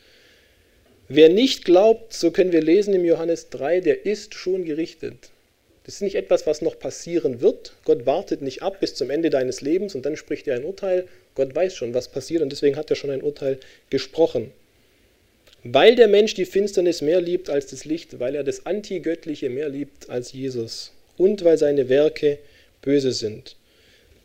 Wer 1.08 1.30
nicht 1.30 1.64
glaubt, 1.64 2.12
so 2.12 2.32
können 2.32 2.52
wir 2.52 2.60
lesen 2.60 2.92
im 2.92 3.06
Johannes 3.06 3.48
3, 3.48 3.80
der 3.80 4.04
ist 4.04 4.34
schon 4.34 4.66
gerichtet. 4.66 5.30
Das 5.84 5.94
ist 5.94 6.02
nicht 6.02 6.16
etwas, 6.16 6.46
was 6.46 6.60
noch 6.60 6.78
passieren 6.78 7.40
wird. 7.40 7.72
Gott 7.84 8.04
wartet 8.04 8.42
nicht 8.42 8.60
ab 8.62 8.80
bis 8.80 8.94
zum 8.96 9.08
Ende 9.08 9.30
deines 9.30 9.62
Lebens 9.62 9.94
und 9.94 10.04
dann 10.04 10.16
spricht 10.16 10.46
er 10.46 10.56
ein 10.56 10.64
Urteil. 10.64 11.06
Gott 11.36 11.54
weiß 11.54 11.76
schon, 11.76 11.94
was 11.94 12.08
passiert 12.08 12.42
und 12.42 12.50
deswegen 12.50 12.76
hat 12.76 12.90
er 12.90 12.96
schon 12.96 13.10
ein 13.10 13.22
Urteil 13.22 13.60
gesprochen. 13.90 14.50
Weil 15.62 15.94
der 15.94 16.08
Mensch 16.08 16.34
die 16.34 16.46
Finsternis 16.46 17.02
mehr 17.02 17.20
liebt 17.20 17.50
als 17.50 17.66
das 17.66 17.84
Licht, 17.84 18.18
weil 18.18 18.34
er 18.34 18.42
das 18.42 18.66
Antigöttliche 18.66 19.50
mehr 19.50 19.68
liebt 19.68 20.08
als 20.08 20.32
Jesus 20.32 20.92
und 21.16 21.44
weil 21.44 21.58
seine 21.58 21.88
Werke 21.88 22.38
böse 22.82 23.12
sind. 23.12 23.56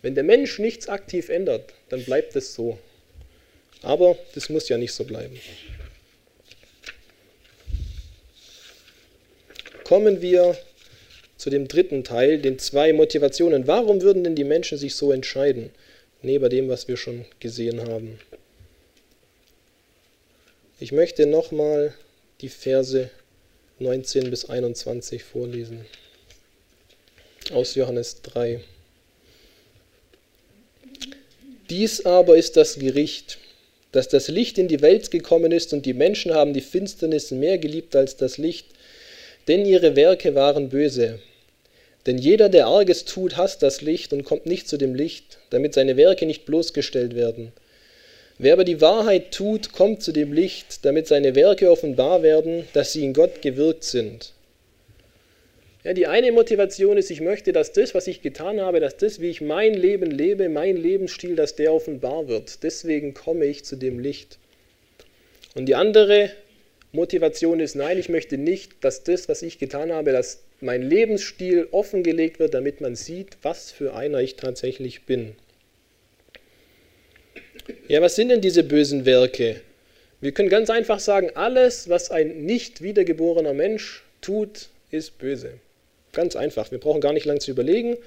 Wenn 0.02 0.16
der 0.16 0.24
Mensch 0.24 0.58
nichts 0.58 0.88
aktiv 0.88 1.30
ändert, 1.30 1.74
dann 1.90 2.04
bleibt 2.04 2.36
es 2.36 2.56
so. 2.56 2.80
Aber 3.82 4.18
das 4.34 4.50
muss 4.50 4.70
ja 4.70 4.78
nicht 4.78 4.94
so 4.94 5.04
bleiben. 5.04 5.40
Kommen 9.84 10.22
wir 10.22 10.58
zu 11.38 11.50
dem 11.50 11.68
dritten 11.68 12.04
Teil, 12.04 12.38
den 12.38 12.60
zwei 12.60 12.94
Motivationen. 12.94 13.68
Warum 13.68 14.02
würden 14.02 14.24
denn 14.24 14.36
die 14.36 14.44
Menschen 14.44 14.78
sich 14.78 14.96
so 14.96 15.12
entscheiden, 15.12 15.72
neben 16.22 16.50
dem, 16.50 16.70
was 16.70 16.88
wir 16.88 16.98
schon 16.98 17.26
gesehen 17.40 17.82
haben? 17.82 18.20
Ich 20.80 20.92
möchte 20.92 21.26
nochmal 21.26 21.94
die 22.42 22.50
Verse 22.50 23.10
19 23.80 24.30
bis 24.30 24.46
21 24.46 25.24
vorlesen 25.24 25.86
aus 27.52 27.76
Johannes 27.76 28.22
3. 28.22 28.62
Dies 31.70 32.06
aber 32.06 32.38
ist 32.38 32.58
das 32.58 32.80
Gericht, 32.80 33.38
dass 33.92 34.08
das 34.08 34.28
Licht 34.28 34.58
in 34.58 34.68
die 34.68 34.82
Welt 34.82 35.12
gekommen 35.12 35.52
ist 35.52 35.74
und 35.74 35.86
die 35.86 35.94
Menschen 35.94 36.34
haben 36.34 36.54
die 36.54 36.62
Finsternis 36.62 37.32
mehr 37.32 37.58
geliebt 37.58 37.96
als 37.96 38.18
das 38.18 38.38
Licht, 38.38 38.68
denn 39.48 39.66
ihre 39.66 39.96
Werke 39.96 40.36
waren 40.36 40.70
böse. 40.70 41.20
Denn 42.06 42.18
jeder, 42.18 42.50
der 42.50 42.68
Arges 42.68 43.06
tut, 43.06 43.38
hasst 43.38 43.62
das 43.62 43.82
Licht 43.82 44.12
und 44.14 44.24
kommt 44.24 44.46
nicht 44.46 44.68
zu 44.68 44.78
dem 44.78 44.96
Licht, 44.96 45.38
damit 45.52 45.74
seine 45.74 45.98
Werke 45.98 46.26
nicht 46.26 46.46
bloßgestellt 46.46 47.16
werden. 47.16 47.52
Wer 48.40 48.54
aber 48.54 48.64
die 48.64 48.82
Wahrheit 48.82 49.32
tut, 49.32 49.72
kommt 49.72 50.02
zu 50.02 50.12
dem 50.12 50.34
Licht, 50.34 50.84
damit 50.84 51.08
seine 51.08 51.36
Werke 51.36 51.70
offenbar 51.70 52.24
werden, 52.24 52.68
dass 52.74 52.92
sie 52.92 53.04
in 53.04 53.14
Gott 53.14 53.44
gewirkt 53.44 53.84
sind. 53.84 54.34
Ja, 55.84 55.94
die 55.94 56.08
eine 56.08 56.32
Motivation 56.32 56.98
ist, 56.98 57.10
ich 57.12 57.22
möchte, 57.22 57.54
dass 57.54 57.72
das, 57.72 57.94
was 57.94 58.08
ich 58.08 58.22
getan 58.22 58.62
habe, 58.62 58.80
dass 58.80 58.98
das, 58.98 59.20
wie 59.20 59.30
ich 59.30 59.42
mein 59.42 59.74
Leben 59.74 60.10
lebe, 60.10 60.50
mein 60.50 60.78
Lebensstil, 60.78 61.36
dass 61.36 61.56
der 61.56 61.74
offenbar 61.74 62.28
wird. 62.28 62.64
Deswegen 62.64 63.14
komme 63.14 63.46
ich 63.46 63.64
zu 63.64 63.76
dem 63.76 64.00
Licht. 64.00 64.38
Und 65.54 65.66
die 65.68 65.76
andere 65.76 66.32
Motivation 66.94 67.60
ist, 67.60 67.76
nein, 67.76 67.98
ich 67.98 68.10
möchte 68.10 68.38
nicht, 68.38 68.84
dass 68.84 69.04
das, 69.04 69.30
was 69.30 69.42
ich 69.42 69.60
getan 69.60 69.92
habe, 69.92 70.12
dass 70.12 70.44
mein 70.60 70.82
Lebensstil 70.82 71.68
offengelegt 71.72 72.40
wird, 72.40 72.54
damit 72.54 72.82
man 72.82 72.96
sieht, 72.96 73.38
was 73.42 73.72
für 73.72 73.96
einer 73.96 74.20
ich 74.20 74.36
tatsächlich 74.36 75.06
bin. 75.06 75.36
Ja, 77.88 78.02
was 78.02 78.16
sind 78.16 78.30
denn 78.30 78.42
diese 78.42 78.64
bösen 78.64 79.06
Werke? 79.06 79.62
Wir 80.20 80.34
können 80.34 80.50
ganz 80.50 80.70
einfach 80.70 81.00
sagen, 81.00 81.32
alles, 81.36 81.90
was 81.90 82.12
ein 82.12 82.46
nicht 82.46 82.82
wiedergeborener 82.82 83.54
Mensch 83.54 84.04
tut, 84.22 84.70
ist 84.92 85.18
böse. 85.18 85.54
Ganz 86.12 86.36
einfach. 86.36 86.72
Wir 86.72 86.80
brauchen 86.80 87.02
gar 87.02 87.14
nicht 87.14 87.26
lange 87.26 87.40
zu 87.40 87.52
überlegen. 87.52 87.98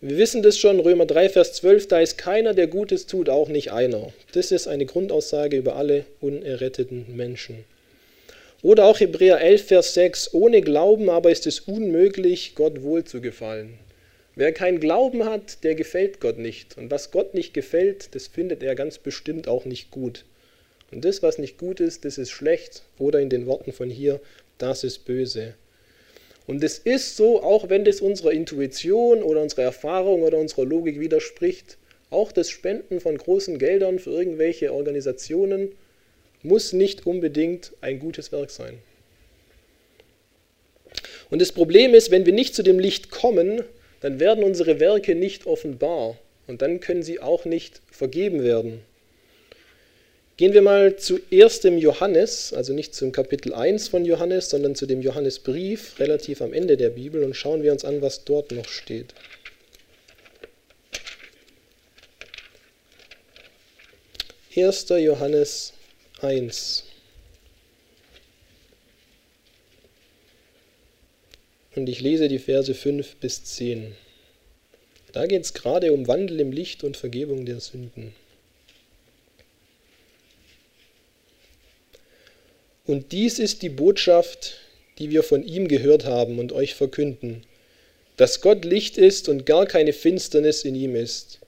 Wir 0.00 0.16
wissen 0.16 0.42
das 0.42 0.56
schon, 0.56 0.78
Römer 0.78 1.06
3, 1.06 1.28
Vers 1.28 1.54
12, 1.54 1.88
da 1.88 1.98
ist 1.98 2.16
keiner, 2.16 2.54
der 2.54 2.68
Gutes 2.68 3.06
tut, 3.06 3.28
auch 3.28 3.48
nicht 3.48 3.72
einer. 3.72 4.12
Das 4.32 4.52
ist 4.52 4.68
eine 4.68 4.86
Grundaussage 4.86 5.56
über 5.56 5.74
alle 5.74 6.04
unerretteten 6.20 7.16
Menschen. 7.16 7.64
Oder 8.60 8.86
auch 8.86 8.98
Hebräer 8.98 9.40
11, 9.40 9.66
Vers 9.66 9.94
6, 9.94 10.34
ohne 10.34 10.62
Glauben 10.62 11.10
aber 11.10 11.30
ist 11.30 11.46
es 11.46 11.60
unmöglich, 11.60 12.56
Gott 12.56 12.82
wohl 12.82 13.04
zu 13.04 13.20
gefallen. 13.20 13.78
Wer 14.34 14.52
keinen 14.52 14.80
Glauben 14.80 15.24
hat, 15.24 15.62
der 15.62 15.76
gefällt 15.76 16.20
Gott 16.20 16.38
nicht. 16.38 16.76
Und 16.76 16.90
was 16.90 17.12
Gott 17.12 17.34
nicht 17.34 17.54
gefällt, 17.54 18.16
das 18.16 18.26
findet 18.26 18.64
er 18.64 18.74
ganz 18.74 18.98
bestimmt 18.98 19.46
auch 19.46 19.64
nicht 19.64 19.92
gut. 19.92 20.24
Und 20.90 21.04
das, 21.04 21.22
was 21.22 21.38
nicht 21.38 21.56
gut 21.56 21.78
ist, 21.78 22.04
das 22.04 22.18
ist 22.18 22.30
schlecht. 22.30 22.82
Oder 22.98 23.20
in 23.20 23.30
den 23.30 23.46
Worten 23.46 23.72
von 23.72 23.90
hier, 23.90 24.20
das 24.58 24.82
ist 24.82 25.04
böse. 25.04 25.54
Und 26.48 26.64
es 26.64 26.78
ist 26.78 27.16
so, 27.16 27.42
auch 27.42 27.68
wenn 27.68 27.84
das 27.84 28.00
unserer 28.00 28.32
Intuition 28.32 29.22
oder 29.22 29.40
unserer 29.40 29.62
Erfahrung 29.62 30.22
oder 30.22 30.38
unserer 30.38 30.64
Logik 30.64 30.98
widerspricht, 30.98 31.78
auch 32.10 32.32
das 32.32 32.50
Spenden 32.50 33.00
von 33.00 33.18
großen 33.18 33.58
Geldern 33.58 34.00
für 34.00 34.10
irgendwelche 34.10 34.72
Organisationen 34.72 35.72
muss 36.42 36.72
nicht 36.72 37.06
unbedingt 37.06 37.72
ein 37.80 37.98
gutes 37.98 38.32
Werk 38.32 38.50
sein. 38.50 38.78
Und 41.30 41.42
das 41.42 41.52
Problem 41.52 41.94
ist, 41.94 42.10
wenn 42.10 42.26
wir 42.26 42.32
nicht 42.32 42.54
zu 42.54 42.62
dem 42.62 42.78
Licht 42.78 43.10
kommen, 43.10 43.62
dann 44.00 44.20
werden 44.20 44.44
unsere 44.44 44.80
Werke 44.80 45.14
nicht 45.14 45.46
offenbar 45.46 46.16
und 46.46 46.62
dann 46.62 46.80
können 46.80 47.02
sie 47.02 47.20
auch 47.20 47.44
nicht 47.44 47.82
vergeben 47.90 48.42
werden. 48.42 48.80
Gehen 50.36 50.52
wir 50.52 50.62
mal 50.62 50.94
zu 50.96 51.18
1. 51.32 51.62
Johannes, 51.64 52.52
also 52.52 52.72
nicht 52.72 52.94
zum 52.94 53.10
Kapitel 53.10 53.52
1 53.52 53.88
von 53.88 54.04
Johannes, 54.04 54.50
sondern 54.50 54.76
zu 54.76 54.86
dem 54.86 55.02
Johannesbrief, 55.02 55.98
relativ 55.98 56.40
am 56.40 56.52
Ende 56.52 56.76
der 56.76 56.90
Bibel, 56.90 57.24
und 57.24 57.34
schauen 57.34 57.64
wir 57.64 57.72
uns 57.72 57.84
an, 57.84 58.02
was 58.02 58.24
dort 58.24 58.52
noch 58.52 58.68
steht. 58.68 59.14
1. 64.56 64.86
Johannes 64.90 65.72
1. 66.20 66.84
Und 71.76 71.88
ich 71.88 72.00
lese 72.00 72.28
die 72.28 72.40
Verse 72.40 72.74
5 72.74 73.16
bis 73.16 73.44
10. 73.44 73.94
Da 75.12 75.26
geht 75.26 75.44
es 75.44 75.54
gerade 75.54 75.92
um 75.92 76.08
Wandel 76.08 76.40
im 76.40 76.52
Licht 76.52 76.82
und 76.82 76.96
Vergebung 76.96 77.46
der 77.46 77.60
Sünden. 77.60 78.14
Und 82.84 83.12
dies 83.12 83.38
ist 83.38 83.62
die 83.62 83.68
Botschaft, 83.68 84.60
die 84.98 85.10
wir 85.10 85.22
von 85.22 85.44
ihm 85.44 85.68
gehört 85.68 86.04
haben 86.04 86.38
und 86.38 86.52
euch 86.52 86.74
verkünden, 86.74 87.44
dass 88.16 88.40
Gott 88.40 88.64
Licht 88.64 88.98
ist 88.98 89.28
und 89.28 89.46
gar 89.46 89.66
keine 89.66 89.92
Finsternis 89.92 90.64
in 90.64 90.74
ihm 90.74 90.96
ist. 90.96 91.38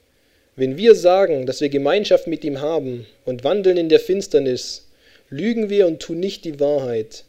Wenn 0.56 0.76
wir 0.76 0.94
sagen, 0.94 1.46
dass 1.46 1.60
wir 1.60 1.68
Gemeinschaft 1.68 2.26
mit 2.26 2.44
ihm 2.44 2.60
haben 2.60 3.06
und 3.24 3.44
wandeln 3.44 3.76
in 3.76 3.88
der 3.88 4.00
Finsternis, 4.00 4.86
lügen 5.30 5.70
wir 5.70 5.86
und 5.86 6.00
tun 6.00 6.18
nicht 6.18 6.44
die 6.44 6.58
Wahrheit. 6.58 7.24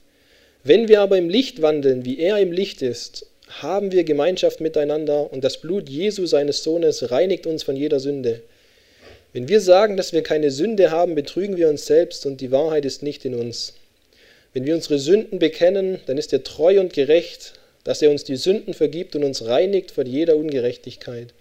Wenn 0.63 0.87
wir 0.87 1.01
aber 1.01 1.17
im 1.17 1.29
Licht 1.29 1.61
wandeln, 1.61 2.03
wie 2.03 2.19
er 2.19 2.39
im 2.39 2.51
Licht 2.51 2.81
ist, 2.81 3.27
haben 3.47 3.91
wir 3.91 4.03
Gemeinschaft 4.03 4.61
miteinander 4.61 5.31
und 5.31 5.43
das 5.43 5.59
Blut 5.59 5.89
Jesu 5.89 6.25
seines 6.25 6.63
Sohnes 6.63 7.11
reinigt 7.11 7.45
uns 7.45 7.63
von 7.63 7.75
jeder 7.75 7.99
Sünde. 7.99 8.41
Wenn 9.33 9.47
wir 9.47 9.61
sagen, 9.61 9.97
dass 9.97 10.13
wir 10.13 10.23
keine 10.23 10.51
Sünde 10.51 10.91
haben, 10.91 11.15
betrügen 11.15 11.57
wir 11.57 11.69
uns 11.69 11.85
selbst 11.85 12.25
und 12.25 12.41
die 12.41 12.51
Wahrheit 12.51 12.85
ist 12.85 13.03
nicht 13.03 13.23
in 13.23 13.35
uns. 13.35 13.73
Wenn 14.53 14.65
wir 14.65 14.75
unsere 14.75 14.99
Sünden 14.99 15.39
bekennen, 15.39 15.99
dann 16.05 16.17
ist 16.17 16.33
er 16.33 16.43
treu 16.43 16.79
und 16.79 16.93
gerecht, 16.93 17.53
dass 17.83 18.01
er 18.01 18.11
uns 18.11 18.23
die 18.23 18.35
Sünden 18.35 18.73
vergibt 18.73 19.15
und 19.15 19.23
uns 19.23 19.45
reinigt 19.45 19.91
von 19.91 20.05
jeder 20.05 20.35
Ungerechtigkeit. 20.35 21.33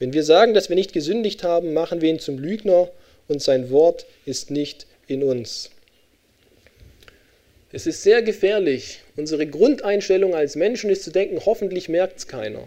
Wenn 0.00 0.14
wir 0.14 0.24
sagen, 0.24 0.54
dass 0.54 0.70
wir 0.70 0.76
nicht 0.76 0.92
gesündigt 0.92 1.44
haben, 1.44 1.74
machen 1.74 2.00
wir 2.00 2.08
ihn 2.08 2.18
zum 2.18 2.38
Lügner 2.38 2.90
und 3.28 3.40
sein 3.40 3.70
Wort 3.70 4.06
ist 4.24 4.50
nicht 4.50 4.86
in 5.06 5.22
uns. 5.22 5.70
Es 7.70 7.86
ist 7.86 8.02
sehr 8.02 8.22
gefährlich. 8.22 9.00
Unsere 9.16 9.46
Grundeinstellung 9.46 10.34
als 10.34 10.56
Menschen 10.56 10.90
ist 10.90 11.04
zu 11.04 11.12
denken, 11.12 11.44
hoffentlich 11.44 11.88
merkt 11.88 12.18
es 12.18 12.26
keiner. 12.26 12.66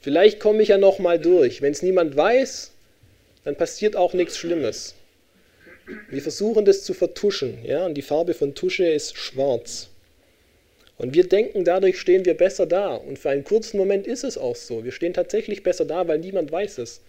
Vielleicht 0.00 0.38
komme 0.38 0.62
ich 0.62 0.68
ja 0.68 0.78
noch 0.78 0.98
mal 0.98 1.18
durch. 1.18 1.62
Wenn 1.62 1.72
es 1.72 1.82
niemand 1.82 2.14
weiß, 2.14 2.70
dann 3.44 3.56
passiert 3.56 3.96
auch 3.96 4.12
nichts 4.12 4.36
Schlimmes. 4.36 4.94
Wir 6.10 6.20
versuchen 6.20 6.66
das 6.66 6.84
zu 6.84 6.92
vertuschen, 6.92 7.64
ja, 7.64 7.86
und 7.86 7.94
die 7.94 8.02
Farbe 8.02 8.34
von 8.34 8.54
Tusche 8.54 8.86
ist 8.86 9.16
schwarz. 9.16 9.88
Und 10.98 11.14
wir 11.14 11.24
denken, 11.24 11.64
dadurch 11.64 11.98
stehen 11.98 12.24
wir 12.24 12.34
besser 12.34 12.66
da. 12.66 12.96
Und 12.96 13.18
für 13.18 13.30
einen 13.30 13.44
kurzen 13.44 13.78
Moment 13.78 14.06
ist 14.06 14.24
es 14.24 14.36
auch 14.36 14.56
so. 14.56 14.84
Wir 14.84 14.92
stehen 14.92 15.14
tatsächlich 15.14 15.62
besser 15.62 15.84
da, 15.84 16.06
weil 16.08 16.18
niemand 16.18 16.50
weiß 16.50 16.78
es. 16.78 17.00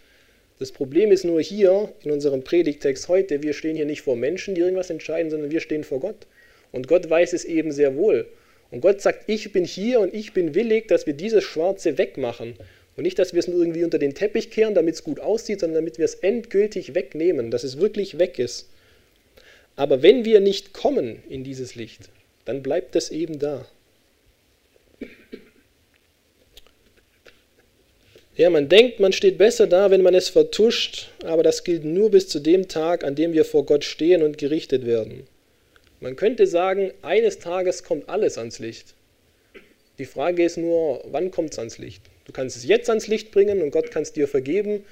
Das 0.59 0.71
Problem 0.71 1.11
ist 1.11 1.23
nur 1.23 1.41
hier 1.41 1.91
in 2.03 2.11
unserem 2.11 2.43
Predigtext 2.43 3.07
heute, 3.07 3.41
wir 3.41 3.53
stehen 3.53 3.75
hier 3.75 3.85
nicht 3.85 4.01
vor 4.01 4.15
Menschen, 4.15 4.55
die 4.55 4.61
irgendwas 4.61 4.89
entscheiden, 4.89 5.31
sondern 5.31 5.51
wir 5.51 5.61
stehen 5.61 5.83
vor 5.83 6.01
Gott. 6.01 6.27
Und 6.71 6.87
Gott 6.87 7.09
weiß 7.09 7.33
es 7.33 7.45
eben 7.45 7.71
sehr 7.71 7.95
wohl. 7.95 8.27
Und 8.69 8.81
Gott 8.81 9.01
sagt, 9.01 9.23
ich 9.27 9.51
bin 9.51 9.65
hier 9.65 10.01
und 10.01 10.13
ich 10.13 10.33
bin 10.33 10.53
willig, 10.53 10.87
dass 10.87 11.07
wir 11.07 11.13
dieses 11.13 11.43
Schwarze 11.43 11.97
wegmachen. 11.97 12.55
Und 12.95 13.03
nicht, 13.03 13.17
dass 13.17 13.33
wir 13.33 13.39
es 13.39 13.47
nur 13.47 13.59
irgendwie 13.59 13.85
unter 13.85 13.97
den 13.97 14.13
Teppich 14.13 14.51
kehren, 14.51 14.75
damit 14.75 14.95
es 14.95 15.03
gut 15.03 15.19
aussieht, 15.19 15.61
sondern 15.61 15.75
damit 15.83 15.97
wir 15.97 16.05
es 16.05 16.15
endgültig 16.15 16.93
wegnehmen, 16.93 17.49
dass 17.49 17.63
es 17.63 17.79
wirklich 17.79 18.19
weg 18.19 18.37
ist. 18.37 18.69
Aber 19.77 20.03
wenn 20.03 20.25
wir 20.25 20.41
nicht 20.41 20.73
kommen 20.73 21.23
in 21.29 21.43
dieses 21.43 21.75
Licht, 21.75 22.09
dann 22.45 22.61
bleibt 22.61 22.95
es 22.95 23.09
eben 23.09 23.39
da. 23.39 23.65
Ja, 28.39 28.49
man 28.49 28.69
denkt, 28.69 29.01
man 29.01 29.11
steht 29.11 29.37
besser 29.37 29.67
da, 29.67 29.91
wenn 29.91 30.01
man 30.01 30.15
es 30.15 30.29
vertuscht, 30.29 31.09
aber 31.25 31.43
das 31.43 31.65
gilt 31.65 31.83
nur 31.83 32.09
bis 32.09 32.29
zu 32.29 32.39
dem 32.39 32.69
Tag, 32.69 33.03
an 33.03 33.13
dem 33.13 33.33
wir 33.33 33.43
vor 33.43 33.65
Gott 33.65 33.83
stehen 33.83 34.23
und 34.23 34.37
gerichtet 34.37 34.85
werden. 34.85 35.27
Man 35.99 36.15
könnte 36.15 36.47
sagen, 36.47 36.93
eines 37.01 37.39
Tages 37.39 37.83
kommt 37.83 38.07
alles 38.07 38.37
ans 38.37 38.59
Licht. 38.59 38.93
Die 39.97 40.05
Frage 40.05 40.45
ist 40.45 40.55
nur, 40.55 41.03
wann 41.11 41.31
kommt 41.31 41.51
es 41.51 41.59
ans 41.59 41.79
Licht? 41.79 42.01
Du 42.27 42.31
kannst 42.31 42.55
es 42.55 42.63
jetzt 42.63 42.89
ans 42.89 43.07
Licht 43.07 43.31
bringen 43.31 43.61
und 43.61 43.71
Gott 43.71 43.91
kann 43.91 44.03
es 44.03 44.13
dir 44.13 44.25
vergeben. 44.25 44.85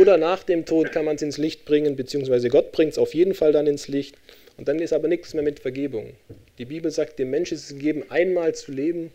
Oder 0.00 0.16
nach 0.16 0.42
dem 0.42 0.64
Tod 0.64 0.90
kann 0.90 1.04
man 1.04 1.16
es 1.16 1.22
ins 1.22 1.36
Licht 1.36 1.66
bringen, 1.66 1.96
beziehungsweise 1.96 2.48
Gott 2.48 2.72
bringt 2.72 2.92
es 2.92 2.98
auf 2.98 3.12
jeden 3.12 3.34
Fall 3.34 3.52
dann 3.52 3.66
ins 3.66 3.88
Licht. 3.88 4.16
Und 4.56 4.68
dann 4.68 4.78
ist 4.78 4.94
aber 4.94 5.08
nichts 5.08 5.34
mehr 5.34 5.44
mit 5.44 5.60
Vergebung. 5.60 6.14
Die 6.56 6.64
Bibel 6.64 6.90
sagt, 6.90 7.18
dem 7.18 7.28
Menschen 7.28 7.56
ist 7.56 7.64
es 7.64 7.76
gegeben, 7.76 8.04
einmal 8.08 8.54
zu 8.54 8.72
leben 8.72 9.12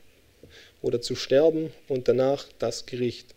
oder 0.81 1.01
zu 1.01 1.15
sterben 1.15 1.71
und 1.87 2.07
danach 2.07 2.45
das 2.59 2.85
Gericht. 2.85 3.27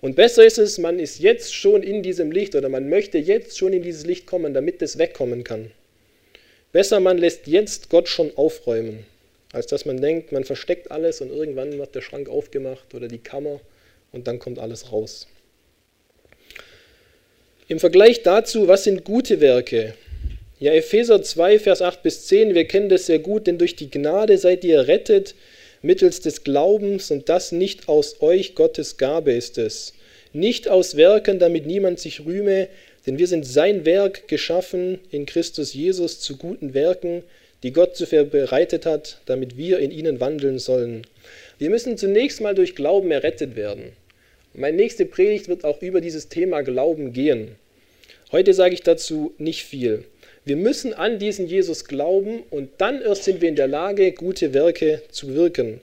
Und 0.00 0.14
besser 0.14 0.44
ist 0.44 0.58
es, 0.58 0.78
man 0.78 0.98
ist 0.98 1.20
jetzt 1.20 1.54
schon 1.54 1.82
in 1.82 2.02
diesem 2.02 2.30
Licht 2.30 2.54
oder 2.54 2.68
man 2.68 2.88
möchte 2.88 3.18
jetzt 3.18 3.58
schon 3.58 3.72
in 3.72 3.82
dieses 3.82 4.06
Licht 4.06 4.26
kommen, 4.26 4.54
damit 4.54 4.82
es 4.82 4.98
wegkommen 4.98 5.42
kann. 5.42 5.70
Besser, 6.72 7.00
man 7.00 7.18
lässt 7.18 7.46
jetzt 7.46 7.88
Gott 7.88 8.08
schon 8.08 8.36
aufräumen, 8.36 9.06
als 9.52 9.66
dass 9.66 9.86
man 9.86 10.00
denkt, 10.00 10.32
man 10.32 10.44
versteckt 10.44 10.90
alles 10.90 11.20
und 11.20 11.30
irgendwann 11.30 11.78
wird 11.78 11.94
der 11.94 12.02
Schrank 12.02 12.28
aufgemacht 12.28 12.94
oder 12.94 13.08
die 13.08 13.18
Kammer 13.18 13.60
und 14.12 14.26
dann 14.26 14.38
kommt 14.38 14.58
alles 14.58 14.92
raus. 14.92 15.26
Im 17.68 17.80
Vergleich 17.80 18.22
dazu, 18.22 18.68
was 18.68 18.84
sind 18.84 19.04
gute 19.04 19.40
Werke? 19.40 19.94
Ja, 20.60 20.72
Epheser 20.72 21.22
2, 21.22 21.58
Vers 21.58 21.82
8 21.82 22.02
bis 22.02 22.26
10, 22.26 22.54
wir 22.54 22.66
kennen 22.66 22.88
das 22.88 23.06
sehr 23.06 23.18
gut, 23.18 23.46
denn 23.46 23.58
durch 23.58 23.74
die 23.74 23.90
Gnade 23.90 24.38
seid 24.38 24.62
ihr 24.64 24.76
errettet 24.76 25.34
mittels 25.86 26.20
des 26.20 26.44
Glaubens 26.44 27.10
und 27.10 27.28
das 27.28 27.52
nicht 27.52 27.88
aus 27.88 28.20
euch, 28.20 28.54
Gottes 28.54 28.96
Gabe 28.96 29.32
ist 29.32 29.56
es. 29.56 29.94
Nicht 30.32 30.68
aus 30.68 30.96
Werken, 30.96 31.38
damit 31.38 31.64
niemand 31.64 32.00
sich 32.00 32.26
rühme, 32.26 32.68
denn 33.06 33.18
wir 33.18 33.28
sind 33.28 33.46
sein 33.46 33.86
Werk 33.86 34.28
geschaffen 34.28 34.98
in 35.10 35.24
Christus 35.24 35.72
Jesus 35.72 36.20
zu 36.20 36.36
guten 36.36 36.74
Werken, 36.74 37.22
die 37.62 37.72
Gott 37.72 37.96
zuvor 37.96 38.24
bereitet 38.24 38.84
hat, 38.84 39.20
damit 39.26 39.56
wir 39.56 39.78
in 39.78 39.90
ihnen 39.90 40.20
wandeln 40.20 40.58
sollen. 40.58 41.06
Wir 41.58 41.70
müssen 41.70 41.96
zunächst 41.96 42.40
mal 42.40 42.54
durch 42.54 42.74
Glauben 42.74 43.10
errettet 43.10 43.56
werden. 43.56 43.92
Meine 44.52 44.76
nächste 44.76 45.06
Predigt 45.06 45.48
wird 45.48 45.64
auch 45.64 45.80
über 45.80 46.00
dieses 46.00 46.28
Thema 46.28 46.62
Glauben 46.62 47.12
gehen. 47.12 47.56
Heute 48.32 48.54
sage 48.54 48.74
ich 48.74 48.82
dazu 48.82 49.34
nicht 49.38 49.64
viel. 49.64 50.04
Wir 50.46 50.54
müssen 50.54 50.94
an 50.94 51.18
diesen 51.18 51.48
Jesus 51.48 51.86
glauben 51.86 52.44
und 52.50 52.70
dann 52.78 53.02
erst 53.02 53.24
sind 53.24 53.40
wir 53.40 53.48
in 53.48 53.56
der 53.56 53.66
Lage, 53.66 54.12
gute 54.12 54.54
Werke 54.54 55.02
zu 55.10 55.34
wirken. 55.34 55.80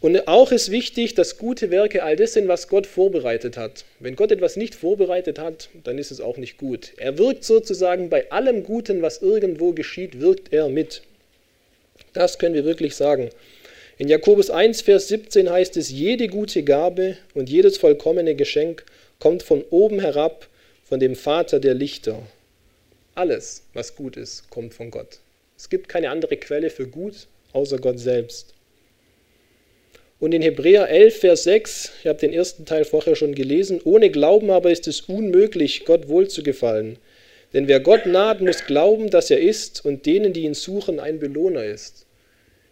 Und 0.00 0.26
auch 0.26 0.50
ist 0.50 0.70
wichtig, 0.70 1.14
dass 1.14 1.36
gute 1.36 1.70
Werke 1.70 2.02
all 2.02 2.16
das 2.16 2.32
sind, 2.32 2.48
was 2.48 2.68
Gott 2.68 2.86
vorbereitet 2.86 3.58
hat. 3.58 3.84
Wenn 4.00 4.16
Gott 4.16 4.32
etwas 4.32 4.56
nicht 4.56 4.74
vorbereitet 4.74 5.38
hat, 5.38 5.68
dann 5.84 5.98
ist 5.98 6.10
es 6.10 6.22
auch 6.22 6.38
nicht 6.38 6.56
gut. 6.56 6.92
Er 6.96 7.18
wirkt 7.18 7.44
sozusagen 7.44 8.08
bei 8.08 8.30
allem 8.30 8.62
Guten, 8.64 9.02
was 9.02 9.20
irgendwo 9.20 9.72
geschieht, 9.72 10.22
wirkt 10.22 10.54
er 10.54 10.70
mit. 10.70 11.02
Das 12.14 12.38
können 12.38 12.54
wir 12.54 12.64
wirklich 12.64 12.96
sagen. 12.96 13.28
In 13.98 14.08
Jakobus 14.08 14.48
1, 14.48 14.80
Vers 14.80 15.08
17 15.08 15.50
heißt 15.50 15.76
es, 15.76 15.90
jede 15.90 16.28
gute 16.28 16.62
Gabe 16.62 17.18
und 17.34 17.50
jedes 17.50 17.76
vollkommene 17.76 18.36
Geschenk 18.36 18.86
kommt 19.18 19.42
von 19.42 19.64
oben 19.68 20.00
herab, 20.00 20.48
von 20.82 20.98
dem 20.98 21.14
Vater 21.14 21.60
der 21.60 21.74
Lichter. 21.74 22.22
Alles, 23.16 23.62
was 23.72 23.96
gut 23.96 24.18
ist, 24.18 24.50
kommt 24.50 24.74
von 24.74 24.90
Gott. 24.90 25.20
Es 25.56 25.70
gibt 25.70 25.88
keine 25.88 26.10
andere 26.10 26.36
Quelle 26.36 26.68
für 26.68 26.86
gut, 26.86 27.28
außer 27.54 27.78
Gott 27.78 27.98
selbst. 27.98 28.52
Und 30.20 30.34
in 30.34 30.42
Hebräer 30.42 30.90
11, 30.90 31.20
Vers 31.20 31.44
6, 31.44 31.92
ich 32.02 32.08
habe 32.08 32.18
den 32.18 32.34
ersten 32.34 32.66
Teil 32.66 32.84
vorher 32.84 33.16
schon 33.16 33.34
gelesen, 33.34 33.80
ohne 33.82 34.10
Glauben 34.10 34.50
aber 34.50 34.70
ist 34.70 34.86
es 34.86 35.00
unmöglich, 35.00 35.86
Gott 35.86 36.08
wohlzugefallen. 36.08 36.98
Denn 37.54 37.68
wer 37.68 37.80
Gott 37.80 38.04
naht, 38.04 38.42
muss 38.42 38.66
glauben, 38.66 39.08
dass 39.08 39.30
er 39.30 39.40
ist 39.40 39.82
und 39.82 40.04
denen, 40.04 40.34
die 40.34 40.42
ihn 40.42 40.52
suchen, 40.52 41.00
ein 41.00 41.18
Belohner 41.18 41.64
ist. 41.64 42.04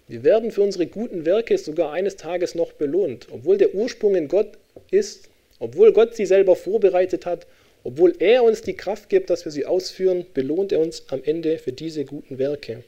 Wir 0.09 0.25
werden 0.25 0.51
für 0.51 0.61
unsere 0.61 0.87
guten 0.87 1.25
Werke 1.25 1.57
sogar 1.57 1.91
eines 1.93 2.17
Tages 2.17 2.55
noch 2.55 2.73
belohnt, 2.73 3.29
obwohl 3.31 3.57
der 3.57 3.75
Ursprung 3.75 4.15
in 4.15 4.29
Gott 4.29 4.59
ist, 4.91 5.31
obwohl 5.59 5.95
Gott 5.95 6.15
sie 6.15 6.27
selber 6.27 6.55
vorbereitet 6.55 7.25
hat, 7.25 7.47
obwohl 7.85 8.15
er 8.19 8.43
uns 8.43 8.63
die 8.63 8.75
Kraft 8.75 9.11
gibt, 9.11 9.31
dass 9.31 9.45
wir 9.45 9.53
sie 9.53 9.67
ausführen, 9.67 10.25
belohnt 10.33 10.73
er 10.73 10.81
uns 10.81 11.05
am 11.09 11.23
Ende 11.23 11.59
für 11.59 11.73
diese 11.73 12.05
guten 12.05 12.39
Werke. 12.39 12.83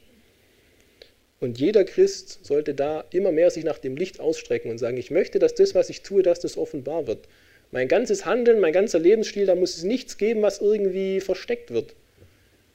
Und 1.39 1.59
jeder 1.59 1.83
Christ 1.85 2.39
sollte 2.43 2.73
da 2.73 3.05
immer 3.11 3.31
mehr 3.31 3.51
sich 3.51 3.63
nach 3.63 3.77
dem 3.77 3.95
Licht 3.95 4.19
ausstrecken 4.19 4.71
und 4.71 4.79
sagen, 4.79 4.97
ich 4.97 5.11
möchte, 5.11 5.37
dass 5.37 5.53
das, 5.53 5.75
was 5.75 5.91
ich 5.91 6.01
tue, 6.01 6.23
dass 6.23 6.39
das 6.39 6.57
offenbar 6.57 7.05
wird. 7.05 7.27
Mein 7.69 7.87
ganzes 7.87 8.25
Handeln, 8.25 8.59
mein 8.59 8.73
ganzer 8.73 8.97
Lebensstil, 8.97 9.45
da 9.45 9.53
muss 9.53 9.77
es 9.77 9.83
nichts 9.83 10.17
geben, 10.17 10.41
was 10.41 10.61
irgendwie 10.61 11.21
versteckt 11.21 11.69
wird. 11.71 11.93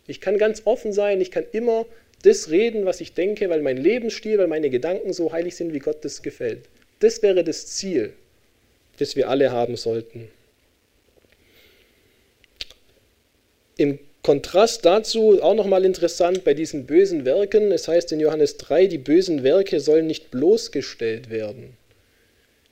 Ich 0.07 0.21
kann 0.21 0.39
ganz 0.39 0.63
offen 0.65 0.93
sein, 0.93 1.21
ich 1.21 1.33
kann 1.33 1.45
immer 1.51 1.87
das 2.23 2.51
reden, 2.51 2.85
was 2.85 3.01
ich 3.01 3.15
denke, 3.15 3.51
weil 3.51 3.63
mein 3.63 3.77
Lebensstil, 3.77 4.39
weil 4.39 4.47
meine 4.47 4.71
Gedanken 4.71 5.13
so 5.13 5.33
heilig 5.33 5.57
sind, 5.57 5.73
wie 5.73 5.81
Gott 5.81 6.05
das 6.05 6.23
gefällt. 6.23 6.69
Das 7.01 7.21
wäre 7.23 7.43
das 7.43 7.67
Ziel, 7.67 8.13
das 8.99 9.17
wir 9.17 9.29
alle 9.29 9.51
haben 9.51 9.77
sollten. 9.77 10.29
Im 13.77 13.99
Kontrast 14.23 14.85
dazu 14.85 15.43
auch 15.43 15.55
nochmal 15.55 15.85
interessant 15.85 16.45
bei 16.45 16.55
diesen 16.55 16.87
bösen 16.87 17.25
Werken. 17.25 17.73
Es 17.73 17.89
heißt 17.89 18.13
in 18.13 18.21
Johannes 18.21 18.57
3, 18.57 18.87
die 18.87 18.99
bösen 18.99 19.43
Werke 19.43 19.81
sollen 19.81 20.07
nicht 20.07 20.31
bloßgestellt 20.31 21.29
werden. 21.29 21.77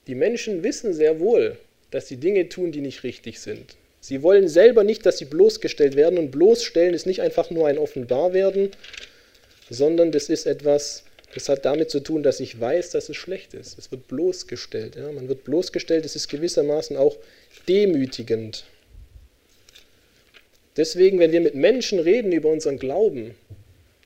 Die 0.07 0.15
Menschen 0.15 0.63
wissen 0.63 0.93
sehr 0.93 1.19
wohl, 1.19 1.57
dass 1.91 2.07
sie 2.09 2.17
Dinge 2.17 2.49
tun, 2.49 2.71
die 2.71 2.81
nicht 2.81 3.03
richtig 3.03 3.41
sind. 3.41 3.77
Sie 4.01 4.23
wollen 4.23 4.49
selber 4.49 4.85
nicht, 4.85 5.05
dass 5.05 5.19
sie 5.19 5.25
bloßgestellt 5.25 5.97
werden 5.97 6.19
und 6.19 6.31
bloßstellen 6.31 6.95
ist 6.95 7.07
nicht 7.07 7.21
einfach 7.21 7.51
nur 7.51 7.69
ein 7.69 7.79
Offenbarwerden, 7.79 8.71
sondern 9.69 10.11
das 10.11 10.29
ist 10.29 10.47
etwas, 10.47 11.05
das 11.35 11.49
hat 11.49 11.65
damit 11.65 11.91
zu 11.91 12.01
tun, 12.01 12.23
dass 12.23 12.41
ich 12.41 12.59
weiß, 12.59 12.91
dass 12.91 13.09
es 13.09 13.17
schlecht 13.17 13.55
ist. 13.55 13.79
Es 13.79 13.91
wird 13.91 14.09
bloßgestellt. 14.09 14.97
Ja? 14.97 15.11
Man 15.13 15.29
wird 15.29 15.45
bloßgestellt, 15.45 16.05
es 16.05 16.17
ist 16.17 16.29
gewissermaßen 16.29 16.97
auch 16.97 17.17
demütigend. 17.69 18.65
Deswegen, 20.77 21.19
wenn 21.19 21.33
wir 21.33 21.41
mit 21.41 21.55
Menschen 21.55 21.99
reden 21.99 22.33
über 22.33 22.49
unseren 22.49 22.79
Glauben, 22.79 23.35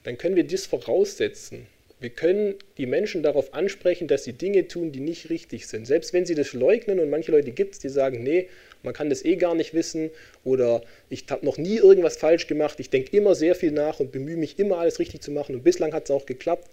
dann 0.05 0.19
können 0.19 0.37
wir 0.37 0.45
das 0.45 0.67
voraussetzen. 0.67 1.67
Wir 2.01 2.11
können 2.11 2.57
die 2.77 2.87
Menschen 2.87 3.23
darauf 3.23 3.55
ansprechen, 3.55 4.09
dass 4.09 4.25
sie 4.25 4.33
Dinge 4.33 4.69
tun, 4.69 4.93
die 4.93 5.01
nicht 5.01 5.31
richtig 5.31 5.67
sind. 5.67 5.87
Selbst 5.87 6.12
wenn 6.12 6.27
sie 6.27 6.35
das 6.35 6.53
leugnen 6.53 7.01
und 7.01 7.09
manche 7.09 7.33
Leute 7.33 7.51
gibt 7.51 7.75
es, 7.75 7.81
die 7.81 7.89
sagen, 7.89 8.23
nee, 8.23 8.49
man 8.83 8.93
kann 8.93 9.09
das 9.09 9.25
eh 9.25 9.37
gar 9.37 9.55
nicht 9.55 9.73
wissen 9.73 10.11
oder 10.45 10.83
ich 11.09 11.25
habe 11.31 11.47
noch 11.47 11.57
nie 11.57 11.77
irgendwas 11.77 12.19
falsch 12.19 12.47
gemacht, 12.47 12.79
ich 12.81 12.91
denke 12.91 13.17
immer 13.17 13.35
sehr 13.35 13.55
viel 13.55 13.71
nach 13.71 14.01
und 14.01 14.12
bemühe 14.12 14.37
mich 14.37 14.59
immer 14.59 14.79
alles 14.79 14.99
richtig 14.99 15.23
zu 15.23 15.31
machen 15.31 15.55
und 15.55 15.65
bislang 15.65 15.95
hat 15.95 16.05
es 16.05 16.11
auch 16.11 16.27
geklappt. 16.27 16.69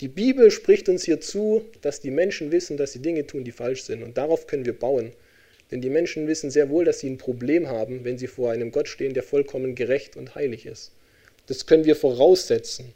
Die 0.00 0.08
Bibel 0.08 0.50
spricht 0.50 0.88
uns 0.88 1.04
hier 1.04 1.20
zu, 1.20 1.64
dass 1.82 2.00
die 2.00 2.10
Menschen 2.10 2.52
wissen, 2.52 2.76
dass 2.76 2.92
sie 2.92 3.00
Dinge 3.00 3.26
tun, 3.26 3.44
die 3.44 3.52
falsch 3.52 3.82
sind 3.82 4.02
und 4.02 4.16
darauf 4.16 4.46
können 4.46 4.66
wir 4.66 4.78
bauen. 4.78 5.12
Denn 5.70 5.80
die 5.80 5.90
Menschen 5.90 6.26
wissen 6.26 6.50
sehr 6.50 6.68
wohl, 6.70 6.84
dass 6.84 7.00
sie 7.00 7.08
ein 7.10 7.18
Problem 7.18 7.68
haben, 7.68 8.04
wenn 8.04 8.18
sie 8.18 8.26
vor 8.26 8.50
einem 8.50 8.70
Gott 8.70 8.88
stehen, 8.88 9.14
der 9.14 9.22
vollkommen 9.22 9.74
gerecht 9.74 10.16
und 10.16 10.34
heilig 10.34 10.66
ist. 10.66 10.92
Das 11.46 11.66
können 11.66 11.84
wir 11.84 11.96
voraussetzen. 11.96 12.92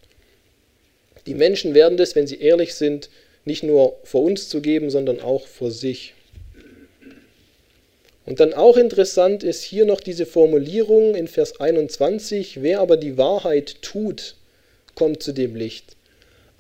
Die 1.27 1.35
Menschen 1.35 1.75
werden 1.75 1.99
das, 1.99 2.15
wenn 2.15 2.27
sie 2.27 2.41
ehrlich 2.41 2.75
sind, 2.75 3.11
nicht 3.45 3.63
nur 3.63 3.99
vor 4.05 4.23
uns 4.23 4.49
zu 4.49 4.61
geben, 4.61 4.91
sondern 4.91 5.21
auch 5.21 5.47
vor 5.47 5.71
sich. 5.71 6.15
Und 8.25 8.41
dann 8.41 8.53
auch 8.53 8.77
interessant 8.77 9.43
ist 9.43 9.63
hier 9.63 9.87
noch 9.87 10.01
diese 10.01 10.27
Formulierung 10.27 11.15
in 11.15 11.29
Vers 11.29 11.61
21, 11.61 12.63
wer 12.63 12.81
aber 12.81 12.99
die 12.99 13.17
Wahrheit 13.17 13.81
tut, 13.81 14.37
kommt 14.95 15.23
zu 15.23 15.33
dem 15.33 15.57
Licht. 15.57 15.97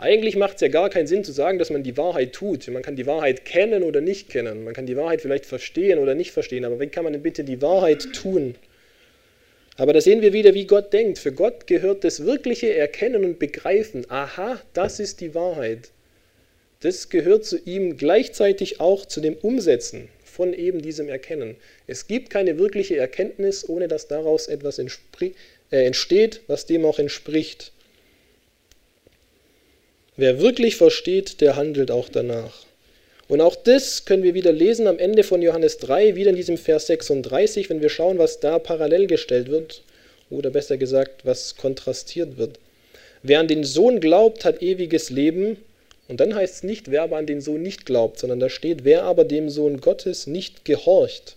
Eigentlich 0.00 0.36
macht 0.36 0.54
es 0.54 0.60
ja 0.60 0.68
gar 0.68 0.90
keinen 0.90 1.08
Sinn 1.08 1.24
zu 1.24 1.32
sagen, 1.32 1.58
dass 1.58 1.70
man 1.70 1.82
die 1.82 1.96
Wahrheit 1.96 2.32
tut. 2.32 2.68
Man 2.68 2.82
kann 2.82 2.94
die 2.94 3.06
Wahrheit 3.06 3.44
kennen 3.44 3.82
oder 3.82 4.00
nicht 4.00 4.30
kennen. 4.30 4.62
Man 4.62 4.72
kann 4.72 4.86
die 4.86 4.96
Wahrheit 4.96 5.20
vielleicht 5.20 5.44
verstehen 5.44 5.98
oder 5.98 6.14
nicht 6.14 6.30
verstehen. 6.30 6.64
Aber 6.64 6.78
wie 6.78 6.86
kann 6.86 7.02
man 7.02 7.12
denn 7.12 7.22
bitte 7.22 7.42
die 7.42 7.60
Wahrheit 7.60 8.12
tun? 8.12 8.54
Aber 9.76 9.92
da 9.92 10.00
sehen 10.00 10.22
wir 10.22 10.32
wieder, 10.32 10.54
wie 10.54 10.66
Gott 10.66 10.92
denkt. 10.92 11.18
Für 11.18 11.32
Gott 11.32 11.66
gehört 11.66 12.04
das 12.04 12.24
wirkliche 12.24 12.74
Erkennen 12.74 13.24
und 13.24 13.40
Begreifen. 13.40 14.08
Aha, 14.08 14.60
das 14.72 15.00
ist 15.00 15.20
die 15.20 15.34
Wahrheit. 15.34 15.90
Das 16.80 17.08
gehört 17.08 17.44
zu 17.44 17.58
ihm 17.64 17.96
gleichzeitig 17.96 18.80
auch 18.80 19.04
zu 19.04 19.20
dem 19.20 19.34
Umsetzen 19.34 20.08
von 20.24 20.54
eben 20.54 20.80
diesem 20.80 21.08
Erkennen. 21.08 21.56
Es 21.88 22.06
gibt 22.06 22.30
keine 22.30 22.56
wirkliche 22.58 22.96
Erkenntnis, 22.96 23.68
ohne 23.68 23.88
dass 23.88 24.06
daraus 24.06 24.46
etwas 24.46 24.78
äh, 24.78 25.32
entsteht, 25.70 26.40
was 26.46 26.66
dem 26.66 26.84
auch 26.84 27.00
entspricht. 27.00 27.72
Wer 30.18 30.40
wirklich 30.40 30.74
versteht, 30.74 31.40
der 31.40 31.54
handelt 31.54 31.92
auch 31.92 32.08
danach. 32.08 32.64
Und 33.28 33.40
auch 33.40 33.54
das 33.54 34.04
können 34.04 34.24
wir 34.24 34.34
wieder 34.34 34.50
lesen 34.50 34.88
am 34.88 34.98
Ende 34.98 35.22
von 35.22 35.40
Johannes 35.42 35.78
3, 35.78 36.16
wieder 36.16 36.30
in 36.30 36.36
diesem 36.36 36.58
Vers 36.58 36.88
36, 36.88 37.70
wenn 37.70 37.80
wir 37.80 37.88
schauen, 37.88 38.18
was 38.18 38.40
da 38.40 38.58
parallel 38.58 39.06
gestellt 39.06 39.48
wird, 39.48 39.84
oder 40.28 40.50
besser 40.50 40.76
gesagt, 40.76 41.24
was 41.24 41.54
kontrastiert 41.54 42.36
wird. 42.36 42.58
Wer 43.22 43.38
an 43.38 43.46
den 43.46 43.62
Sohn 43.62 44.00
glaubt, 44.00 44.44
hat 44.44 44.60
ewiges 44.60 45.10
Leben. 45.10 45.56
Und 46.08 46.18
dann 46.18 46.34
heißt 46.34 46.56
es 46.56 46.62
nicht, 46.64 46.90
wer 46.90 47.02
aber 47.02 47.16
an 47.16 47.26
den 47.26 47.40
Sohn 47.40 47.62
nicht 47.62 47.86
glaubt, 47.86 48.18
sondern 48.18 48.40
da 48.40 48.48
steht, 48.48 48.84
wer 48.84 49.04
aber 49.04 49.24
dem 49.24 49.48
Sohn 49.48 49.80
Gottes 49.80 50.26
nicht 50.26 50.64
gehorcht. 50.64 51.36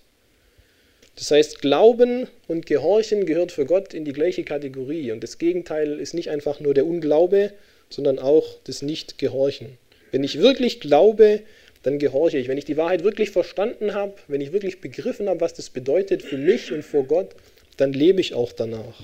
Das 1.17 1.29
heißt, 1.29 1.61
Glauben 1.61 2.27
und 2.47 2.65
Gehorchen 2.65 3.27
gehört 3.27 3.51
für 3.51 3.65
Gott 3.65 3.93
in 3.93 4.05
die 4.05 4.13
gleiche 4.13 4.43
Kategorie. 4.43 5.11
Und 5.11 5.23
das 5.23 5.37
Gegenteil 5.37 5.99
ist 5.99 6.15
nicht 6.15 6.31
einfach 6.31 6.59
nur 6.59 6.73
der 6.73 6.87
Unglaube, 6.87 7.51
sondern 7.93 8.19
auch 8.19 8.57
das 8.65 8.81
Nicht-Gehorchen. 8.81 9.77
Wenn 10.11 10.23
ich 10.23 10.39
wirklich 10.39 10.79
glaube, 10.79 11.41
dann 11.83 11.99
gehorche 11.99 12.37
ich. 12.37 12.47
Wenn 12.47 12.57
ich 12.57 12.65
die 12.65 12.77
Wahrheit 12.77 13.03
wirklich 13.03 13.31
verstanden 13.31 13.93
habe, 13.93 14.13
wenn 14.27 14.41
ich 14.41 14.51
wirklich 14.51 14.81
begriffen 14.81 15.29
habe, 15.29 15.41
was 15.41 15.53
das 15.53 15.69
bedeutet 15.69 16.21
für 16.21 16.37
mich 16.37 16.71
und 16.71 16.83
vor 16.83 17.05
Gott, 17.05 17.29
dann 17.77 17.93
lebe 17.93 18.21
ich 18.21 18.33
auch 18.33 18.51
danach. 18.51 19.03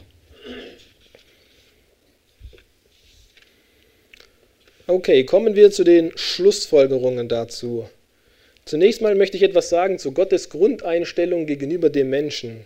Okay, 4.86 5.26
kommen 5.26 5.56
wir 5.56 5.72
zu 5.72 5.84
den 5.84 6.12
Schlussfolgerungen 6.16 7.28
dazu. 7.28 7.90
Zunächst 8.64 9.02
mal 9.02 9.16
möchte 9.16 9.38
ich 9.38 9.44
etwas 9.44 9.70
sagen 9.70 10.00
zu 10.00 10.12
Gottes 10.14 10.50
Grundeinstellung 10.50 11.46
gegenüber 11.46 11.90
dem 11.90 12.10
Menschen. 12.10 12.66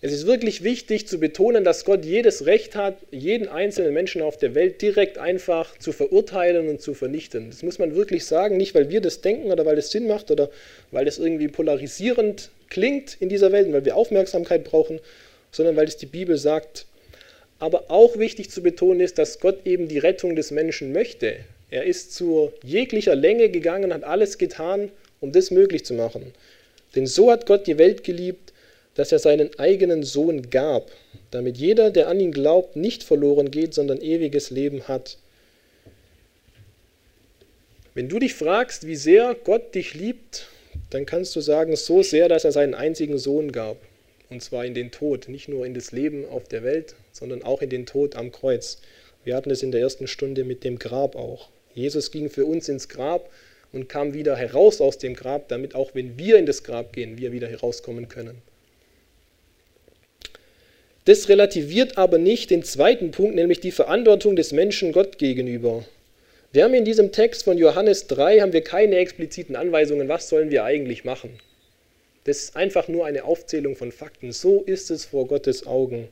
Es 0.00 0.12
ist 0.12 0.26
wirklich 0.26 0.62
wichtig 0.62 1.08
zu 1.08 1.18
betonen, 1.18 1.64
dass 1.64 1.84
Gott 1.84 2.04
jedes 2.04 2.46
Recht 2.46 2.76
hat, 2.76 2.98
jeden 3.10 3.48
einzelnen 3.48 3.92
Menschen 3.92 4.22
auf 4.22 4.36
der 4.36 4.54
Welt 4.54 4.80
direkt 4.80 5.18
einfach 5.18 5.76
zu 5.76 5.90
verurteilen 5.90 6.68
und 6.68 6.80
zu 6.80 6.94
vernichten. 6.94 7.50
Das 7.50 7.64
muss 7.64 7.80
man 7.80 7.96
wirklich 7.96 8.24
sagen, 8.24 8.56
nicht 8.56 8.76
weil 8.76 8.90
wir 8.90 9.00
das 9.00 9.22
denken 9.22 9.50
oder 9.50 9.66
weil 9.66 9.76
es 9.76 9.90
Sinn 9.90 10.06
macht 10.06 10.30
oder 10.30 10.50
weil 10.92 11.08
es 11.08 11.18
irgendwie 11.18 11.48
polarisierend 11.48 12.50
klingt 12.70 13.16
in 13.18 13.28
dieser 13.28 13.50
Welt 13.50 13.66
und 13.66 13.72
weil 13.72 13.84
wir 13.84 13.96
Aufmerksamkeit 13.96 14.62
brauchen, 14.62 15.00
sondern 15.50 15.74
weil 15.74 15.88
es 15.88 15.96
die 15.96 16.06
Bibel 16.06 16.36
sagt. 16.36 16.86
Aber 17.58 17.90
auch 17.90 18.18
wichtig 18.18 18.50
zu 18.50 18.62
betonen 18.62 19.00
ist, 19.00 19.18
dass 19.18 19.40
Gott 19.40 19.66
eben 19.66 19.88
die 19.88 19.98
Rettung 19.98 20.36
des 20.36 20.52
Menschen 20.52 20.92
möchte. 20.92 21.38
Er 21.70 21.84
ist 21.84 22.14
zu 22.14 22.52
jeglicher 22.62 23.16
Länge 23.16 23.48
gegangen, 23.48 23.92
hat 23.92 24.04
alles 24.04 24.38
getan, 24.38 24.92
um 25.20 25.32
das 25.32 25.50
möglich 25.50 25.84
zu 25.84 25.94
machen. 25.94 26.32
Denn 26.94 27.08
so 27.08 27.32
hat 27.32 27.46
Gott 27.46 27.66
die 27.66 27.78
Welt 27.78 28.04
geliebt, 28.04 28.52
dass 28.98 29.12
er 29.12 29.20
seinen 29.20 29.56
eigenen 29.60 30.02
Sohn 30.02 30.50
gab, 30.50 30.90
damit 31.30 31.56
jeder, 31.56 31.92
der 31.92 32.08
an 32.08 32.18
ihn 32.18 32.32
glaubt, 32.32 32.74
nicht 32.74 33.04
verloren 33.04 33.52
geht, 33.52 33.72
sondern 33.72 34.00
ewiges 34.00 34.50
Leben 34.50 34.88
hat. 34.88 35.18
Wenn 37.94 38.08
du 38.08 38.18
dich 38.18 38.34
fragst, 38.34 38.88
wie 38.88 38.96
sehr 38.96 39.36
Gott 39.44 39.76
dich 39.76 39.94
liebt, 39.94 40.48
dann 40.90 41.06
kannst 41.06 41.36
du 41.36 41.40
sagen, 41.40 41.76
so 41.76 42.02
sehr, 42.02 42.28
dass 42.28 42.44
er 42.44 42.50
seinen 42.50 42.74
einzigen 42.74 43.18
Sohn 43.18 43.52
gab. 43.52 43.76
Und 44.30 44.42
zwar 44.42 44.64
in 44.64 44.74
den 44.74 44.90
Tod, 44.90 45.28
nicht 45.28 45.48
nur 45.48 45.64
in 45.64 45.74
das 45.74 45.92
Leben 45.92 46.28
auf 46.28 46.48
der 46.48 46.64
Welt, 46.64 46.96
sondern 47.12 47.44
auch 47.44 47.62
in 47.62 47.70
den 47.70 47.86
Tod 47.86 48.16
am 48.16 48.32
Kreuz. 48.32 48.78
Wir 49.22 49.36
hatten 49.36 49.52
es 49.52 49.62
in 49.62 49.70
der 49.70 49.80
ersten 49.80 50.08
Stunde 50.08 50.42
mit 50.42 50.64
dem 50.64 50.76
Grab 50.76 51.14
auch. 51.14 51.50
Jesus 51.72 52.10
ging 52.10 52.30
für 52.30 52.46
uns 52.46 52.68
ins 52.68 52.88
Grab 52.88 53.30
und 53.72 53.88
kam 53.88 54.12
wieder 54.12 54.34
heraus 54.34 54.80
aus 54.80 54.98
dem 54.98 55.14
Grab, 55.14 55.46
damit 55.46 55.76
auch 55.76 55.94
wenn 55.94 56.18
wir 56.18 56.36
in 56.36 56.46
das 56.46 56.64
Grab 56.64 56.92
gehen, 56.92 57.16
wir 57.16 57.30
wieder 57.30 57.46
herauskommen 57.46 58.08
können. 58.08 58.42
Das 61.08 61.30
relativiert 61.30 61.96
aber 61.96 62.18
nicht 62.18 62.50
den 62.50 62.62
zweiten 62.62 63.12
Punkt, 63.12 63.34
nämlich 63.34 63.60
die 63.60 63.70
Verantwortung 63.70 64.36
des 64.36 64.52
Menschen 64.52 64.92
Gott 64.92 65.16
gegenüber. 65.16 65.86
Wir 66.52 66.64
haben 66.64 66.74
in 66.74 66.84
diesem 66.84 67.12
Text 67.12 67.44
von 67.44 67.56
Johannes 67.56 68.08
3 68.08 68.40
haben 68.40 68.52
wir 68.52 68.60
keine 68.62 68.96
expliziten 68.96 69.56
Anweisungen, 69.56 70.08
was 70.08 70.28
sollen 70.28 70.50
wir 70.50 70.64
eigentlich 70.64 71.06
machen. 71.06 71.30
Das 72.24 72.40
ist 72.40 72.56
einfach 72.56 72.88
nur 72.88 73.06
eine 73.06 73.24
Aufzählung 73.24 73.74
von 73.74 73.90
Fakten. 73.90 74.32
So 74.32 74.60
ist 74.64 74.90
es 74.90 75.06
vor 75.06 75.26
Gottes 75.26 75.66
Augen. 75.66 76.08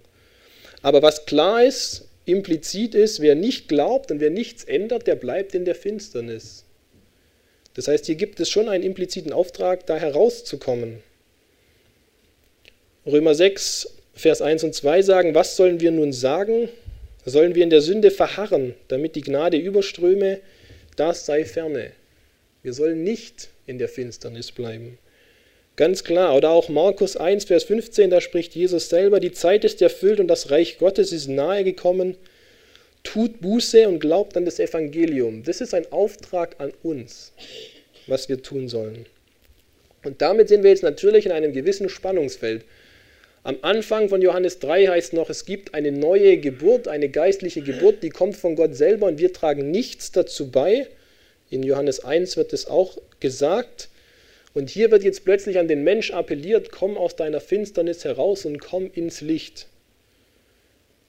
Aber 0.81 1.03
was 1.03 1.27
klar 1.27 1.63
ist, 1.63 2.09
implizit 2.25 2.95
ist, 2.95 3.21
wer 3.21 3.35
nicht 3.35 3.69
glaubt 3.69 4.11
und 4.11 4.21
wer 4.21 4.31
nichts 4.31 4.65
ändert, 4.65 5.07
der 5.07 5.17
bleibt 5.17 5.55
in 5.55 5.67
der 5.67 5.75
Finsternis. 5.75 6.65
Das 7.75 7.87
heißt, 7.87 8.07
hier 8.07 8.15
gibt 8.15 8.41
es 8.41 8.49
schon 8.49 8.71
einen 8.71 8.83
impliziten 8.83 9.35
Auftrag, 9.35 9.85
da 9.85 9.97
herauszukommen. 9.99 11.03
Römer 13.05 13.35
6, 13.35 13.96
Vers 14.17 14.41
1 14.41 14.65
und 14.65 14.75
2 14.75 15.03
sagen, 15.03 15.35
was 15.35 15.57
sollen 15.57 15.81
wir 15.81 15.91
nun 15.91 16.13
sagen? 16.13 16.71
Sollen 17.27 17.55
wir 17.55 17.63
in 17.63 17.71
der 17.71 17.83
Sünde 17.83 18.11
verharren, 18.11 18.75
damit 18.89 19.15
die 19.15 19.21
Gnade 19.21 19.59
überströme? 19.59 20.41
Das 20.97 21.27
sei 21.27 21.45
ferne. 21.45 21.93
Wir 22.63 22.73
sollen 22.73 23.05
nicht 23.05 23.51
in 23.67 23.79
der 23.79 23.91
Finsternis 23.91 24.53
bleiben. 24.53 24.99
Ganz 25.77 26.03
klar. 26.03 26.35
Oder 26.35 26.51
auch 26.51 26.71
Markus 26.71 27.19
1, 27.19 27.45
Vers 27.45 27.65
15, 27.65 28.09
da 28.09 28.23
spricht 28.23 28.55
Jesus 28.55 28.89
selber, 28.89 29.21
die 29.21 29.33
Zeit 29.33 29.65
ist 29.65 29.83
erfüllt 29.83 30.19
und 30.19 30.29
das 30.29 30.51
Reich 30.51 30.79
Gottes 30.79 31.13
ist 31.13 31.29
nahe 31.29 31.63
gekommen. 31.63 32.17
Tut 33.03 33.43
Buße 33.43 33.87
und 33.87 34.01
glaubt 34.01 34.37
an 34.39 34.47
das 34.47 34.59
Evangelium. 34.59 35.43
Das 35.45 35.61
ist 35.61 35.75
ein 35.75 35.93
Auftrag 35.93 36.57
an 36.59 36.73
uns, 36.83 37.33
was 38.07 38.31
wir 38.31 38.43
tun 38.43 38.71
sollen. 38.71 39.05
Und 40.05 40.23
damit 40.23 40.49
sind 40.49 40.63
wir 40.63 40.71
jetzt 40.71 40.83
natürlich 40.83 41.27
in 41.27 41.33
einem 41.33 41.53
gewissen 41.53 41.91
Spannungsfeld. 41.91 42.65
Am 43.47 43.59
Anfang 43.63 44.09
von 44.09 44.21
Johannes 44.21 44.59
3 44.59 44.89
heißt 44.89 45.13
noch, 45.13 45.31
es 45.31 45.45
gibt 45.45 45.73
eine 45.73 45.93
neue 45.93 46.39
Geburt, 46.39 46.89
eine 46.89 47.09
geistliche 47.09 47.63
Geburt, 47.63 48.03
die 48.03 48.11
kommt 48.11 48.35
von 48.37 48.57
Gott 48.57 48.75
selber 48.75 49.07
und 49.07 49.21
wir 49.21 49.33
tragen 49.33 49.71
nichts 49.71 50.11
dazu 50.11 50.51
bei. 50.51 50.89
In 51.49 51.63
Johannes 51.63 52.05
1 52.05 52.37
wird 52.37 52.53
es 52.53 52.67
auch 52.67 52.99
gesagt. 53.21 53.89
Und 54.53 54.69
hier 54.69 54.91
wird 54.91 55.05
jetzt 55.05 55.25
plötzlich 55.25 55.61
an 55.61 55.69
den 55.69 55.85
Mensch 55.85 56.11
appelliert, 56.11 56.73
komm 56.73 56.99
aus 56.99 57.15
deiner 57.15 57.39
Finsternis 57.41 58.05
heraus 58.05 58.47
und 58.47 58.59
komm 58.59 58.91
ins 58.93 59.21
Licht. 59.21 59.69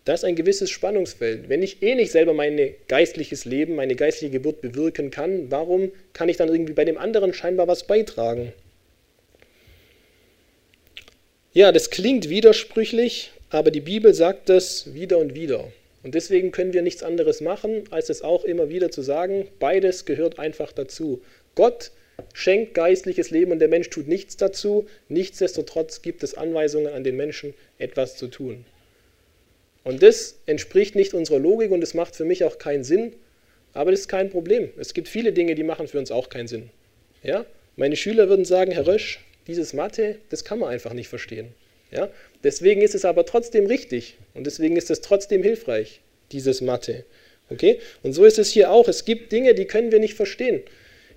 Das 0.06 0.20
ist 0.20 0.24
ein 0.24 0.36
gewisses 0.36 0.70
Spannungsfeld. 0.70 1.50
Wenn 1.50 1.64
ich 1.64 1.82
eh 1.82 1.96
nicht 1.96 2.12
selber 2.12 2.36
mein 2.36 2.60
geistliches 2.88 3.46
Leben, 3.46 3.74
meine 3.74 3.96
geistliche 3.96 4.32
Geburt 4.32 4.62
bewirken 4.62 5.10
kann, 5.10 5.50
warum 5.50 5.92
kann 6.14 6.30
ich 6.30 6.38
dann 6.38 6.50
irgendwie 6.50 6.74
bei 6.74 6.86
dem 6.86 7.00
anderen 7.00 7.34
scheinbar 7.34 7.68
was 7.68 7.88
beitragen? 7.88 8.54
Ja, 11.58 11.72
das 11.72 11.90
klingt 11.90 12.30
widersprüchlich, 12.30 13.32
aber 13.50 13.72
die 13.72 13.82
Bibel 13.82 14.14
sagt 14.14 14.48
das 14.48 14.94
wieder 14.94 15.18
und 15.18 15.34
wieder. 15.34 15.72
Und 16.04 16.14
deswegen 16.14 16.52
können 16.52 16.72
wir 16.72 16.84
nichts 16.84 17.02
anderes 17.02 17.42
machen, 17.42 17.86
als 17.90 18.12
es 18.12 18.22
auch 18.22 18.44
immer 18.44 18.70
wieder 18.70 18.92
zu 18.92 19.02
sagen, 19.02 19.48
beides 19.60 20.06
gehört 20.06 20.38
einfach 20.38 20.72
dazu. 20.72 21.20
Gott 21.56 21.90
schenkt 22.32 22.76
geistliches 22.76 23.32
Leben 23.32 23.52
und 23.52 23.58
der 23.58 23.70
Mensch 23.70 23.90
tut 23.90 24.08
nichts 24.08 24.38
dazu. 24.38 24.86
Nichtsdestotrotz 25.10 26.04
gibt 26.04 26.22
es 26.22 26.36
Anweisungen 26.36 26.94
an 26.94 27.04
den 27.04 27.16
Menschen, 27.16 27.56
etwas 27.80 28.18
zu 28.18 28.28
tun. 28.28 28.64
Und 29.84 30.04
das 30.04 30.38
entspricht 30.46 30.94
nicht 30.94 31.16
unserer 31.16 31.40
Logik 31.40 31.72
und 31.72 31.82
es 31.82 31.96
macht 31.96 32.16
für 32.16 32.26
mich 32.26 32.44
auch 32.44 32.60
keinen 32.60 32.84
Sinn, 32.84 33.14
aber 33.74 33.90
das 33.90 34.02
ist 34.02 34.10
kein 34.10 34.30
Problem. 34.30 34.70
Es 34.78 34.94
gibt 34.94 35.08
viele 35.08 35.34
Dinge, 35.34 35.56
die 35.56 35.64
machen 35.64 35.88
für 35.88 35.98
uns 35.98 36.12
auch 36.12 36.30
keinen 36.30 36.48
Sinn. 36.48 36.70
Ja? 37.24 37.48
Meine 37.78 37.96
Schüler 37.96 38.30
würden 38.30 38.46
sagen, 38.46 38.74
Herr 38.74 38.86
Rösch, 38.86 39.22
dieses 39.48 39.74
Mathe, 39.74 40.18
das 40.30 40.44
kann 40.44 40.60
man 40.60 40.70
einfach 40.70 40.94
nicht 40.94 41.08
verstehen. 41.08 41.48
Ja? 41.92 42.10
Deswegen 42.44 42.82
ist 42.82 42.96
es 42.96 43.06
aber 43.06 43.26
trotzdem 43.26 43.66
richtig 43.66 44.18
und 44.34 44.46
deswegen 44.46 44.76
ist 44.76 44.92
es 44.92 45.02
trotzdem 45.02 45.44
hilfreich, 45.44 46.02
dieses 46.32 46.62
Mathe. 46.62 47.06
Okay? 47.50 47.80
Und 48.04 48.14
so 48.14 48.26
ist 48.26 48.40
es 48.40 48.52
hier 48.52 48.72
auch. 48.72 48.88
Es 48.88 49.06
gibt 49.06 49.32
Dinge, 49.32 49.54
die 49.54 49.66
können 49.66 49.92
wir 49.92 50.00
nicht 50.00 50.16
verstehen. 50.16 50.62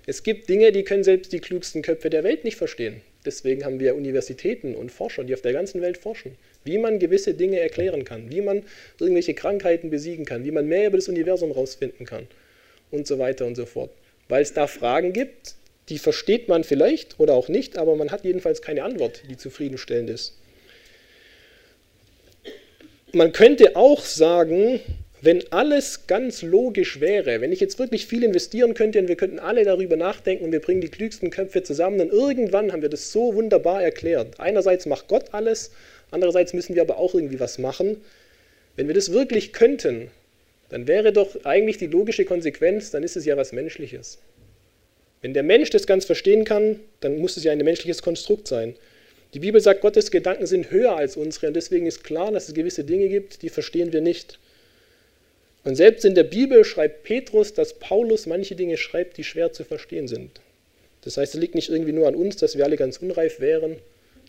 Es 0.05 0.23
gibt 0.23 0.49
Dinge, 0.49 0.71
die 0.71 0.83
können 0.83 1.03
selbst 1.03 1.31
die 1.31 1.39
klugsten 1.39 1.81
Köpfe 1.81 2.09
der 2.09 2.23
Welt 2.23 2.43
nicht 2.43 2.55
verstehen. 2.55 3.01
Deswegen 3.23 3.63
haben 3.65 3.79
wir 3.79 3.95
Universitäten 3.95 4.73
und 4.73 4.91
Forscher, 4.91 5.23
die 5.23 5.35
auf 5.35 5.41
der 5.41 5.53
ganzen 5.53 5.81
Welt 5.81 5.97
forschen, 5.97 6.35
wie 6.63 6.79
man 6.79 6.97
gewisse 6.97 7.35
Dinge 7.35 7.59
erklären 7.59 8.03
kann, 8.03 8.31
wie 8.31 8.41
man 8.41 8.63
irgendwelche 8.99 9.35
Krankheiten 9.35 9.91
besiegen 9.91 10.25
kann, 10.25 10.43
wie 10.43 10.51
man 10.51 10.67
mehr 10.67 10.87
über 10.87 10.97
das 10.97 11.07
Universum 11.07 11.49
herausfinden 11.49 12.05
kann 12.05 12.27
und 12.89 13.05
so 13.05 13.19
weiter 13.19 13.45
und 13.45 13.55
so 13.55 13.67
fort. 13.67 13.91
Weil 14.27 14.41
es 14.41 14.53
da 14.53 14.65
Fragen 14.65 15.13
gibt, 15.13 15.55
die 15.91 15.99
versteht 15.99 16.47
man 16.47 16.63
vielleicht 16.63 17.19
oder 17.19 17.33
auch 17.33 17.49
nicht, 17.49 17.77
aber 17.77 17.97
man 17.97 18.11
hat 18.11 18.23
jedenfalls 18.23 18.61
keine 18.61 18.85
Antwort, 18.85 19.23
die 19.29 19.35
zufriedenstellend 19.35 20.09
ist. 20.09 20.37
Man 23.11 23.33
könnte 23.33 23.75
auch 23.75 24.05
sagen, 24.05 24.79
wenn 25.21 25.43
alles 25.51 26.07
ganz 26.07 26.43
logisch 26.43 27.01
wäre, 27.01 27.41
wenn 27.41 27.51
ich 27.51 27.59
jetzt 27.59 27.77
wirklich 27.77 28.07
viel 28.07 28.23
investieren 28.23 28.73
könnte 28.73 28.99
und 28.99 29.09
wir 29.09 29.17
könnten 29.17 29.37
alle 29.37 29.65
darüber 29.65 29.97
nachdenken 29.97 30.45
und 30.45 30.53
wir 30.53 30.61
bringen 30.61 30.79
die 30.79 30.87
klügsten 30.87 31.29
Köpfe 31.29 31.61
zusammen, 31.61 31.97
dann 31.97 32.09
irgendwann 32.09 32.71
haben 32.71 32.81
wir 32.81 32.89
das 32.89 33.11
so 33.11 33.35
wunderbar 33.35 33.83
erklärt. 33.83 34.39
Einerseits 34.39 34.85
macht 34.85 35.09
Gott 35.09 35.33
alles, 35.33 35.71
andererseits 36.09 36.53
müssen 36.53 36.73
wir 36.73 36.83
aber 36.83 36.99
auch 36.99 37.13
irgendwie 37.13 37.41
was 37.41 37.57
machen. 37.57 37.97
Wenn 38.77 38.87
wir 38.87 38.95
das 38.95 39.11
wirklich 39.11 39.51
könnten, 39.51 40.09
dann 40.69 40.87
wäre 40.87 41.11
doch 41.11 41.43
eigentlich 41.43 41.79
die 41.79 41.87
logische 41.87 42.23
Konsequenz, 42.23 42.91
dann 42.91 43.03
ist 43.03 43.17
es 43.17 43.25
ja 43.25 43.35
was 43.35 43.51
Menschliches. 43.51 44.19
Wenn 45.21 45.33
der 45.33 45.43
Mensch 45.43 45.69
das 45.69 45.85
ganz 45.85 46.05
verstehen 46.05 46.45
kann, 46.45 46.79
dann 46.99 47.17
muss 47.19 47.37
es 47.37 47.43
ja 47.43 47.51
ein 47.51 47.59
menschliches 47.59 48.01
Konstrukt 48.01 48.47
sein. 48.47 48.75
Die 49.33 49.39
Bibel 49.39 49.61
sagt, 49.61 49.81
Gottes 49.81 50.11
Gedanken 50.11 50.45
sind 50.45 50.71
höher 50.71 50.95
als 50.95 51.15
unsere 51.15 51.47
und 51.47 51.53
deswegen 51.53 51.85
ist 51.85 52.03
klar, 52.03 52.31
dass 52.31 52.47
es 52.47 52.53
gewisse 52.53 52.83
Dinge 52.83 53.07
gibt, 53.07 53.41
die 53.43 53.49
verstehen 53.49 53.93
wir 53.93 54.01
nicht. 54.01 54.39
Und 55.63 55.75
selbst 55.75 56.05
in 56.05 56.15
der 56.15 56.23
Bibel 56.23 56.65
schreibt 56.65 57.03
Petrus, 57.03 57.53
dass 57.53 57.75
Paulus 57.75 58.25
manche 58.25 58.55
Dinge 58.55 58.77
schreibt, 58.77 59.17
die 59.17 59.23
schwer 59.23 59.53
zu 59.53 59.63
verstehen 59.63 60.07
sind. 60.07 60.41
Das 61.03 61.17
heißt, 61.17 61.35
es 61.35 61.39
liegt 61.39 61.55
nicht 61.55 61.69
irgendwie 61.69 61.93
nur 61.93 62.07
an 62.07 62.15
uns, 62.15 62.35
dass 62.37 62.57
wir 62.57 62.65
alle 62.65 62.77
ganz 62.77 62.97
unreif 62.97 63.39
wären, 63.39 63.77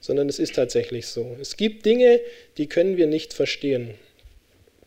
sondern 0.01 0.28
es 0.28 0.38
ist 0.38 0.55
tatsächlich 0.55 1.07
so. 1.07 1.36
Es 1.40 1.57
gibt 1.57 1.86
Dinge, 1.86 2.20
die 2.59 2.66
können 2.66 2.97
wir 2.97 3.07
nicht 3.07 3.32
verstehen. 3.32 3.95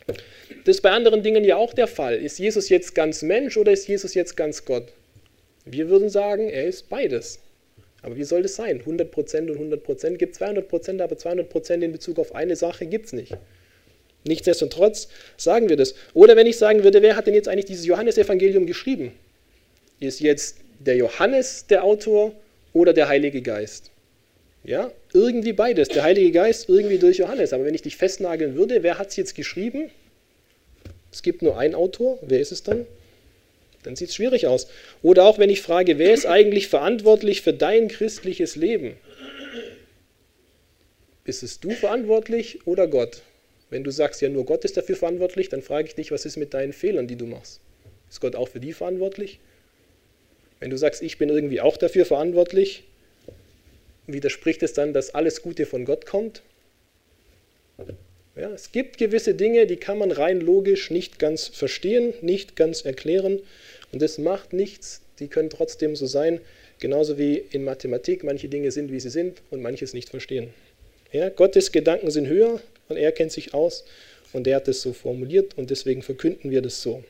Das 0.06 0.76
ist 0.76 0.82
bei 0.82 0.90
anderen 0.90 1.22
Dingen 1.22 1.44
ja 1.44 1.56
auch 1.56 1.74
der 1.74 1.88
Fall. 1.88 2.16
Ist 2.16 2.38
Jesus 2.38 2.68
jetzt 2.68 2.94
ganz 2.94 3.22
Mensch 3.22 3.56
oder 3.56 3.72
ist 3.72 3.88
Jesus 3.88 4.14
jetzt 4.14 4.36
ganz 4.36 4.64
Gott? 4.64 4.88
Wir 5.66 5.88
würden 5.88 6.08
sagen, 6.08 6.48
er 6.48 6.64
ist 6.66 6.88
beides. 6.88 7.40
Aber 8.02 8.16
wie 8.16 8.24
soll 8.24 8.42
das 8.42 8.54
sein? 8.54 8.80
100% 8.80 9.50
und 9.50 9.72
100% 9.72 10.16
gibt 10.16 10.36
200%, 10.36 11.02
aber 11.02 11.16
200% 11.16 11.82
in 11.82 11.92
Bezug 11.92 12.20
auf 12.20 12.34
eine 12.36 12.54
Sache 12.54 12.86
gibt 12.86 13.06
es 13.06 13.12
nicht. 13.12 13.36
Nichtsdestotrotz 14.24 15.08
sagen 15.36 15.68
wir 15.68 15.76
das. 15.76 15.94
Oder 16.14 16.36
wenn 16.36 16.46
ich 16.46 16.56
sagen 16.56 16.84
würde, 16.84 17.02
wer 17.02 17.16
hat 17.16 17.26
denn 17.26 17.34
jetzt 17.34 17.48
eigentlich 17.48 17.64
dieses 17.64 17.84
Johannesevangelium 17.84 18.66
geschrieben? 18.66 19.12
Ist 19.98 20.20
jetzt 20.20 20.58
der 20.78 20.96
Johannes 20.96 21.66
der 21.66 21.82
Autor 21.82 22.32
oder 22.72 22.92
der 22.92 23.08
Heilige 23.08 23.42
Geist? 23.42 23.90
Ja, 24.62 24.92
irgendwie 25.12 25.52
beides. 25.52 25.88
Der 25.88 26.04
Heilige 26.04 26.30
Geist 26.30 26.68
irgendwie 26.68 26.98
durch 26.98 27.18
Johannes. 27.18 27.52
Aber 27.52 27.64
wenn 27.64 27.74
ich 27.74 27.82
dich 27.82 27.96
festnageln 27.96 28.54
würde, 28.54 28.82
wer 28.84 28.98
hat 28.98 29.08
es 29.08 29.16
jetzt 29.16 29.34
geschrieben? 29.34 29.90
Es 31.12 31.22
gibt 31.22 31.42
nur 31.42 31.58
einen 31.58 31.74
Autor. 31.74 32.18
Wer 32.22 32.40
ist 32.40 32.52
es 32.52 32.62
dann? 32.62 32.86
Dann 33.86 33.94
sieht 33.94 34.08
es 34.08 34.16
schwierig 34.16 34.48
aus. 34.48 34.66
Oder 35.00 35.24
auch 35.24 35.38
wenn 35.38 35.48
ich 35.48 35.62
frage, 35.62 35.96
wer 35.96 36.12
ist 36.12 36.26
eigentlich 36.26 36.66
verantwortlich 36.66 37.42
für 37.42 37.52
dein 37.52 37.86
christliches 37.86 38.56
Leben? 38.56 38.96
Bist 41.22 41.44
es 41.44 41.60
du 41.60 41.70
verantwortlich 41.70 42.66
oder 42.66 42.88
Gott? 42.88 43.22
Wenn 43.70 43.84
du 43.84 43.92
sagst, 43.92 44.20
ja, 44.22 44.28
nur 44.28 44.44
Gott 44.44 44.64
ist 44.64 44.76
dafür 44.76 44.96
verantwortlich, 44.96 45.50
dann 45.50 45.62
frage 45.62 45.86
ich 45.86 45.94
dich, 45.94 46.10
was 46.10 46.26
ist 46.26 46.36
mit 46.36 46.52
deinen 46.52 46.72
Fehlern, 46.72 47.06
die 47.06 47.14
du 47.14 47.26
machst? 47.26 47.60
Ist 48.10 48.20
Gott 48.20 48.34
auch 48.34 48.48
für 48.48 48.58
die 48.58 48.72
verantwortlich? 48.72 49.38
Wenn 50.58 50.70
du 50.70 50.76
sagst, 50.76 51.00
ich 51.00 51.16
bin 51.16 51.28
irgendwie 51.28 51.60
auch 51.60 51.76
dafür 51.76 52.06
verantwortlich, 52.06 52.82
widerspricht 54.08 54.64
es 54.64 54.72
dann, 54.72 54.94
dass 54.94 55.14
alles 55.14 55.42
Gute 55.42 55.64
von 55.64 55.84
Gott 55.84 56.06
kommt? 56.06 56.42
Ja, 58.34 58.50
es 58.50 58.72
gibt 58.72 58.98
gewisse 58.98 59.34
Dinge, 59.34 59.66
die 59.66 59.76
kann 59.76 59.98
man 59.98 60.10
rein 60.10 60.40
logisch 60.40 60.90
nicht 60.90 61.18
ganz 61.18 61.46
verstehen, 61.46 62.14
nicht 62.20 62.56
ganz 62.56 62.84
erklären 62.84 63.40
und 63.96 64.02
das 64.02 64.18
macht 64.18 64.52
nichts, 64.52 65.00
die 65.20 65.28
können 65.28 65.48
trotzdem 65.48 65.96
so 65.96 66.04
sein, 66.04 66.42
genauso 66.80 67.16
wie 67.16 67.42
in 67.50 67.64
Mathematik 67.64 68.24
manche 68.24 68.46
Dinge 68.46 68.70
sind, 68.70 68.92
wie 68.92 69.00
sie 69.00 69.08
sind 69.08 69.40
und 69.50 69.62
manches 69.62 69.94
nicht 69.94 70.10
verstehen. 70.10 70.52
Ja, 71.12 71.30
Gottes 71.30 71.72
Gedanken 71.72 72.10
sind 72.10 72.26
höher 72.26 72.60
und 72.90 72.98
er 72.98 73.10
kennt 73.12 73.32
sich 73.32 73.54
aus 73.54 73.86
und 74.34 74.46
er 74.46 74.56
hat 74.56 74.68
es 74.68 74.82
so 74.82 74.92
formuliert 74.92 75.56
und 75.56 75.70
deswegen 75.70 76.02
verkünden 76.02 76.50
wir 76.50 76.60
das 76.60 76.82
so. 76.82 77.02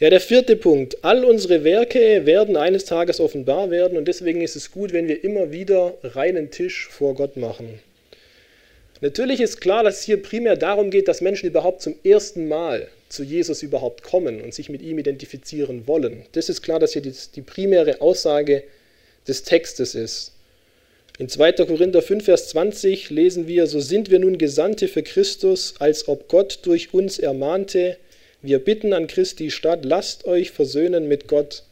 Ja, 0.00 0.08
der 0.08 0.22
vierte 0.22 0.56
Punkt. 0.56 1.04
All 1.04 1.22
unsere 1.22 1.62
Werke 1.62 2.24
werden 2.24 2.56
eines 2.56 2.86
Tages 2.86 3.20
offenbar 3.20 3.70
werden 3.70 3.98
und 3.98 4.08
deswegen 4.08 4.40
ist 4.40 4.56
es 4.56 4.70
gut, 4.70 4.94
wenn 4.94 5.08
wir 5.08 5.22
immer 5.22 5.52
wieder 5.52 5.92
reinen 6.02 6.50
Tisch 6.50 6.88
vor 6.88 7.14
Gott 7.14 7.36
machen. 7.36 7.80
Natürlich 9.02 9.42
ist 9.42 9.60
klar, 9.60 9.84
dass 9.84 9.98
es 9.98 10.04
hier 10.04 10.22
primär 10.22 10.56
darum 10.56 10.90
geht, 10.90 11.06
dass 11.06 11.20
Menschen 11.20 11.50
überhaupt 11.50 11.82
zum 11.82 11.96
ersten 12.02 12.48
Mal 12.48 12.88
zu 13.08 13.22
Jesus 13.22 13.62
überhaupt 13.62 14.02
kommen 14.02 14.40
und 14.40 14.54
sich 14.54 14.68
mit 14.68 14.82
ihm 14.82 14.98
identifizieren 14.98 15.86
wollen. 15.86 16.24
Das 16.32 16.48
ist 16.48 16.62
klar, 16.62 16.78
dass 16.78 16.92
hier 16.92 17.02
die, 17.02 17.14
die 17.34 17.42
primäre 17.42 18.00
Aussage 18.00 18.64
des 19.28 19.42
Textes 19.42 19.94
ist. 19.94 20.32
In 21.18 21.28
2. 21.28 21.52
Korinther 21.52 22.02
5, 22.02 22.24
Vers 22.24 22.48
20 22.48 23.10
lesen 23.10 23.48
wir, 23.48 23.66
so 23.66 23.80
sind 23.80 24.10
wir 24.10 24.18
nun 24.18 24.36
Gesandte 24.36 24.86
für 24.86 25.02
Christus, 25.02 25.74
als 25.78 26.08
ob 26.08 26.28
Gott 26.28 26.60
durch 26.64 26.92
uns 26.92 27.18
ermahnte, 27.18 27.96
wir 28.42 28.58
bitten 28.58 28.92
an 28.92 29.06
Christi 29.06 29.50
statt, 29.50 29.84
lasst 29.84 30.26
euch 30.26 30.50
versöhnen 30.50 31.08
mit 31.08 31.26
Gott. 31.26 31.62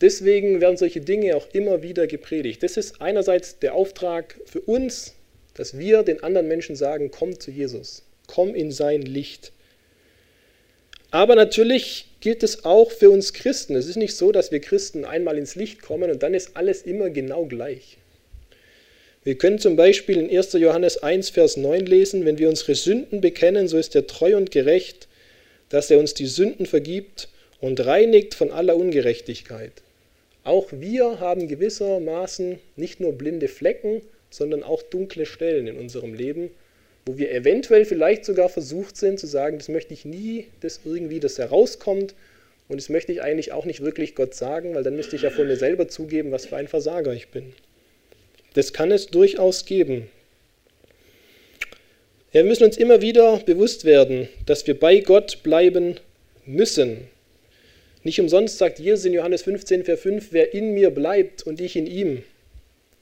Deswegen 0.00 0.60
werden 0.60 0.76
solche 0.76 1.00
Dinge 1.00 1.36
auch 1.36 1.48
immer 1.52 1.82
wieder 1.82 2.06
gepredigt. 2.06 2.62
Das 2.62 2.76
ist 2.76 3.02
einerseits 3.02 3.58
der 3.58 3.74
Auftrag 3.74 4.36
für 4.46 4.60
uns, 4.60 5.14
dass 5.54 5.76
wir 5.76 6.04
den 6.04 6.22
anderen 6.22 6.46
Menschen 6.46 6.76
sagen, 6.76 7.10
komm 7.10 7.40
zu 7.40 7.50
Jesus, 7.50 8.04
komm 8.28 8.54
in 8.54 8.70
sein 8.70 9.02
Licht. 9.02 9.50
Aber 11.10 11.34
natürlich 11.34 12.06
gilt 12.20 12.42
es 12.42 12.64
auch 12.64 12.90
für 12.90 13.10
uns 13.10 13.32
Christen. 13.32 13.76
Es 13.76 13.86
ist 13.86 13.96
nicht 13.96 14.14
so, 14.14 14.32
dass 14.32 14.52
wir 14.52 14.60
Christen 14.60 15.04
einmal 15.04 15.38
ins 15.38 15.54
Licht 15.54 15.80
kommen 15.82 16.10
und 16.10 16.22
dann 16.22 16.34
ist 16.34 16.56
alles 16.56 16.82
immer 16.82 17.10
genau 17.10 17.46
gleich. 17.46 17.96
Wir 19.24 19.36
können 19.36 19.58
zum 19.58 19.76
Beispiel 19.76 20.18
in 20.18 20.36
1. 20.36 20.54
Johannes 20.54 21.02
1, 21.02 21.30
Vers 21.30 21.56
9 21.56 21.86
lesen, 21.86 22.24
wenn 22.24 22.38
wir 22.38 22.48
unsere 22.48 22.74
Sünden 22.74 23.20
bekennen, 23.20 23.68
so 23.68 23.78
ist 23.78 23.94
er 23.94 24.06
treu 24.06 24.36
und 24.36 24.50
gerecht, 24.50 25.08
dass 25.68 25.90
er 25.90 25.98
uns 25.98 26.14
die 26.14 26.26
Sünden 26.26 26.66
vergibt 26.66 27.28
und 27.60 27.84
reinigt 27.84 28.34
von 28.34 28.50
aller 28.50 28.76
Ungerechtigkeit. 28.76 29.72
Auch 30.44 30.68
wir 30.70 31.20
haben 31.20 31.48
gewissermaßen 31.48 32.58
nicht 32.76 33.00
nur 33.00 33.12
blinde 33.12 33.48
Flecken, 33.48 34.02
sondern 34.30 34.62
auch 34.62 34.82
dunkle 34.82 35.26
Stellen 35.26 35.66
in 35.66 35.76
unserem 35.76 36.14
Leben, 36.14 36.50
wo 37.08 37.16
wir 37.16 37.32
eventuell 37.32 37.86
vielleicht 37.86 38.26
sogar 38.26 38.50
versucht 38.50 38.98
sind 38.98 39.18
zu 39.18 39.26
sagen, 39.26 39.56
das 39.56 39.70
möchte 39.70 39.94
ich 39.94 40.04
nie, 40.04 40.48
dass 40.60 40.80
irgendwie 40.84 41.20
das 41.20 41.38
herauskommt 41.38 42.14
und 42.68 42.76
das 42.78 42.90
möchte 42.90 43.12
ich 43.12 43.22
eigentlich 43.22 43.50
auch 43.50 43.64
nicht 43.64 43.80
wirklich 43.80 44.14
Gott 44.14 44.34
sagen, 44.34 44.74
weil 44.74 44.82
dann 44.82 44.94
müsste 44.94 45.16
ich 45.16 45.22
ja 45.22 45.30
von 45.30 45.46
mir 45.46 45.56
selber 45.56 45.88
zugeben, 45.88 46.32
was 46.32 46.44
für 46.44 46.56
ein 46.56 46.68
Versager 46.68 47.14
ich 47.14 47.28
bin. 47.28 47.54
Das 48.52 48.74
kann 48.74 48.90
es 48.90 49.06
durchaus 49.06 49.64
geben. 49.64 50.10
Wir 52.30 52.44
müssen 52.44 52.64
uns 52.64 52.76
immer 52.76 53.00
wieder 53.00 53.38
bewusst 53.38 53.86
werden, 53.86 54.28
dass 54.44 54.66
wir 54.66 54.78
bei 54.78 55.00
Gott 55.00 55.42
bleiben 55.42 55.98
müssen. 56.44 57.08
Nicht 58.04 58.20
umsonst 58.20 58.58
sagt 58.58 58.80
Jesus 58.80 59.06
in 59.06 59.14
Johannes 59.14 59.44
15, 59.44 59.84
Vers 59.84 60.00
5, 60.00 60.28
wer 60.32 60.52
in 60.52 60.74
mir 60.74 60.90
bleibt 60.90 61.42
und 61.42 61.58
ich 61.58 61.74
in 61.74 61.86
ihm, 61.86 62.22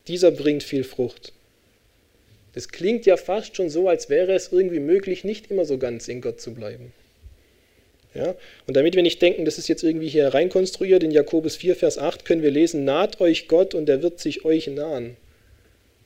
dieser 0.06 0.30
bringt 0.30 0.62
viel 0.62 0.84
Frucht. 0.84 1.32
Das 2.56 2.70
klingt 2.70 3.04
ja 3.04 3.18
fast 3.18 3.54
schon 3.54 3.68
so, 3.68 3.86
als 3.86 4.08
wäre 4.08 4.32
es 4.32 4.50
irgendwie 4.50 4.80
möglich, 4.80 5.24
nicht 5.24 5.50
immer 5.50 5.66
so 5.66 5.76
ganz 5.76 6.08
in 6.08 6.22
Gott 6.22 6.40
zu 6.40 6.54
bleiben. 6.54 6.90
Ja? 8.14 8.34
Und 8.66 8.78
damit 8.78 8.96
wir 8.96 9.02
nicht 9.02 9.20
denken, 9.20 9.44
das 9.44 9.58
ist 9.58 9.68
jetzt 9.68 9.84
irgendwie 9.84 10.08
hier 10.08 10.28
reinkonstruiert, 10.28 11.02
in 11.02 11.10
Jakobus 11.10 11.56
4, 11.56 11.76
Vers 11.76 11.98
8 11.98 12.24
können 12.24 12.40
wir 12.40 12.50
lesen, 12.50 12.86
naht 12.86 13.20
euch 13.20 13.46
Gott 13.46 13.74
und 13.74 13.90
er 13.90 14.02
wird 14.02 14.20
sich 14.20 14.46
euch 14.46 14.68
nahen. 14.68 15.18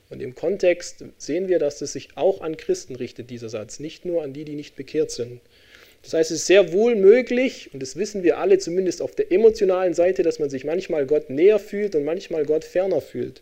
Und 0.09 0.21
im 0.21 0.35
Kontext 0.35 1.05
sehen 1.19 1.47
wir, 1.47 1.61
dass 1.61 1.81
es 1.83 1.93
sich 1.93 2.09
auch 2.17 2.41
an 2.41 2.57
Christen 2.57 2.97
richtet, 2.97 3.31
dieser 3.31 3.49
Satz, 3.49 3.79
nicht 3.79 4.05
nur 4.05 4.25
an 4.25 4.33
die, 4.33 4.45
die 4.45 4.57
nicht 4.57 4.75
bekehrt 4.75 5.13
sind. 5.13 5.41
Das 6.03 6.15
heißt, 6.15 6.33
es 6.33 6.39
ist 6.39 6.47
sehr 6.49 6.73
wohl 6.73 6.97
möglich, 6.97 7.71
und 7.73 7.81
das 7.81 7.95
wissen 7.95 8.25
wir 8.25 8.39
alle 8.39 8.59
zumindest 8.59 9.03
auf 9.03 9.15
der 9.15 9.31
emotionalen 9.31 9.95
Seite, 9.95 10.25
dass 10.25 10.41
man 10.41 10.51
sich 10.51 10.65
manchmal 10.65 11.07
Gott 11.07 11.31
näher 11.31 11.61
fühlt 11.61 11.95
und 11.95 12.05
manchmal 12.05 12.45
Gott 12.45 12.65
ferner 12.65 13.01
fühlt. 13.01 13.41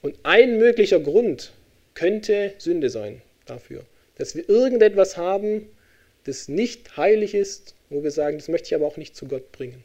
Und 0.00 0.14
ein 0.22 0.58
möglicher 0.58 1.00
Grund 1.00 1.50
könnte 1.94 2.54
Sünde 2.58 2.90
sein 2.90 3.22
dafür, 3.46 3.84
dass 4.18 4.34
wir 4.34 4.48
irgendetwas 4.48 5.16
haben, 5.16 5.68
das 6.24 6.48
nicht 6.48 6.96
heilig 6.96 7.34
ist, 7.34 7.74
wo 7.90 8.02
wir 8.02 8.10
sagen, 8.10 8.38
das 8.38 8.48
möchte 8.48 8.68
ich 8.68 8.74
aber 8.74 8.86
auch 8.86 8.96
nicht 8.96 9.16
zu 9.16 9.26
Gott 9.26 9.52
bringen. 9.52 9.84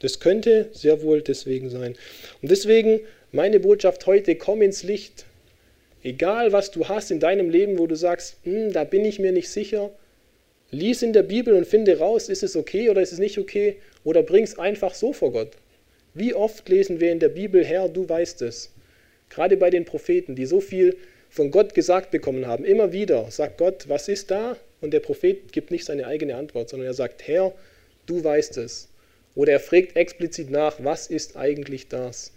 Das 0.00 0.20
könnte 0.20 0.68
sehr 0.72 1.02
wohl 1.02 1.22
deswegen 1.22 1.70
sein. 1.70 1.96
Und 2.42 2.50
deswegen 2.50 3.00
meine 3.32 3.60
Botschaft 3.60 4.06
heute, 4.06 4.36
komm 4.36 4.62
ins 4.62 4.82
Licht. 4.82 5.24
Egal, 6.02 6.52
was 6.52 6.70
du 6.70 6.88
hast 6.88 7.10
in 7.10 7.18
deinem 7.18 7.50
Leben, 7.50 7.78
wo 7.78 7.86
du 7.86 7.96
sagst, 7.96 8.36
hm, 8.44 8.72
da 8.72 8.84
bin 8.84 9.04
ich 9.04 9.18
mir 9.18 9.32
nicht 9.32 9.48
sicher, 9.48 9.90
lies 10.70 11.02
in 11.02 11.12
der 11.12 11.22
Bibel 11.22 11.54
und 11.54 11.66
finde 11.66 11.98
raus, 11.98 12.28
ist 12.28 12.42
es 12.42 12.56
okay 12.56 12.90
oder 12.90 13.00
ist 13.00 13.12
es 13.12 13.18
nicht 13.18 13.38
okay, 13.38 13.76
oder 14.04 14.22
bring 14.22 14.44
es 14.44 14.58
einfach 14.58 14.94
so 14.94 15.12
vor 15.12 15.32
Gott. 15.32 15.52
Wie 16.14 16.34
oft 16.34 16.68
lesen 16.68 17.00
wir 17.00 17.10
in 17.10 17.18
der 17.18 17.28
Bibel, 17.30 17.64
Herr, 17.64 17.88
du 17.88 18.08
weißt 18.08 18.42
es. 18.42 18.72
Gerade 19.28 19.56
bei 19.56 19.70
den 19.70 19.84
Propheten, 19.84 20.34
die 20.34 20.46
so 20.46 20.60
viel 20.60 20.96
von 21.36 21.50
Gott 21.50 21.74
gesagt 21.74 22.10
bekommen 22.10 22.46
haben, 22.46 22.64
immer 22.64 22.92
wieder 22.92 23.30
sagt 23.30 23.58
Gott, 23.58 23.90
was 23.90 24.08
ist 24.08 24.30
da? 24.30 24.56
Und 24.80 24.92
der 24.92 25.00
Prophet 25.00 25.52
gibt 25.52 25.70
nicht 25.70 25.84
seine 25.84 26.06
eigene 26.06 26.34
Antwort, 26.34 26.70
sondern 26.70 26.88
er 26.88 26.94
sagt, 26.94 27.28
Herr, 27.28 27.52
du 28.06 28.24
weißt 28.24 28.56
es. 28.56 28.88
Oder 29.34 29.52
er 29.52 29.60
fragt 29.60 29.96
explizit 29.96 30.50
nach, 30.50 30.82
was 30.82 31.08
ist 31.08 31.36
eigentlich 31.36 31.88
das? 31.88 32.32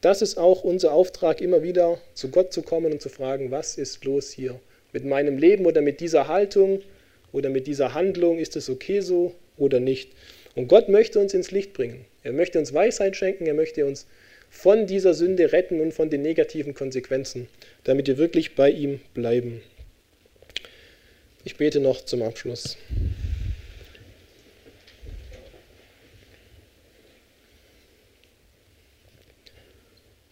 Das 0.00 0.22
ist 0.22 0.38
auch 0.38 0.62
unser 0.62 0.92
Auftrag, 0.92 1.40
immer 1.40 1.64
wieder 1.64 1.98
zu 2.14 2.28
Gott 2.30 2.52
zu 2.52 2.62
kommen 2.62 2.92
und 2.92 3.02
zu 3.02 3.08
fragen, 3.08 3.50
was 3.50 3.76
ist 3.76 4.04
los 4.04 4.30
hier? 4.30 4.60
Mit 4.92 5.04
meinem 5.04 5.36
Leben 5.36 5.66
oder 5.66 5.82
mit 5.82 6.00
dieser 6.00 6.28
Haltung 6.28 6.82
oder 7.32 7.50
mit 7.50 7.66
dieser 7.66 7.94
Handlung, 7.94 8.38
ist 8.38 8.54
es 8.54 8.70
okay 8.70 9.00
so 9.00 9.34
oder 9.56 9.80
nicht? 9.80 10.12
Und 10.54 10.68
Gott 10.68 10.88
möchte 10.88 11.18
uns 11.18 11.34
ins 11.34 11.50
Licht 11.50 11.72
bringen. 11.72 12.04
Er 12.22 12.32
möchte 12.32 12.60
uns 12.60 12.72
Weisheit 12.72 13.16
schenken, 13.16 13.46
er 13.46 13.54
möchte 13.54 13.84
uns 13.86 14.06
von 14.50 14.86
dieser 14.86 15.14
Sünde 15.14 15.52
retten 15.52 15.80
und 15.80 15.94
von 15.94 16.10
den 16.10 16.20
negativen 16.22 16.74
Konsequenzen, 16.74 17.48
damit 17.84 18.08
wir 18.08 18.18
wirklich 18.18 18.54
bei 18.56 18.70
ihm 18.70 19.00
bleiben. 19.14 19.62
Ich 21.44 21.56
bete 21.56 21.80
noch 21.80 22.04
zum 22.04 22.22
Abschluss. 22.22 22.76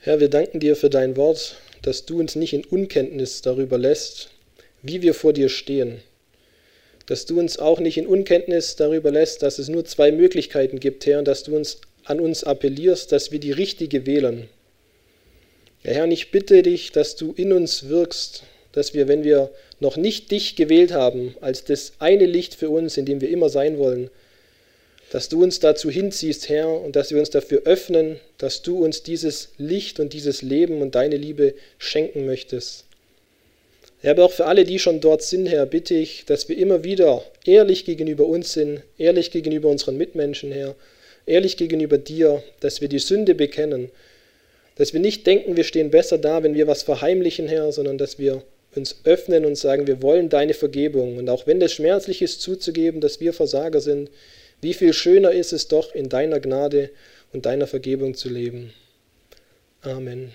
Herr, 0.00 0.20
wir 0.20 0.28
danken 0.28 0.60
dir 0.60 0.76
für 0.76 0.90
dein 0.90 1.16
Wort, 1.16 1.60
dass 1.82 2.04
du 2.04 2.18
uns 2.20 2.34
nicht 2.36 2.52
in 2.52 2.64
Unkenntnis 2.64 3.40
darüber 3.40 3.78
lässt, 3.78 4.30
wie 4.82 5.00
wir 5.00 5.14
vor 5.14 5.32
dir 5.32 5.48
stehen. 5.48 6.02
dass 7.08 7.24
du 7.24 7.40
uns 7.40 7.58
auch 7.58 7.80
nicht 7.80 7.96
in 7.96 8.06
Unkenntnis 8.06 8.76
darüber 8.76 9.10
lässt, 9.10 9.42
dass 9.42 9.58
es 9.58 9.70
nur 9.70 9.86
zwei 9.86 10.12
Möglichkeiten 10.12 10.78
gibt, 10.78 11.06
Herr, 11.06 11.20
und 11.20 11.26
dass 11.26 11.42
du 11.42 11.56
uns 11.56 11.80
an 12.08 12.20
uns 12.20 12.44
appellierst, 12.44 13.12
dass 13.12 13.32
wir 13.32 13.38
die 13.38 13.52
richtige 13.52 14.06
wählen. 14.06 14.48
Ja, 15.82 15.92
Herr, 15.92 16.08
ich 16.08 16.30
bitte 16.30 16.62
dich, 16.62 16.90
dass 16.92 17.16
du 17.16 17.32
in 17.36 17.52
uns 17.52 17.88
wirkst, 17.88 18.42
dass 18.72 18.94
wir, 18.94 19.08
wenn 19.08 19.24
wir 19.24 19.50
noch 19.80 19.96
nicht 19.96 20.30
dich 20.30 20.56
gewählt 20.56 20.92
haben, 20.92 21.34
als 21.40 21.64
das 21.64 21.92
eine 21.98 22.26
Licht 22.26 22.54
für 22.54 22.70
uns, 22.70 22.96
in 22.96 23.06
dem 23.06 23.20
wir 23.20 23.28
immer 23.28 23.48
sein 23.48 23.78
wollen, 23.78 24.10
dass 25.10 25.28
du 25.28 25.42
uns 25.42 25.60
dazu 25.60 25.90
hinziehst, 25.90 26.48
Herr, 26.48 26.68
und 26.68 26.96
dass 26.96 27.10
wir 27.10 27.18
uns 27.18 27.30
dafür 27.30 27.62
öffnen, 27.64 28.20
dass 28.36 28.62
du 28.62 28.84
uns 28.84 29.02
dieses 29.02 29.50
Licht 29.56 30.00
und 30.00 30.12
dieses 30.12 30.42
Leben 30.42 30.82
und 30.82 30.94
deine 30.94 31.16
Liebe 31.16 31.54
schenken 31.78 32.26
möchtest. 32.26 32.84
Herr, 34.00 34.12
aber 34.12 34.24
auch 34.24 34.32
für 34.32 34.46
alle, 34.46 34.64
die 34.64 34.78
schon 34.78 35.00
dort 35.00 35.22
sind, 35.22 35.46
Herr, 35.46 35.66
bitte 35.66 35.94
ich, 35.94 36.24
dass 36.26 36.48
wir 36.48 36.56
immer 36.56 36.84
wieder 36.84 37.24
ehrlich 37.44 37.84
gegenüber 37.84 38.26
uns 38.26 38.52
sind, 38.52 38.82
ehrlich 38.96 39.30
gegenüber 39.30 39.68
unseren 39.68 39.96
Mitmenschen, 39.96 40.52
Herr, 40.52 40.76
ehrlich 41.28 41.56
gegenüber 41.56 41.98
dir, 41.98 42.42
dass 42.60 42.80
wir 42.80 42.88
die 42.88 42.98
Sünde 42.98 43.34
bekennen, 43.34 43.90
dass 44.76 44.92
wir 44.92 45.00
nicht 45.00 45.26
denken, 45.26 45.56
wir 45.56 45.64
stehen 45.64 45.90
besser 45.90 46.18
da, 46.18 46.42
wenn 46.42 46.54
wir 46.54 46.66
was 46.66 46.82
verheimlichen, 46.82 47.48
Herr, 47.48 47.72
sondern 47.72 47.98
dass 47.98 48.18
wir 48.18 48.42
uns 48.74 49.00
öffnen 49.04 49.44
und 49.44 49.56
sagen, 49.56 49.86
wir 49.86 50.02
wollen 50.02 50.28
deine 50.28 50.54
Vergebung. 50.54 51.16
Und 51.16 51.28
auch 51.28 51.46
wenn 51.46 51.60
es 51.60 51.72
schmerzlich 51.72 52.22
ist 52.22 52.40
zuzugeben, 52.40 53.00
dass 53.00 53.20
wir 53.20 53.32
Versager 53.32 53.80
sind, 53.80 54.10
wie 54.60 54.74
viel 54.74 54.92
schöner 54.92 55.32
ist 55.32 55.52
es 55.52 55.68
doch, 55.68 55.94
in 55.94 56.08
deiner 56.08 56.40
Gnade 56.40 56.90
und 57.32 57.46
deiner 57.46 57.66
Vergebung 57.66 58.14
zu 58.14 58.28
leben. 58.28 58.72
Amen. 59.82 60.32